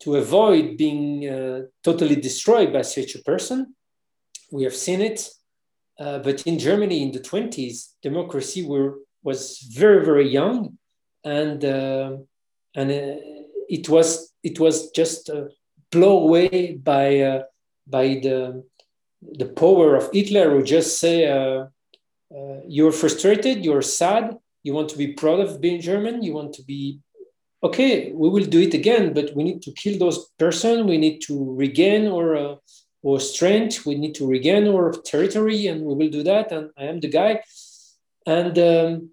to 0.01 0.15
avoid 0.17 0.75
being 0.77 1.29
uh, 1.29 1.61
totally 1.81 2.17
destroyed 2.17 2.73
by 2.73 2.81
such 2.81 3.15
a 3.15 3.23
person. 3.23 3.73
We 4.51 4.63
have 4.63 4.75
seen 4.75 4.99
it 4.99 5.29
uh, 5.99 6.19
but 6.19 6.41
in 6.43 6.59
Germany 6.59 7.03
in 7.03 7.11
the 7.11 7.19
20s, 7.19 7.93
democracy 8.01 8.65
were, 8.65 8.99
was 9.23 9.59
very, 9.71 10.03
very 10.05 10.29
young. 10.29 10.77
And, 11.23 11.63
uh, 11.63 12.17
and 12.75 12.91
uh, 12.91 13.15
it, 13.69 13.87
was, 13.89 14.33
it 14.43 14.59
was 14.59 14.91
just 14.91 15.29
uh, 15.29 15.45
blown 15.91 16.23
away 16.23 16.75
by, 16.75 17.19
uh, 17.19 17.43
by 17.87 18.07
the, 18.21 18.63
the 19.21 19.45
power 19.45 19.95
of 19.95 20.09
Hitler, 20.11 20.49
who 20.51 20.63
just 20.63 20.99
say, 20.99 21.65
you're 22.67 22.91
frustrated, 22.91 23.63
you're 23.63 23.83
sad, 23.83 24.35
you 24.63 24.73
want 24.73 24.89
to 24.89 24.97
be 24.97 25.13
proud 25.13 25.39
of 25.39 25.61
being 25.61 25.79
German, 25.79 26.23
you 26.23 26.33
want 26.33 26.53
to 26.53 26.63
be 26.63 26.99
okay, 27.63 28.11
we 28.11 28.29
will 28.29 28.45
do 28.45 28.59
it 28.59 28.73
again, 28.73 29.13
but 29.13 29.33
we 29.35 29.43
need 29.43 29.61
to 29.61 29.71
kill 29.71 29.97
those 29.97 30.29
person. 30.37 30.85
We 30.85 30.97
need 30.97 31.21
to 31.21 31.55
regain 31.55 32.07
uh, 32.07 32.55
or 33.03 33.19
strength. 33.19 33.85
We 33.85 33.93
need 33.95 34.15
to 34.15 34.25
regain 34.25 34.67
our 34.67 34.91
territory, 34.91 35.67
and 35.67 35.83
we 35.83 35.93
will 35.93 36.09
do 36.09 36.23
that. 36.23 36.51
And 36.51 36.71
I 36.77 36.85
am 36.85 36.99
the 36.99 37.09
guy. 37.09 37.43
And 38.25 38.57
um, 38.57 39.11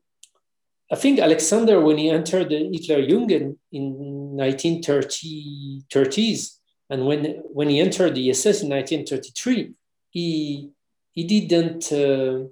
I 0.91 0.97
think 0.97 1.18
Alexander, 1.18 1.78
when 1.80 1.99
he 1.99 2.09
entered 2.09 2.49
the 2.49 2.70
Hitler 2.72 3.07
Jugend 3.07 3.59
in 3.72 4.34
1930s, 4.36 6.57
and 6.88 7.07
when, 7.07 7.43
when 7.53 7.68
he 7.68 7.80
entered 7.80 8.14
the 8.14 8.30
SS 8.30 8.62
in 8.62 8.70
1933, 8.70 9.74
he, 10.11 10.70
he 11.12 11.24
didn't 11.24 11.93
uh, 11.93 12.45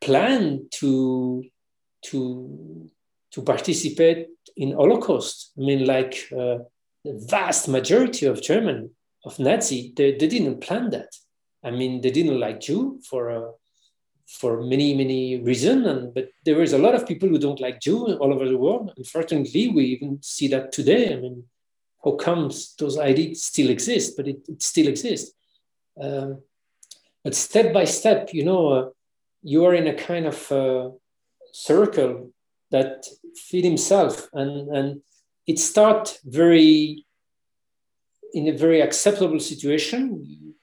plan 0.00 0.66
to, 0.72 1.44
to, 2.02 2.90
to 3.30 3.42
participate 3.42 4.26
in 4.56 4.72
Holocaust. 4.72 5.52
I 5.56 5.60
mean, 5.62 5.86
like 5.86 6.28
uh, 6.32 6.58
the 7.04 7.24
vast 7.28 7.68
majority 7.68 8.26
of 8.26 8.42
German 8.42 8.90
of 9.24 9.38
Nazi, 9.38 9.92
they, 9.96 10.12
they 10.12 10.26
didn't 10.26 10.60
plan 10.60 10.90
that. 10.90 11.14
I 11.64 11.70
mean, 11.70 12.00
they 12.00 12.10
didn't 12.10 12.40
like 12.40 12.60
Jew 12.60 13.00
for 13.08 13.30
uh, 13.30 13.50
for 14.26 14.62
many 14.62 14.94
many 14.94 15.40
reasons, 15.40 15.86
and 15.86 16.14
but 16.14 16.30
there 16.44 16.62
is 16.62 16.72
a 16.72 16.78
lot 16.78 16.94
of 16.94 17.06
people 17.06 17.28
who 17.28 17.38
don't 17.38 17.60
like 17.60 17.80
Jew 17.80 18.16
all 18.16 18.32
over 18.32 18.48
the 18.48 18.58
world. 18.58 18.92
Unfortunately, 18.96 19.68
we 19.68 19.84
even 19.84 20.18
see 20.22 20.48
that 20.48 20.72
today. 20.72 21.12
I 21.12 21.16
mean, 21.16 21.44
how 22.04 22.12
comes 22.12 22.74
those 22.78 22.98
ideas 22.98 23.44
still 23.44 23.70
exist, 23.70 24.16
but 24.16 24.26
it, 24.26 24.40
it 24.48 24.62
still 24.62 24.88
exists. 24.88 25.34
Um, 26.00 26.42
but 27.22 27.34
step 27.34 27.72
by 27.72 27.84
step, 27.84 28.30
you 28.32 28.44
know, 28.44 28.68
uh, 28.68 28.88
you 29.42 29.64
are 29.64 29.74
in 29.74 29.86
a 29.86 29.94
kind 29.94 30.26
of 30.26 30.50
uh, 30.50 30.90
circle 31.52 32.32
that 32.70 33.06
feed 33.36 33.64
himself, 33.64 34.28
and 34.32 34.68
and 34.76 35.02
it 35.46 35.58
start 35.58 36.18
very 36.24 37.04
in 38.34 38.48
a 38.48 38.56
very 38.56 38.80
acceptable 38.80 39.40
situation, 39.40 40.54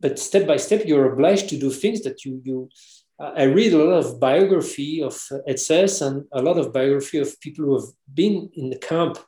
but 0.00 0.18
step 0.18 0.46
by 0.46 0.56
step, 0.56 0.82
you're 0.84 1.12
obliged 1.12 1.48
to 1.50 1.58
do 1.58 1.70
things 1.70 2.02
that 2.02 2.24
you 2.24 2.40
you. 2.44 2.68
I 3.18 3.44
read 3.44 3.72
a 3.72 3.78
lot 3.78 4.04
of 4.04 4.18
biography 4.18 5.00
of 5.00 5.16
SS 5.46 6.00
and 6.00 6.24
a 6.32 6.42
lot 6.42 6.58
of 6.58 6.72
biography 6.72 7.18
of 7.18 7.40
people 7.40 7.64
who 7.64 7.74
have 7.78 7.90
been 8.12 8.50
in 8.54 8.70
the 8.70 8.78
camp 8.78 9.18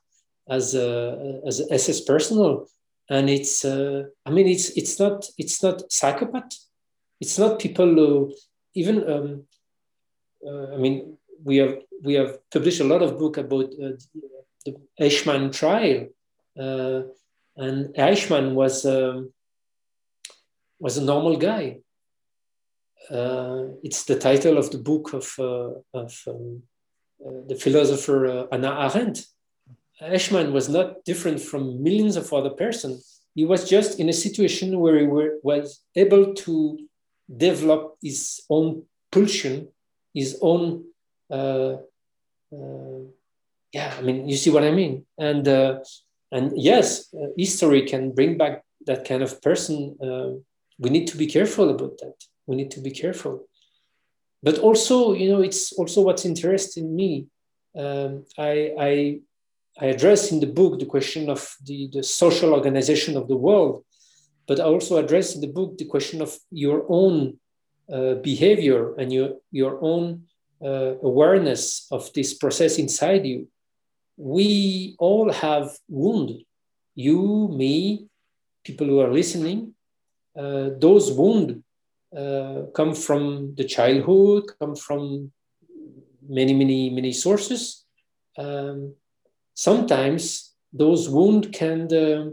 as 0.48 0.74
a, 0.74 1.40
as 1.46 1.62
SS 1.70 2.00
personnel, 2.00 2.68
and 3.08 3.30
it's 3.30 3.64
uh, 3.64 4.04
I 4.24 4.30
mean 4.30 4.48
it's 4.48 4.70
it's 4.70 4.98
not 4.98 5.26
it's 5.38 5.62
not 5.62 5.90
psychopath, 5.90 6.52
it's 7.20 7.38
not 7.38 7.60
people 7.60 7.86
who 7.86 8.34
even 8.74 8.96
um, 9.12 9.44
uh, 10.46 10.74
I 10.74 10.76
mean 10.76 11.16
we 11.44 11.56
have 11.58 11.78
we 12.02 12.14
have 12.14 12.38
published 12.50 12.80
a 12.80 12.90
lot 12.92 13.02
of 13.02 13.18
book 13.18 13.36
about 13.38 13.66
uh, 13.82 13.92
the 14.64 14.76
Eichmann 15.00 15.52
trial, 15.52 16.06
uh, 16.58 17.02
and 17.56 17.94
Eichmann 17.94 18.54
was 18.54 18.84
um, 18.84 19.32
was 20.78 20.96
a 20.96 21.04
normal 21.04 21.36
guy. 21.36 21.78
Uh, 23.10 23.64
it's 23.82 24.04
the 24.04 24.18
title 24.18 24.58
of 24.58 24.70
the 24.70 24.78
book 24.78 25.12
of 25.12 25.26
uh, 25.38 25.70
of 25.94 26.22
um, 26.26 26.62
the 27.48 27.54
philosopher 27.54 28.46
Hannah 28.50 28.90
Arendt 28.92 29.26
Eichmann 30.00 30.52
was 30.52 30.68
not 30.68 31.04
different 31.04 31.40
from 31.40 31.82
millions 31.82 32.16
of 32.16 32.32
other 32.32 32.50
persons. 32.50 33.22
He 33.34 33.44
was 33.44 33.68
just 33.68 33.98
in 33.98 34.08
a 34.08 34.12
situation 34.12 34.78
where 34.78 34.98
he 34.98 35.06
were, 35.06 35.38
was 35.42 35.82
able 35.94 36.34
to 36.34 36.78
develop 37.34 37.96
his 38.02 38.42
own 38.50 38.82
pulsion, 39.10 39.68
his 40.12 40.38
own, 40.42 40.84
uh, 41.30 41.76
uh, 42.52 43.00
yeah, 43.72 43.94
I 43.98 44.02
mean, 44.02 44.28
you 44.28 44.36
see 44.36 44.50
what 44.50 44.64
I 44.64 44.70
mean? 44.70 45.06
And, 45.18 45.46
uh, 45.48 45.80
and 46.36 46.44
yes, 46.70 46.86
uh, 47.14 47.28
history 47.36 47.82
can 47.92 48.12
bring 48.12 48.32
back 48.42 48.54
that 48.88 49.04
kind 49.08 49.22
of 49.22 49.40
person. 49.48 49.96
Uh, 50.06 50.30
we 50.82 50.90
need 50.90 51.06
to 51.08 51.16
be 51.16 51.26
careful 51.26 51.70
about 51.70 51.94
that. 51.98 52.16
We 52.46 52.56
need 52.56 52.70
to 52.72 52.80
be 52.80 52.90
careful. 52.90 53.34
But 54.42 54.58
also, 54.58 55.14
you 55.20 55.28
know, 55.30 55.42
it's 55.48 55.72
also 55.72 56.02
what's 56.02 56.26
interesting 56.32 56.94
me. 56.94 57.26
Um, 57.74 58.24
I, 58.38 58.52
I 58.88 59.20
I 59.78 59.86
address 59.86 60.32
in 60.32 60.40
the 60.40 60.46
book 60.46 60.78
the 60.78 60.86
question 60.86 61.28
of 61.28 61.54
the, 61.64 61.90
the 61.92 62.02
social 62.02 62.54
organization 62.54 63.16
of 63.16 63.28
the 63.28 63.36
world, 63.36 63.84
but 64.48 64.58
I 64.58 64.64
also 64.64 64.96
address 64.96 65.34
in 65.34 65.42
the 65.42 65.52
book 65.52 65.76
the 65.76 65.84
question 65.84 66.22
of 66.22 66.34
your 66.50 66.86
own 66.88 67.38
uh, 67.92 68.14
behavior 68.14 68.94
and 68.94 69.12
your, 69.12 69.36
your 69.50 69.78
own 69.82 70.22
uh, 70.64 70.94
awareness 71.02 71.86
of 71.90 72.10
this 72.14 72.32
process 72.32 72.78
inside 72.78 73.26
you. 73.26 73.48
We 74.16 74.96
all 74.98 75.30
have 75.32 75.70
wound. 75.88 76.42
You, 76.94 77.48
me, 77.52 78.08
people 78.64 78.86
who 78.86 79.00
are 79.00 79.12
listening, 79.12 79.74
uh, 80.36 80.70
those 80.78 81.12
wound 81.12 81.62
uh, 82.16 82.62
come 82.74 82.94
from 82.94 83.54
the 83.56 83.64
childhood, 83.64 84.44
come 84.58 84.74
from 84.74 85.32
many, 86.28 86.54
many, 86.54 86.90
many 86.90 87.12
sources. 87.12 87.84
Um, 88.38 88.94
sometimes 89.54 90.54
those 90.72 91.08
wound 91.08 91.52
can 91.52 91.92
uh, 91.92 92.30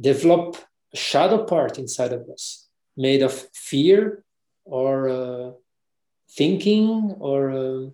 develop 0.00 0.56
a 0.92 0.96
shadow 0.96 1.44
part 1.44 1.78
inside 1.78 2.12
of 2.12 2.28
us 2.28 2.68
made 2.96 3.22
of 3.22 3.32
fear 3.52 4.24
or 4.64 5.08
uh, 5.08 5.50
thinking 6.30 7.14
or 7.18 7.50
uh, 7.50 7.90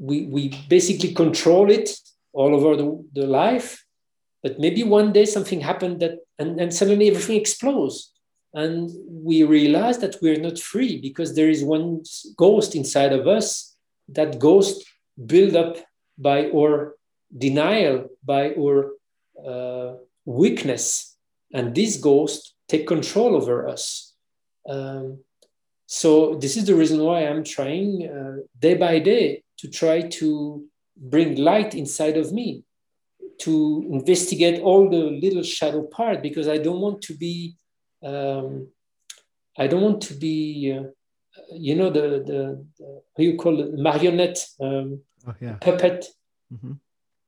we, 0.00 0.26
we 0.26 0.48
basically 0.68 1.12
control 1.12 1.70
it 1.70 1.90
all 2.32 2.54
over 2.54 2.74
the, 2.74 3.04
the 3.12 3.26
life. 3.26 3.84
But 4.42 4.58
maybe 4.58 4.82
one 4.82 5.12
day 5.12 5.26
something 5.26 5.60
happened 5.60 6.00
that 6.00 6.18
and, 6.38 6.58
and 6.58 6.72
suddenly 6.72 7.08
everything 7.08 7.38
explodes. 7.38 8.12
And 8.54 8.90
we 9.06 9.44
realize 9.44 9.98
that 9.98 10.16
we're 10.22 10.40
not 10.40 10.58
free 10.58 11.00
because 11.00 11.36
there 11.36 11.50
is 11.50 11.62
one 11.62 12.02
ghost 12.36 12.74
inside 12.74 13.12
of 13.12 13.28
us. 13.28 13.76
That 14.08 14.38
ghost 14.38 14.82
build 15.26 15.54
up 15.54 15.76
by 16.18 16.50
our 16.50 16.94
denial, 17.36 18.08
by 18.24 18.54
our 18.54 18.92
uh, 19.46 19.94
weakness, 20.24 21.16
and 21.52 21.74
this 21.74 21.98
ghost 21.98 22.54
take 22.68 22.86
control 22.86 23.36
over 23.36 23.68
us. 23.68 24.14
Um, 24.68 25.18
so 25.86 26.36
this 26.36 26.56
is 26.56 26.64
the 26.64 26.74
reason 26.74 27.00
why 27.00 27.26
I'm 27.26 27.44
trying 27.44 28.08
uh, 28.08 28.42
day 28.58 28.74
by 28.74 28.98
day 28.98 29.42
to 29.60 29.68
try 29.68 30.02
to 30.20 30.64
bring 30.96 31.36
light 31.36 31.74
inside 31.74 32.16
of 32.16 32.32
me, 32.32 32.64
to 33.38 33.86
investigate 33.90 34.60
all 34.60 34.90
the 34.90 35.04
little 35.24 35.42
shadow 35.42 35.82
part, 35.82 36.22
because 36.22 36.48
I 36.48 36.58
don't 36.58 36.80
want 36.80 37.02
to 37.02 37.14
be, 37.16 37.56
um, 38.02 38.68
I 39.58 39.66
don't 39.66 39.82
want 39.82 40.02
to 40.08 40.14
be, 40.14 40.76
uh, 40.76 40.84
you 41.52 41.74
know, 41.74 41.90
the, 41.90 42.00
the, 42.00 42.66
the, 42.78 43.02
how 43.16 43.22
you 43.22 43.36
call 43.36 43.60
it, 43.60 43.74
marionette. 43.74 44.38
Um, 44.60 45.02
oh, 45.26 45.34
yeah. 45.40 45.56
puppet. 45.60 46.06
Mm-hmm. 46.52 46.72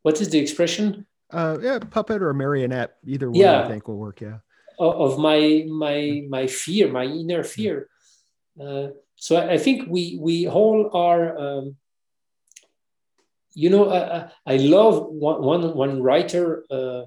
What 0.02 0.20
is 0.20 0.28
the 0.30 0.38
expression? 0.38 1.06
Uh, 1.30 1.56
yeah, 1.62 1.78
puppet 1.78 2.22
or 2.22 2.34
marionette, 2.34 2.96
either 3.06 3.30
one 3.30 3.40
yeah. 3.40 3.62
I 3.62 3.68
think 3.68 3.88
will 3.88 3.96
work. 3.96 4.20
Yeah. 4.20 4.38
Of 4.78 5.18
my 5.18 5.64
my 5.68 6.24
my 6.28 6.46
fear, 6.46 6.90
my 6.90 7.04
inner 7.04 7.44
fear. 7.44 7.88
Uh, 8.60 8.88
so 9.16 9.36
I 9.36 9.58
think 9.58 9.88
we 9.88 10.18
we 10.20 10.48
all 10.48 10.90
are. 10.92 11.38
Um, 11.38 11.76
you 13.54 13.70
know, 13.70 13.90
I, 13.90 14.30
I 14.46 14.56
love 14.56 15.06
one, 15.06 15.42
one, 15.42 15.74
one 15.74 16.02
writer, 16.02 16.64
uh, 16.70 17.02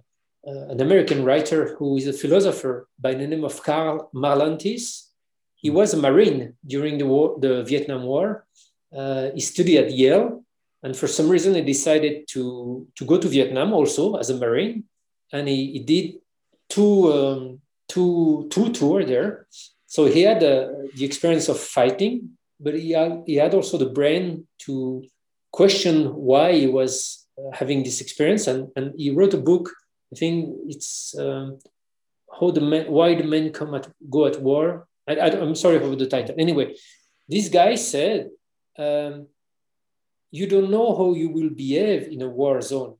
uh, 0.48 0.68
an 0.70 0.82
American 0.82 1.24
writer 1.26 1.76
who 1.76 1.98
is 1.98 2.08
a 2.08 2.14
philosopher 2.14 2.88
by 3.00 3.14
the 3.14 3.28
name 3.28 3.44
of 3.44 3.64
Karl 3.64 4.10
Marlantes. 4.14 5.10
He 5.56 5.70
was 5.70 5.94
a 5.94 5.98
Marine 5.98 6.54
during 6.66 6.98
the 6.98 7.06
war, 7.06 7.38
the 7.40 7.64
Vietnam 7.64 8.04
War. 8.04 8.46
Uh, 8.96 9.32
he 9.34 9.42
studied 9.42 9.78
at 9.80 9.92
Yale 9.92 10.46
and 10.86 10.96
for 10.96 11.08
some 11.08 11.30
reason, 11.30 11.56
he 11.56 11.62
decided 11.62 12.28
to, 12.28 12.88
to 12.94 13.06
go 13.06 13.18
to 13.18 13.28
Vietnam 13.28 13.74
also 13.74 14.18
as 14.18 14.30
a 14.30 14.38
Marine. 14.38 14.84
And 15.34 15.48
he, 15.48 15.72
he 15.72 15.80
did 15.80 16.20
two, 16.70 17.12
um, 17.12 17.62
two, 17.88 18.48
two 18.52 18.72
tour 18.72 19.04
there. 19.04 19.48
So 19.88 20.06
he 20.06 20.22
had 20.22 20.44
uh, 20.44 20.68
the 20.94 21.04
experience 21.04 21.50
of 21.50 21.60
fighting, 21.60 22.38
but 22.60 22.76
he 22.76 22.92
had, 22.92 23.24
he 23.26 23.34
had 23.34 23.56
also 23.56 23.80
the 23.80 23.90
brain 23.90 24.46
to 24.60 25.04
question 25.56 25.96
why 26.32 26.48
he 26.62 26.68
was 26.68 27.26
uh, 27.40 27.52
having 27.60 27.84
this 27.84 28.02
experience. 28.02 28.46
And, 28.48 28.68
and 28.76 28.94
he 28.98 29.12
wrote 29.12 29.34
a 29.34 29.46
book, 29.52 29.72
I 30.14 30.16
think 30.20 30.36
it's 30.68 31.16
um, 31.18 31.60
how 32.38 32.52
the 32.52 32.62
men, 32.72 32.92
why 32.92 33.16
the 33.16 33.24
men 33.24 33.52
come 33.52 33.74
at, 33.74 33.88
go 34.10 34.26
at 34.26 34.42
war. 34.42 34.88
I, 35.08 35.14
I, 35.16 35.28
am 35.48 35.56
sorry 35.56 35.80
for 35.80 35.96
the 35.96 36.08
title. 36.08 36.36
Anyway, 36.38 36.76
this 37.30 37.48
guy 37.48 37.76
said, 37.76 38.30
um, 38.78 39.28
you 40.32 40.46
don't 40.48 40.72
know 40.76 40.88
how 41.00 41.14
you 41.14 41.30
will 41.30 41.50
behave 41.50 42.04
in 42.12 42.22
a 42.22 42.30
war 42.30 42.62
zone. 42.62 42.96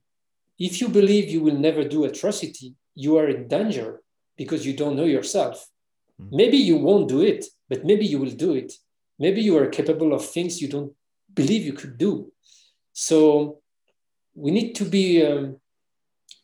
If 0.58 0.80
you 0.80 0.88
believe 0.88 1.30
you 1.30 1.42
will 1.42 1.60
never 1.68 1.84
do 1.84 2.06
atrocity, 2.06 2.76
you 2.96 3.18
are 3.18 3.28
in 3.28 3.50
danger 3.50 4.02
because 4.38 4.66
you 4.66 4.74
don't 4.74 4.96
know 4.96 5.10
yourself. 5.18 5.68
Mm. 6.22 6.30
Maybe 6.32 6.58
you 6.58 6.78
won't 6.78 7.10
do 7.10 7.22
it, 7.22 7.46
but 7.68 7.84
maybe 7.84 8.06
you 8.06 8.20
will 8.20 8.36
do 8.46 8.54
it. 8.54 8.72
Maybe 9.20 9.42
you 9.42 9.58
are 9.58 9.68
capable 9.68 10.14
of 10.14 10.24
things 10.26 10.62
you 10.62 10.70
don't 10.70 10.94
believe 11.34 11.66
you 11.66 11.74
could 11.74 11.98
do. 11.98 12.32
So 12.98 13.60
we 14.36 14.52
need 14.52 14.74
to 14.76 14.86
be 14.86 15.24
um, 15.26 15.58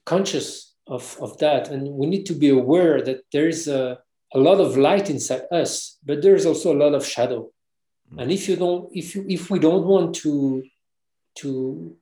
conscious 0.06 0.76
of, 0.86 1.18
of 1.22 1.38
that. 1.38 1.70
And 1.70 1.88
we 1.88 2.06
need 2.08 2.26
to 2.26 2.34
be 2.34 2.50
aware 2.50 3.02
that 3.02 3.22
there's 3.32 3.70
a, 3.70 4.00
a 4.34 4.38
lot 4.38 4.60
of 4.60 4.76
light 4.76 5.10
inside 5.10 5.44
us, 5.52 5.98
but 6.06 6.22
there's 6.22 6.46
also 6.46 6.74
a 6.74 6.82
lot 6.84 6.94
of 6.94 7.06
shadow. 7.06 7.50
Mm. 8.14 8.22
And 8.22 8.32
if 8.32 8.50
you 8.50 8.58
don't, 8.58 8.90
if 8.92 9.16
you 9.16 9.26
if 9.30 9.50
we 9.50 9.60
don't 9.60 9.86
want 9.86 10.16
to 10.24 10.64
to, 11.40 11.96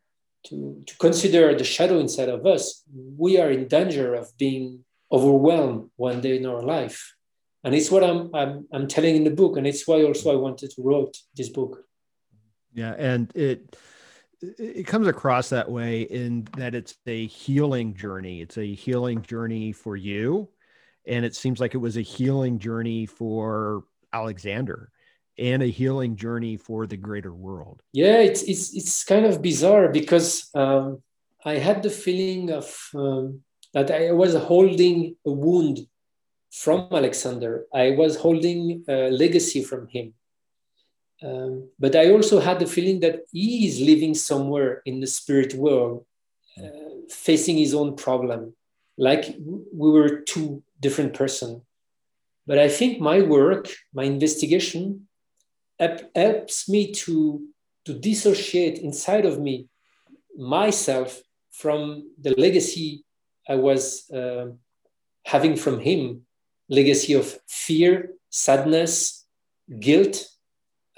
to, 0.48 0.84
to 0.88 0.98
consider 0.98 1.56
the 1.56 1.64
shadow 1.64 2.00
inside 2.00 2.30
of 2.30 2.46
us, 2.48 2.84
we 3.18 3.40
are 3.40 3.52
in 3.52 3.68
danger 3.68 4.16
of 4.16 4.36
being 4.40 4.84
overwhelmed 5.12 5.92
one 5.96 6.22
day 6.22 6.38
in 6.38 6.48
our 6.48 6.64
life. 6.64 7.16
And 7.64 7.76
it's 7.76 7.92
what 7.92 8.04
I'm, 8.04 8.34
I'm, 8.34 8.68
I'm 8.74 8.88
telling 8.88 9.16
in 9.16 9.26
the 9.26 9.38
book. 9.42 9.58
And 9.58 9.68
it's 9.68 9.88
why 9.88 10.04
also 10.04 10.32
I 10.32 10.38
wanted 10.38 10.72
to 10.72 10.82
write 10.82 11.16
this 11.36 11.50
book. 11.50 11.84
Yeah. 12.74 12.96
And 12.98 13.32
it, 13.36 13.76
it 14.42 14.88
comes 14.88 15.08
across 15.08 15.50
that 15.50 15.70
way 15.70 16.02
in 16.04 16.48
that 16.58 16.76
it's 16.76 16.96
a 17.06 17.28
healing 17.28 17.94
journey. 17.94 18.42
It's 18.42 18.58
a 18.58 18.74
healing 18.74 19.22
journey 19.22 19.72
for 19.72 19.96
you. 19.96 20.50
And 21.08 21.26
it 21.26 21.36
seems 21.36 21.60
like 21.60 21.74
it 21.74 21.80
was 21.80 21.98
a 21.98 22.02
healing 22.02 22.60
journey 22.60 23.06
for 23.06 23.84
Alexander 24.14 24.92
and 25.38 25.64
a 25.64 25.68
healing 25.68 26.16
journey 26.16 26.58
for 26.58 26.86
the 26.86 26.98
greater 26.98 27.34
world. 27.34 27.82
Yeah, 27.94 28.20
it's 28.20 28.44
it's 28.44 28.76
it's 28.76 29.04
kind 29.04 29.26
of 29.26 29.42
bizarre 29.42 29.90
because 29.90 30.50
um, 30.54 31.02
I 31.44 31.56
had 31.56 31.82
the 31.82 31.90
feeling 31.90 32.52
of 32.52 32.76
um, 32.94 33.42
that 33.74 33.92
I 33.92 34.12
was 34.12 34.36
holding 34.36 35.16
a 35.26 35.32
wound 35.32 35.80
from 36.52 36.88
Alexander. 36.92 37.66
I 37.74 37.92
was 37.92 38.18
holding 38.18 38.84
a 38.88 39.10
legacy 39.10 39.64
from 39.64 39.88
him. 39.88 40.14
Um, 41.22 41.70
but 41.78 41.96
I 41.96 42.12
also 42.12 42.40
had 42.40 42.60
the 42.60 42.66
feeling 42.66 43.02
that 43.02 43.24
he 43.32 43.68
is 43.68 43.82
living 43.82 44.14
somewhere 44.14 44.82
in 44.86 45.00
the 45.00 45.08
spirit 45.08 45.54
world, 45.54 46.06
uh, 46.58 47.04
facing 47.10 47.58
his 47.58 47.74
own 47.74 47.96
problem, 47.96 48.56
like 48.98 49.36
we 49.38 49.92
were 49.92 50.22
two 50.22 50.64
different 50.80 51.14
persons. 51.14 51.62
But 52.48 52.58
I 52.58 52.70
think 52.70 53.00
my 53.00 53.22
work, 53.22 53.70
my 53.94 54.04
investigation, 54.04 55.08
helps 56.16 56.68
me 56.68 56.92
to, 56.92 57.46
to 57.86 57.94
dissociate 57.94 58.80
inside 58.80 59.26
of 59.26 59.40
me 59.40 59.68
myself 60.38 61.22
from 61.52 62.12
the 62.20 62.34
legacy 62.38 63.04
I 63.48 63.56
was 63.56 64.10
uh, 64.12 64.48
having 65.26 65.56
from 65.56 65.80
him 65.80 66.26
legacy 66.70 67.14
of 67.14 67.38
fear, 67.48 68.12
sadness, 68.30 69.26
guilt. 69.80 70.28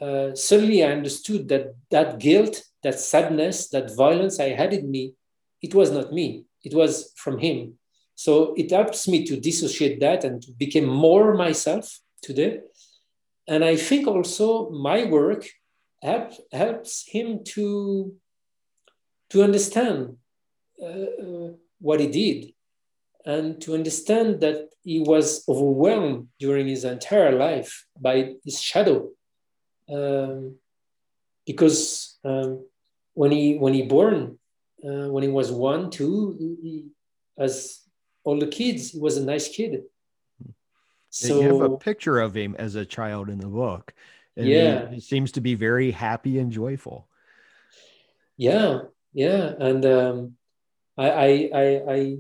Uh, 0.02 0.34
suddenly 0.34 0.84
I 0.84 0.92
understood 0.92 1.48
that 1.50 1.76
that 1.92 2.18
guilt, 2.18 2.64
that 2.82 3.00
sadness, 3.00 3.70
that 3.70 3.96
violence 3.96 4.40
I 4.40 4.50
had 4.50 4.74
in 4.74 4.90
me, 4.90 5.14
it 5.62 5.76
was 5.76 5.92
not 5.92 6.12
me, 6.12 6.46
it 6.64 6.74
was 6.74 7.14
from 7.16 7.38
him. 7.38 7.78
So 8.16 8.54
it 8.58 8.72
helps 8.72 9.08
me 9.08 9.26
to 9.26 9.40
dissociate 9.40 10.00
that 10.00 10.24
and 10.24 10.42
to 10.42 10.52
become 10.58 10.86
more 10.86 11.36
myself 11.36 12.00
today. 12.22 12.62
And 13.48 13.64
I 13.64 13.76
think 13.76 14.08
also 14.08 14.70
my 14.70 15.06
work 15.06 15.48
help, 16.02 16.32
helps 16.52 17.06
him 17.08 17.44
to, 17.56 18.16
to 19.30 19.44
understand 19.44 20.18
uh, 20.82 20.86
uh, 20.86 21.50
what 21.80 22.00
he 22.00 22.08
did 22.08 22.54
and 23.26 23.62
to 23.62 23.76
understand 23.76 24.42
that 24.42 24.70
he 24.84 25.00
was 25.00 25.44
overwhelmed 25.48 26.28
during 26.40 26.68
his 26.68 26.86
entire 26.86 27.38
life 27.38 27.86
by 28.00 28.34
his 28.44 28.60
shadow. 28.60 29.10
Um, 29.90 30.56
because 31.46 32.18
um, 32.24 32.66
when 33.14 33.32
he 33.32 33.58
when 33.58 33.74
he 33.74 33.84
born, 33.84 34.40
uh, 34.84 35.10
when 35.10 35.24
he 35.24 35.30
was 35.30 35.52
one, 35.52 35.90
two, 35.90 36.36
he, 36.62 36.86
as 37.38 37.82
all 38.24 38.40
the 38.40 38.48
kids. 38.48 38.92
He 38.92 39.00
was 39.00 39.18
a 39.18 39.26
nice 39.26 39.48
kid. 39.50 39.84
So 41.10 41.42
you 41.42 41.48
have 41.48 41.72
a 41.72 41.78
picture 41.78 42.20
of 42.20 42.36
him 42.36 42.56
as 42.58 42.76
a 42.76 42.86
child 42.86 43.30
in 43.30 43.40
the 43.40 43.48
book. 43.48 43.94
And 44.38 44.48
yeah, 44.48 44.88
he, 44.88 44.96
he 44.96 45.02
seems 45.02 45.34
to 45.34 45.42
be 45.42 45.56
very 45.56 45.92
happy 45.92 46.40
and 46.40 46.52
joyful. 46.52 47.08
Yeah, 48.38 48.84
yeah, 49.14 49.54
and 49.60 49.86
um, 49.86 50.38
I, 50.98 51.10
I, 51.12 51.50
I, 51.54 52.18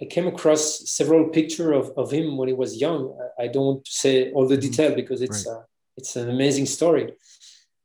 I, 0.00 0.04
came 0.04 0.28
across 0.28 0.88
several 0.90 1.30
pictures 1.30 1.74
of, 1.74 1.92
of 1.96 2.12
him 2.12 2.36
when 2.36 2.48
he 2.48 2.54
was 2.54 2.80
young. 2.80 3.18
I, 3.38 3.44
I 3.44 3.48
don't 3.48 3.84
say 3.88 4.30
all 4.32 4.46
the 4.46 4.56
mm-hmm. 4.56 4.60
detail 4.60 4.94
because 4.94 5.22
it's 5.22 5.46
right. 5.46 5.56
uh, 5.56 5.62
it's 5.98 6.14
an 6.16 6.30
amazing 6.30 6.66
story. 6.66 7.12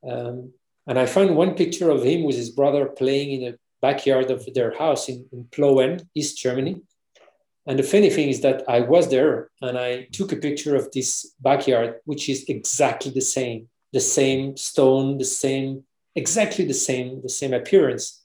Um, 0.07 0.53
and 0.87 0.99
I 0.99 1.05
found 1.05 1.35
one 1.35 1.55
picture 1.55 1.89
of 1.89 2.03
him 2.03 2.23
with 2.23 2.35
his 2.35 2.51
brother 2.51 2.85
playing 2.85 3.31
in 3.31 3.41
the 3.45 3.57
backyard 3.81 4.29
of 4.29 4.47
their 4.53 4.71
house 4.77 5.09
in, 5.09 5.25
in 5.33 5.45
Plauen, 5.45 6.07
East 6.13 6.37
Germany. 6.37 6.81
And 7.65 7.79
the 7.79 7.83
funny 7.83 8.09
thing 8.09 8.29
is 8.29 8.41
that 8.41 8.63
I 8.67 8.81
was 8.81 9.09
there 9.09 9.49
and 9.61 9.77
I 9.77 10.07
took 10.11 10.31
a 10.31 10.43
picture 10.47 10.75
of 10.75 10.91
this 10.91 11.33
backyard, 11.39 11.95
which 12.05 12.29
is 12.29 12.45
exactly 12.47 13.11
the 13.11 13.27
same, 13.37 13.69
the 13.93 14.01
same 14.01 14.57
stone, 14.57 15.17
the 15.17 15.31
same, 15.43 15.83
exactly 16.15 16.65
the 16.65 16.73
same, 16.73 17.21
the 17.23 17.29
same 17.29 17.53
appearance. 17.53 18.23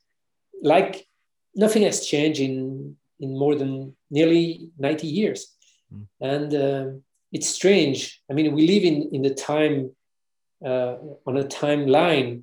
Like 0.60 1.06
nothing 1.54 1.82
has 1.84 2.06
changed 2.06 2.40
in, 2.40 2.96
in 3.20 3.38
more 3.38 3.54
than 3.54 3.96
nearly 4.10 4.70
90 4.78 5.06
years. 5.06 5.54
Mm. 5.94 6.06
And 6.20 6.54
uh, 6.54 6.86
it's 7.32 7.48
strange. 7.48 8.20
I 8.30 8.34
mean, 8.34 8.54
we 8.54 8.66
live 8.66 8.84
in, 8.84 9.10
in 9.12 9.22
the 9.22 9.34
time, 9.34 9.94
uh, 10.64 10.96
on 11.26 11.36
a 11.36 11.44
timeline 11.44 12.42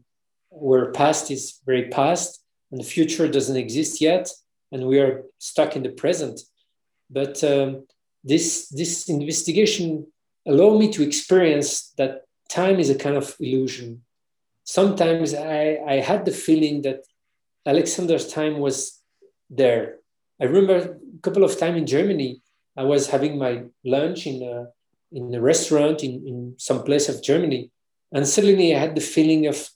where 0.49 0.91
past 0.91 1.32
is 1.32 1.60
very 1.66 1.90
past 1.90 2.41
and 2.72 2.80
the 2.80 2.86
future 2.86 3.28
doesn't 3.28 3.57
exist 3.57 4.02
yet. 4.02 4.30
And 4.72 4.88
we 4.88 4.99
are 4.99 5.24
stuck 5.40 5.76
in 5.76 5.84
the 5.84 5.90
present 5.90 6.40
but 7.10 7.44
um, 7.44 7.86
this, 8.24 8.70
this 8.70 9.10
investigation 9.10 10.07
allowed 10.45 10.80
me 10.80 10.91
to 10.94 11.03
experience 11.03 11.91
that 11.98 12.24
time 12.49 12.80
is 12.80 12.90
a 12.90 12.98
kind 12.98 13.16
of 13.16 13.36
illusion. 13.40 14.02
Sometimes 14.64 15.34
I, 15.34 15.80
I 15.88 15.94
had 15.95 16.26
the 16.26 16.32
feeling 16.32 16.82
that 16.84 17.02
Alexander's 17.66 18.32
time 18.32 18.60
was 18.60 19.02
there. 19.49 19.98
I 20.41 20.45
remember 20.45 20.98
a 21.16 21.22
couple 21.22 21.44
of 21.44 21.57
times 21.57 21.78
in 21.78 21.86
Germany, 21.86 22.41
I 22.78 22.84
was 22.84 23.07
having 23.07 23.38
my 23.38 23.64
lunch 23.84 24.28
in 24.28 24.44
a, 24.44 24.68
in 25.11 25.34
a 25.34 25.41
restaurant 25.41 26.03
in, 26.03 26.27
in 26.27 26.56
some 26.57 26.84
place 26.84 27.10
of 27.10 27.23
Germany. 27.23 27.72
And 28.11 28.27
suddenly 28.27 28.76
I 28.76 28.80
had 28.80 28.95
the 28.95 29.02
feeling 29.02 29.48
of, 29.48 29.69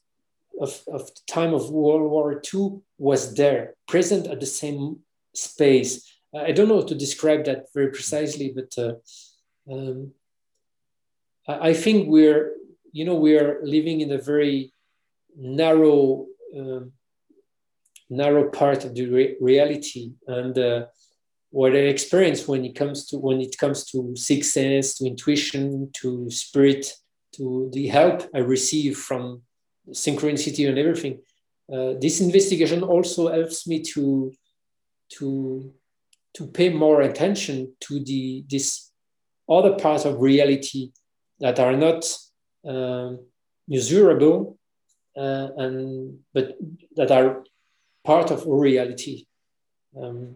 of, 0.60 0.82
of 0.88 1.08
the 1.08 1.22
time 1.28 1.54
of 1.54 1.70
World 1.70 2.10
War 2.10 2.42
II 2.54 2.82
was 2.98 3.36
there, 3.36 3.76
present 3.88 4.28
at 4.28 4.40
the 4.40 4.46
same 4.46 5.00
space. 5.34 6.12
I 6.36 6.52
don't 6.52 6.68
know 6.68 6.82
how 6.82 6.88
to 6.88 6.96
describe 6.96 7.46
that 7.46 7.66
very 7.74 7.90
precisely, 7.90 8.54
but 8.56 8.74
uh, 8.78 8.94
um, 9.72 10.12
I 11.48 11.74
think 11.74 12.10
we're, 12.10 12.54
you 12.92 13.06
know, 13.06 13.16
we 13.16 13.38
are 13.38 13.60
living 13.64 14.02
in 14.02 14.12
a 14.12 14.18
very 14.20 14.72
narrow, 15.36 16.28
um, 16.56 16.92
narrow 18.10 18.50
part 18.50 18.86
of 18.86 18.94
the 18.94 19.06
re 19.08 19.36
reality, 19.40 20.12
and 20.28 20.58
uh, 20.58 20.86
what 21.52 21.74
I 21.74 21.90
experience 21.90 22.48
when 22.48 22.64
it 22.64 22.76
comes 22.76 23.08
to 23.08 23.18
when 23.18 23.42
it 23.42 23.58
comes 23.58 23.86
to 23.92 24.16
sixth 24.16 24.52
sense, 24.52 24.98
to 24.98 25.08
intuition, 25.08 25.90
to 26.02 26.30
spirit, 26.30 26.94
to 27.36 27.70
the 27.74 27.88
help 27.88 28.24
I 28.34 28.40
receive 28.40 28.98
from 28.98 29.42
synchronicity 29.90 30.70
and 30.70 30.78
everything. 30.78 31.20
Uh, 31.72 31.94
this 32.00 32.22
investigation 32.22 32.84
also 32.84 33.32
helps 33.32 33.68
me 33.68 33.82
to 33.82 34.32
to 35.18 35.74
to 36.36 36.48
pay 36.48 36.70
more 36.70 37.02
attention 37.02 37.74
to 37.82 38.04
the 38.04 38.46
this 38.50 38.92
other 39.50 39.74
parts 39.76 40.06
of 40.06 40.22
reality 40.22 40.92
that 41.40 41.60
are 41.60 41.76
not 41.76 42.06
um, 42.66 43.20
measurable 43.68 44.58
uh, 45.18 45.50
and 45.58 46.20
but 46.34 46.56
that 46.96 47.12
are 47.12 47.44
part 48.04 48.32
of 48.32 48.46
reality. 48.46 49.26
Um, 50.00 50.36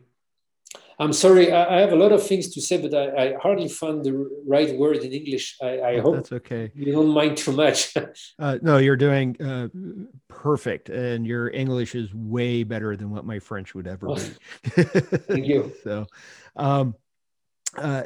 I'm 0.99 1.14
sorry, 1.14 1.52
I, 1.52 1.78
I, 1.78 1.82
have 1.82 1.91
a 1.91 1.95
lot 1.95 2.11
of 2.11 2.26
things 2.26 2.49
to 2.53 2.61
say, 2.61 2.78
but 2.78 2.94
I, 2.94 3.24
I 3.24 3.34
hardly 3.41 3.68
found 3.68 4.03
the 4.03 4.30
right 4.45 4.78
word 4.78 4.98
in 4.98 5.11
English. 5.11 5.57
I, 5.61 5.82
I 5.82 5.99
hope 5.99 6.15
that's 6.15 6.32
okay. 6.32 6.72
You 6.76 6.94
don't 6.94 7.10
mind 7.10 7.38
too 7.38 7.52
much. 7.52 7.94
uh, 8.40 8.57
no, 8.61 8.78
you're 8.78 8.95
doing 8.95 9.40
uh, 9.41 9.68
perfect, 10.28 10.90
and 10.90 11.26
your 11.26 11.49
English 11.49 11.95
is 11.95 12.14
way 12.14 12.64
better 12.64 12.95
than 12.95 13.10
what 13.10 13.26
my 13.26 13.40
French 13.40 13.74
would 13.74 13.88
ever 13.88 14.10
oh, 14.10 14.15
be. 14.15 14.22
thank 14.70 15.48
you. 15.48 15.74
so, 15.84 16.06
um, 16.56 16.95
uh, 17.76 18.03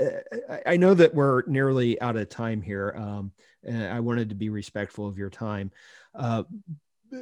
I 0.66 0.78
know 0.78 0.94
that 0.94 1.14
we're 1.14 1.44
nearly 1.46 2.00
out 2.02 2.16
of 2.16 2.30
time 2.30 2.62
here, 2.62 2.96
um, 2.98 3.32
and 3.64 3.86
I 3.92 4.00
wanted 4.00 4.30
to 4.30 4.36
be 4.36 4.50
respectful 4.50 5.08
of 5.08 5.18
your 5.18 5.30
time. 5.30 5.72
Uh, 6.16 6.44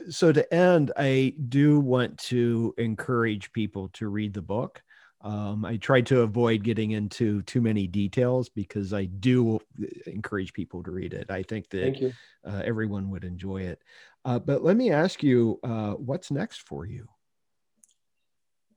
so 0.10 0.32
to 0.32 0.54
end, 0.54 0.92
I 0.98 1.34
do 1.50 1.80
want 1.80 2.18
to 2.20 2.74
encourage 2.78 3.52
people 3.52 3.90
to 3.94 4.08
read 4.08 4.34
the 4.34 4.42
book. 4.42 4.82
Um, 5.26 5.66
I 5.66 5.78
tried 5.78 6.06
to 6.08 6.22
avoid 6.22 6.62
getting 6.62 6.92
into 6.92 7.42
too 7.42 7.60
many 7.60 7.88
details 7.88 8.48
because 8.48 8.94
I 8.94 9.06
do 9.06 9.60
encourage 10.06 10.54
people 10.54 10.84
to 10.84 10.92
read 10.92 11.14
it. 11.14 11.32
I 11.32 11.42
think 11.42 11.68
that 11.72 12.14
uh, 12.46 12.62
everyone 12.64 13.10
would 13.10 13.24
enjoy 13.24 13.64
it. 13.64 13.82
Uh, 14.24 14.38
but 14.38 14.64
let 14.64 14.78
me 14.78 14.92
ask 14.92 15.24
you, 15.24 15.60
uh, 15.64 15.94
what's 15.94 16.30
next 16.30 16.68
for 16.68 16.86
you? 16.86 17.08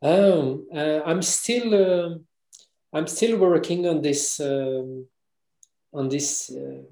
Um, 0.00 0.66
uh, 0.74 1.00
I'm 1.04 1.20
still 1.20 1.74
um, 1.74 2.24
I'm 2.94 3.06
still 3.06 3.36
working 3.36 3.86
on 3.86 4.00
this 4.00 4.40
um, 4.40 5.06
on 5.92 6.08
this. 6.08 6.50
Uh, 6.50 6.82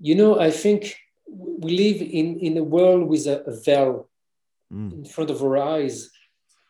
you 0.00 0.16
know, 0.16 0.38
I 0.38 0.50
think 0.50 0.98
we 1.26 1.70
live 1.78 2.02
in 2.02 2.40
in 2.40 2.58
a 2.58 2.64
world 2.64 3.08
with 3.08 3.26
a, 3.26 3.42
a 3.44 3.58
veil 3.58 4.10
mm. 4.70 4.92
in 4.92 5.04
front 5.06 5.30
of 5.30 5.42
our 5.42 5.56
eyes 5.56 6.10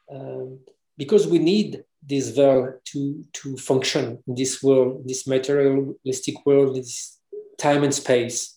um, 0.08 0.60
because 0.96 1.26
we 1.26 1.40
need 1.40 1.82
this 2.08 2.28
veil 2.30 2.74
to, 2.84 3.24
to 3.34 3.56
function 3.56 4.22
in 4.26 4.34
this 4.34 4.62
world, 4.62 5.02
this 5.06 5.26
materialistic 5.26 6.46
world, 6.46 6.76
this 6.76 7.18
time 7.58 7.84
and 7.84 7.94
space. 7.94 8.56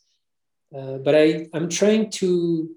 Uh, 0.75 0.97
but 0.97 1.15
I, 1.15 1.47
I'm 1.53 1.69
trying 1.69 2.09
to, 2.11 2.69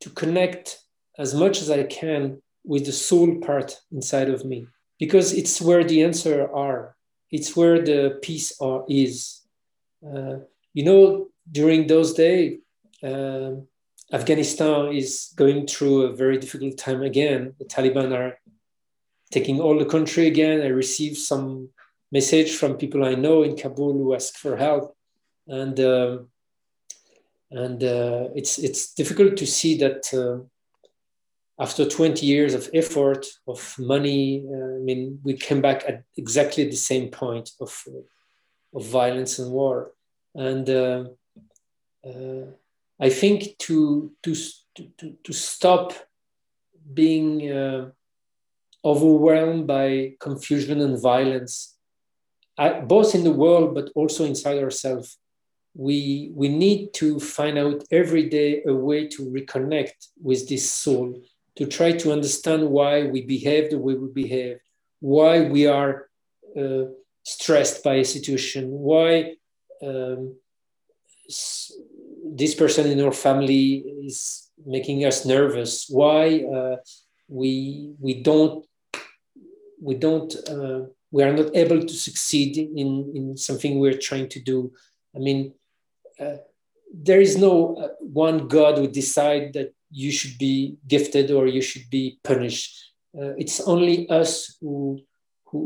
to 0.00 0.10
connect 0.10 0.78
as 1.18 1.34
much 1.34 1.60
as 1.60 1.70
I 1.70 1.84
can 1.84 2.42
with 2.64 2.86
the 2.86 2.92
soul 2.92 3.40
part 3.40 3.76
inside 3.92 4.30
of 4.30 4.44
me 4.44 4.66
because 4.98 5.32
it's 5.32 5.60
where 5.60 5.84
the 5.84 6.02
answer 6.02 6.50
are. 6.54 6.96
It's 7.30 7.56
where 7.56 7.82
the 7.82 8.18
peace 8.22 8.58
are, 8.60 8.84
is. 8.88 9.42
Uh, 10.04 10.36
you 10.72 10.84
know, 10.84 11.28
during 11.50 11.86
those 11.86 12.14
days, 12.14 12.60
uh, 13.02 13.50
Afghanistan 14.12 14.92
is 14.94 15.32
going 15.34 15.66
through 15.66 16.02
a 16.02 16.14
very 16.14 16.38
difficult 16.38 16.78
time 16.78 17.02
again. 17.02 17.54
The 17.58 17.64
Taliban 17.64 18.16
are 18.16 18.38
taking 19.34 19.60
all 19.60 19.76
the 19.78 19.92
country 19.94 20.28
again. 20.28 20.62
I 20.62 20.68
received 20.68 21.16
some 21.16 21.68
message 22.12 22.56
from 22.56 22.76
people 22.76 23.04
I 23.04 23.16
know 23.16 23.42
in 23.42 23.56
Kabul 23.56 23.92
who 23.92 24.14
ask 24.14 24.36
for 24.36 24.56
help, 24.56 24.96
and 25.48 25.78
uh, 25.80 26.18
and 27.50 27.82
uh, 27.82 28.28
it's 28.38 28.58
it's 28.58 28.94
difficult 28.94 29.36
to 29.38 29.46
see 29.46 29.76
that 29.78 30.02
uh, 30.14 30.36
after 31.58 31.84
20 31.84 32.26
years 32.26 32.54
of 32.54 32.68
effort 32.72 33.26
of 33.46 33.76
money, 33.78 34.44
uh, 34.48 34.76
I 34.76 34.80
mean, 34.88 35.20
we 35.24 35.34
came 35.34 35.60
back 35.60 35.84
at 35.88 36.04
exactly 36.16 36.64
the 36.64 36.76
same 36.90 37.08
point 37.10 37.50
of 37.60 37.72
of 38.72 38.86
violence 38.86 39.40
and 39.40 39.50
war, 39.50 39.92
and 40.34 40.70
uh, 40.70 41.04
uh, 42.06 42.46
I 43.00 43.10
think 43.10 43.58
to 43.66 44.12
to 44.22 44.34
to 44.74 45.16
to 45.24 45.32
stop 45.32 45.92
being 46.92 47.50
overwhelmed 48.84 49.66
by 49.66 50.14
confusion 50.20 50.80
and 50.80 51.00
violence, 51.00 51.76
both 52.86 53.14
in 53.14 53.24
the 53.24 53.32
world 53.32 53.74
but 53.74 53.90
also 53.94 54.24
inside 54.24 54.58
ourselves. 54.62 55.18
We, 55.74 56.30
we 56.34 56.48
need 56.48 56.92
to 56.94 57.18
find 57.18 57.58
out 57.58 57.82
every 57.90 58.28
day 58.28 58.62
a 58.66 58.74
way 58.74 59.08
to 59.08 59.22
reconnect 59.22 60.08
with 60.22 60.48
this 60.48 60.70
soul, 60.70 61.20
to 61.56 61.66
try 61.66 61.92
to 61.92 62.12
understand 62.12 62.68
why 62.68 63.04
we 63.04 63.22
behave 63.22 63.70
the 63.70 63.78
way 63.78 63.94
we 63.94 64.08
behave, 64.08 64.58
why 65.00 65.48
we 65.48 65.66
are 65.66 66.08
uh, 66.56 66.84
stressed 67.24 67.82
by 67.82 67.94
a 67.94 68.04
situation, 68.04 68.70
why 68.70 69.34
um, 69.82 70.36
this 71.26 72.54
person 72.54 72.86
in 72.86 73.00
our 73.04 73.12
family 73.12 73.84
is 74.06 74.50
making 74.64 75.04
us 75.04 75.24
nervous, 75.24 75.86
why 75.88 76.44
uh, 76.44 76.76
we, 77.28 77.94
we 77.98 78.22
don't 78.22 78.64
we 79.88 79.94
don't 80.06 80.32
uh, 80.54 80.80
we 81.10 81.22
are 81.22 81.34
not 81.40 81.54
able 81.62 81.80
to 81.90 81.94
succeed 82.08 82.52
in 82.82 82.90
in 83.18 83.24
something 83.36 83.72
we're 83.78 84.02
trying 84.08 84.28
to 84.34 84.40
do. 84.52 84.58
I 85.16 85.18
mean 85.26 85.40
uh, 86.20 86.38
there 86.92 87.20
is 87.20 87.36
no 87.36 87.76
uh, 87.76 87.88
one 88.00 88.48
god 88.48 88.78
who 88.78 88.86
decide 88.88 89.52
that 89.54 89.70
you 89.90 90.10
should 90.10 90.36
be 90.38 90.76
gifted 90.88 91.30
or 91.30 91.46
you 91.46 91.62
should 91.62 91.88
be 91.90 92.18
punished. 92.24 92.92
Uh, 93.16 93.32
it's 93.36 93.60
only 93.60 94.08
us 94.10 94.56
who, 94.60 95.00
who, 95.46 95.60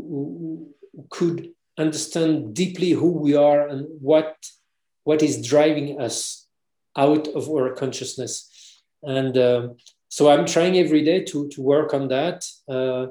who 0.93 1.05
could 1.09 1.49
understand 1.77 2.53
deeply 2.53 2.91
who 2.91 3.11
we 3.11 3.35
are 3.35 3.67
and 3.67 3.87
what 4.01 4.35
what 5.03 5.23
is 5.23 5.47
driving 5.47 5.99
us 5.99 6.47
out 6.95 7.27
of 7.29 7.49
our 7.49 7.73
consciousness. 7.73 8.33
And 9.01 9.35
uh, 9.37 9.69
so 10.09 10.29
i'm 10.29 10.45
trying 10.45 10.77
every 10.77 11.03
day 11.03 11.23
to 11.25 11.47
to 11.49 11.61
work 11.61 11.93
on 11.93 12.09
that. 12.09 12.45
Uh, 12.67 13.07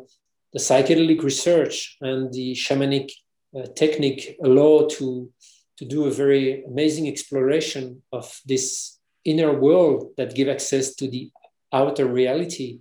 the 0.53 0.59
psychedelic 0.59 1.23
research 1.23 1.97
and 2.01 2.33
the 2.33 2.55
shamanic 2.55 3.11
uh, 3.57 3.67
technique 3.77 4.37
allow 4.43 4.87
to, 4.87 5.31
to 5.77 5.85
do 5.85 6.07
a 6.07 6.11
very 6.11 6.65
amazing 6.65 7.09
exploration 7.09 8.03
of 8.13 8.41
this 8.47 8.99
inner 9.25 9.53
world 9.53 10.11
that 10.17 10.35
give 10.35 10.49
access 10.49 10.95
to 10.95 11.09
the 11.09 11.31
outer 11.73 12.07
reality. 12.07 12.81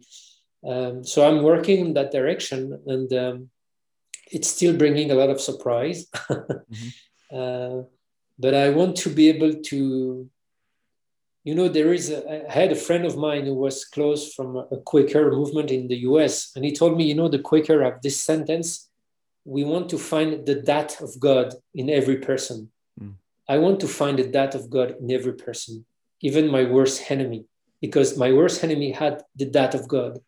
Um, 0.65 1.03
so 1.03 1.27
I'm 1.27 1.44
working 1.44 1.80
in 1.80 1.94
that 1.94 2.11
direction, 2.11 2.80
and 2.88 3.11
um, 3.14 3.49
it's 4.31 4.49
still 4.49 4.76
bringing 4.76 5.11
a 5.11 5.15
lot 5.15 5.30
of 5.30 5.41
surprise. 5.41 6.07
mm-hmm. 6.30 7.38
uh, 7.38 7.84
but 8.39 8.53
I 8.53 8.69
want 8.69 8.95
to 8.98 9.10
be 9.10 9.30
able 9.30 9.53
to 9.53 10.30
you 11.48 11.56
know, 11.56 11.69
there 11.69 11.94
is, 11.94 12.10
a, 12.10 12.19
I 12.49 12.52
had 12.52 12.74
a 12.74 12.84
friend 12.88 13.06
of 13.06 13.15
mine 13.15 13.45
who 13.45 13.53
was 13.53 13.86
close 13.86 14.34
from 14.34 14.57
a 14.57 14.78
Quaker 14.91 15.32
movement 15.32 15.72
in 15.72 15.88
the 15.88 15.99
US, 16.10 16.52
and 16.53 16.65
he 16.65 16.74
told 16.74 16.98
me, 16.98 17.06
you 17.06 17.15
know, 17.15 17.30
the 17.30 17.40
Quaker 17.49 17.82
have 17.86 18.02
this 18.02 18.19
sentence 18.22 18.90
we 19.45 19.64
want 19.64 19.88
to 19.91 19.98
find 19.98 20.45
the 20.45 20.56
that 20.72 20.99
of 20.99 21.18
God 21.22 21.53
in 21.74 21.90
every 21.90 22.18
person. 22.18 22.69
Mm. 23.02 23.14
I 23.48 23.60
want 23.60 23.80
to 23.80 23.88
find 23.88 24.19
the 24.19 24.28
that 24.38 24.56
of 24.56 24.69
God 24.69 24.95
in 24.99 25.10
every 25.10 25.36
person, 25.45 25.86
even 26.19 26.52
my 26.52 26.65
worst 26.65 27.10
enemy, 27.10 27.45
because 27.80 28.18
my 28.18 28.34
worst 28.34 28.61
enemy 28.61 28.91
had 28.91 29.24
the 29.38 29.49
that 29.57 29.74
of 29.74 29.88
God. 29.88 30.19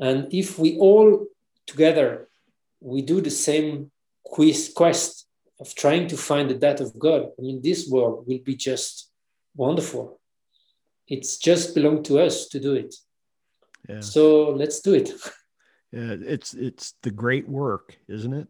And 0.00 0.26
if 0.34 0.58
we 0.58 0.76
all 0.78 1.26
together, 1.68 2.28
we 2.80 3.02
do 3.02 3.20
the 3.20 3.36
same 3.48 3.92
quiz, 4.24 4.72
quest 4.74 5.28
of 5.60 5.72
trying 5.76 6.08
to 6.08 6.16
find 6.16 6.50
the 6.50 6.58
that 6.64 6.80
of 6.80 6.98
God, 6.98 7.30
I 7.38 7.42
mean, 7.42 7.62
this 7.62 7.88
world 7.88 8.26
will 8.26 8.40
be 8.40 8.56
just 8.56 9.12
wonderful 9.54 10.15
it's 11.08 11.38
just 11.38 11.74
belong 11.74 12.02
to 12.04 12.18
us 12.18 12.48
to 12.48 12.60
do 12.60 12.74
it. 12.74 12.94
Yeah. 13.88 14.00
so 14.00 14.50
let's 14.50 14.80
do 14.80 14.94
it. 14.94 15.10
Yeah 15.92 16.16
it's 16.18 16.52
it's 16.52 16.94
the 17.02 17.12
great 17.12 17.48
work 17.48 17.96
isn't 18.08 18.32
it? 18.32 18.48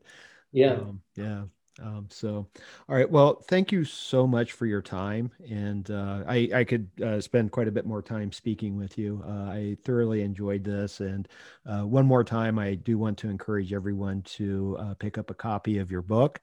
Yeah. 0.52 0.72
Um, 0.72 1.02
yeah. 1.16 1.42
Um, 1.80 2.08
so 2.10 2.48
all 2.88 2.96
right. 2.96 3.08
Well 3.08 3.42
thank 3.42 3.70
you 3.70 3.84
so 3.84 4.26
much 4.26 4.52
for 4.52 4.64
your 4.64 4.80
time. 4.80 5.30
And 5.48 5.88
uh, 5.90 6.24
i 6.26 6.48
i 6.54 6.64
could 6.64 6.88
uh, 7.04 7.20
spend 7.20 7.52
quite 7.52 7.68
a 7.68 7.72
bit 7.72 7.84
more 7.84 8.00
time 8.00 8.32
speaking 8.32 8.76
with 8.76 8.96
you. 8.96 9.22
Uh, 9.28 9.50
i 9.50 9.76
thoroughly 9.84 10.22
enjoyed 10.22 10.64
this. 10.64 11.00
And 11.00 11.28
uh, 11.66 11.82
one 11.82 12.06
more 12.06 12.24
time 12.24 12.58
i 12.58 12.74
do 12.74 12.96
want 12.96 13.18
to 13.18 13.28
encourage 13.28 13.74
everyone 13.74 14.22
to 14.22 14.76
uh, 14.80 14.94
pick 14.94 15.18
up 15.18 15.28
a 15.30 15.34
copy 15.34 15.76
of 15.78 15.90
your 15.90 16.02
book. 16.02 16.40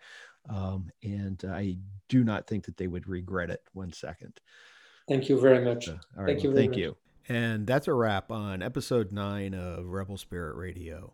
Um, 0.48 0.92
and 1.02 1.44
i 1.50 1.78
do 2.08 2.24
not 2.24 2.46
think 2.46 2.66
that 2.66 2.78
they 2.78 2.88
would 2.88 3.08
regret 3.08 3.50
it. 3.50 3.64
One 3.74 3.92
second 3.92 4.40
Thank 5.08 5.30
you 5.30 5.40
very 5.40 5.64
much. 5.64 5.90
Uh, 5.90 5.94
all 6.18 6.24
right. 6.24 6.28
Thank 6.28 6.44
well, 6.44 6.54
you. 6.54 6.56
thank 6.56 6.72
much. 6.72 6.80
you. 6.80 6.96
And 7.30 7.68
that's 7.68 7.88
a 7.88 7.94
wrap 7.94 8.32
on 8.32 8.62
episode 8.62 9.12
nine 9.12 9.54
of 9.54 9.86
Rebel 9.86 10.18
Spirit 10.18 10.56
Radio. 10.56 11.14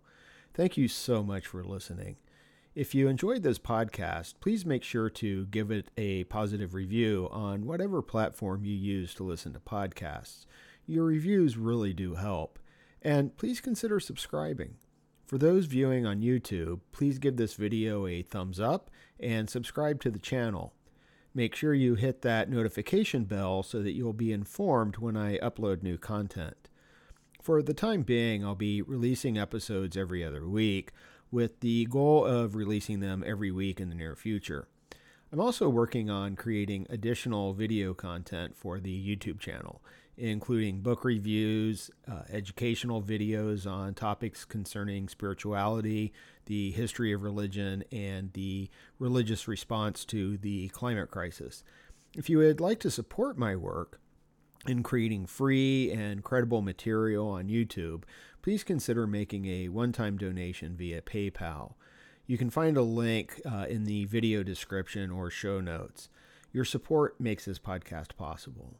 Thank 0.53 0.77
you 0.77 0.87
so 0.87 1.23
much 1.23 1.45
for 1.45 1.63
listening. 1.63 2.17
If 2.75 2.95
you 2.95 3.07
enjoyed 3.07 3.43
this 3.43 3.59
podcast, 3.59 4.35
please 4.39 4.65
make 4.65 4.83
sure 4.83 5.09
to 5.09 5.45
give 5.47 5.71
it 5.71 5.89
a 5.97 6.23
positive 6.25 6.73
review 6.73 7.27
on 7.31 7.65
whatever 7.65 8.01
platform 8.01 8.63
you 8.63 8.75
use 8.75 9.13
to 9.15 9.23
listen 9.23 9.53
to 9.53 9.59
podcasts. 9.59 10.45
Your 10.85 11.05
reviews 11.05 11.57
really 11.57 11.93
do 11.93 12.15
help. 12.15 12.57
And 13.01 13.35
please 13.37 13.61
consider 13.61 13.99
subscribing. 13.99 14.75
For 15.25 15.37
those 15.37 15.65
viewing 15.65 16.05
on 16.05 16.21
YouTube, 16.21 16.79
please 16.91 17.19
give 17.19 17.37
this 17.37 17.53
video 17.53 18.07
a 18.07 18.23
thumbs 18.23 18.59
up 18.59 18.89
and 19.19 19.49
subscribe 19.49 20.01
to 20.01 20.09
the 20.09 20.19
channel 20.19 20.73
make 21.33 21.55
sure 21.55 21.73
you 21.73 21.95
hit 21.95 22.21
that 22.21 22.49
notification 22.49 23.23
bell 23.23 23.63
so 23.63 23.81
that 23.81 23.93
you'll 23.93 24.13
be 24.13 24.31
informed 24.31 24.97
when 24.97 25.15
I 25.15 25.37
upload 25.39 25.83
new 25.83 25.97
content. 25.97 26.69
For 27.41 27.61
the 27.61 27.73
time 27.73 28.03
being, 28.03 28.43
I'll 28.43 28.55
be 28.55 28.81
releasing 28.81 29.37
episodes 29.37 29.95
every 29.95 30.23
other 30.23 30.47
week 30.47 30.91
with 31.31 31.59
the 31.61 31.85
goal 31.85 32.25
of 32.25 32.55
releasing 32.55 32.99
them 32.99 33.23
every 33.25 33.51
week 33.51 33.79
in 33.79 33.89
the 33.89 33.95
near 33.95 34.15
future. 34.15 34.67
I'm 35.31 35.39
also 35.39 35.69
working 35.69 36.09
on 36.09 36.35
creating 36.35 36.87
additional 36.89 37.53
video 37.53 37.93
content 37.93 38.57
for 38.57 38.79
the 38.79 38.91
YouTube 38.91 39.39
channel, 39.39 39.81
including 40.19 40.81
book 40.81 41.05
reviews, 41.05 41.89
uh, 42.11 42.23
educational 42.29 43.01
videos 43.01 43.65
on 43.65 43.93
topics 43.93 44.43
concerning 44.43 45.07
spirituality, 45.07 46.13
the 46.45 46.71
history 46.71 47.13
of 47.13 47.23
religion, 47.23 47.83
and 47.91 48.33
the 48.33 48.69
religious 48.99 49.47
response 49.47 50.03
to 50.05 50.37
the 50.37 50.67
climate 50.69 51.09
crisis. 51.09 51.63
If 52.15 52.29
you 52.29 52.39
would 52.39 52.59
like 52.59 52.79
to 52.81 52.91
support 52.91 53.37
my 53.37 53.55
work 53.55 54.01
in 54.67 54.83
creating 54.83 55.25
free 55.25 55.91
and 55.91 56.23
credible 56.23 56.61
material 56.61 57.29
on 57.29 57.47
YouTube, 57.47 58.03
please 58.41 58.63
consider 58.63 59.07
making 59.07 59.45
a 59.45 59.69
one 59.69 59.93
time 59.93 60.17
donation 60.17 60.75
via 60.75 61.01
PayPal. 61.01 61.75
You 62.27 62.37
can 62.37 62.49
find 62.49 62.75
a 62.77 62.81
link 62.81 63.41
uh, 63.49 63.65
in 63.69 63.85
the 63.85 64.05
video 64.05 64.43
description 64.43 65.11
or 65.11 65.29
show 65.29 65.61
notes. 65.61 66.09
Your 66.51 66.65
support 66.65 67.19
makes 67.21 67.45
this 67.45 67.59
podcast 67.59 68.15
possible. 68.17 68.75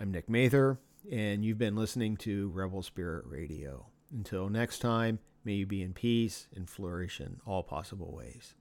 I'm 0.00 0.10
Nick 0.10 0.28
Mather, 0.28 0.80
and 1.10 1.44
you've 1.44 1.58
been 1.58 1.76
listening 1.76 2.16
to 2.16 2.48
Rebel 2.48 2.82
Spirit 2.82 3.26
Radio. 3.28 3.86
Until 4.12 4.48
next 4.48 4.80
time, 4.80 5.20
may 5.44 5.52
you 5.52 5.66
be 5.66 5.82
in 5.82 5.92
peace 5.92 6.48
and 6.52 6.68
flourish 6.68 7.20
in 7.20 7.36
all 7.46 7.62
possible 7.62 8.12
ways. 8.12 8.56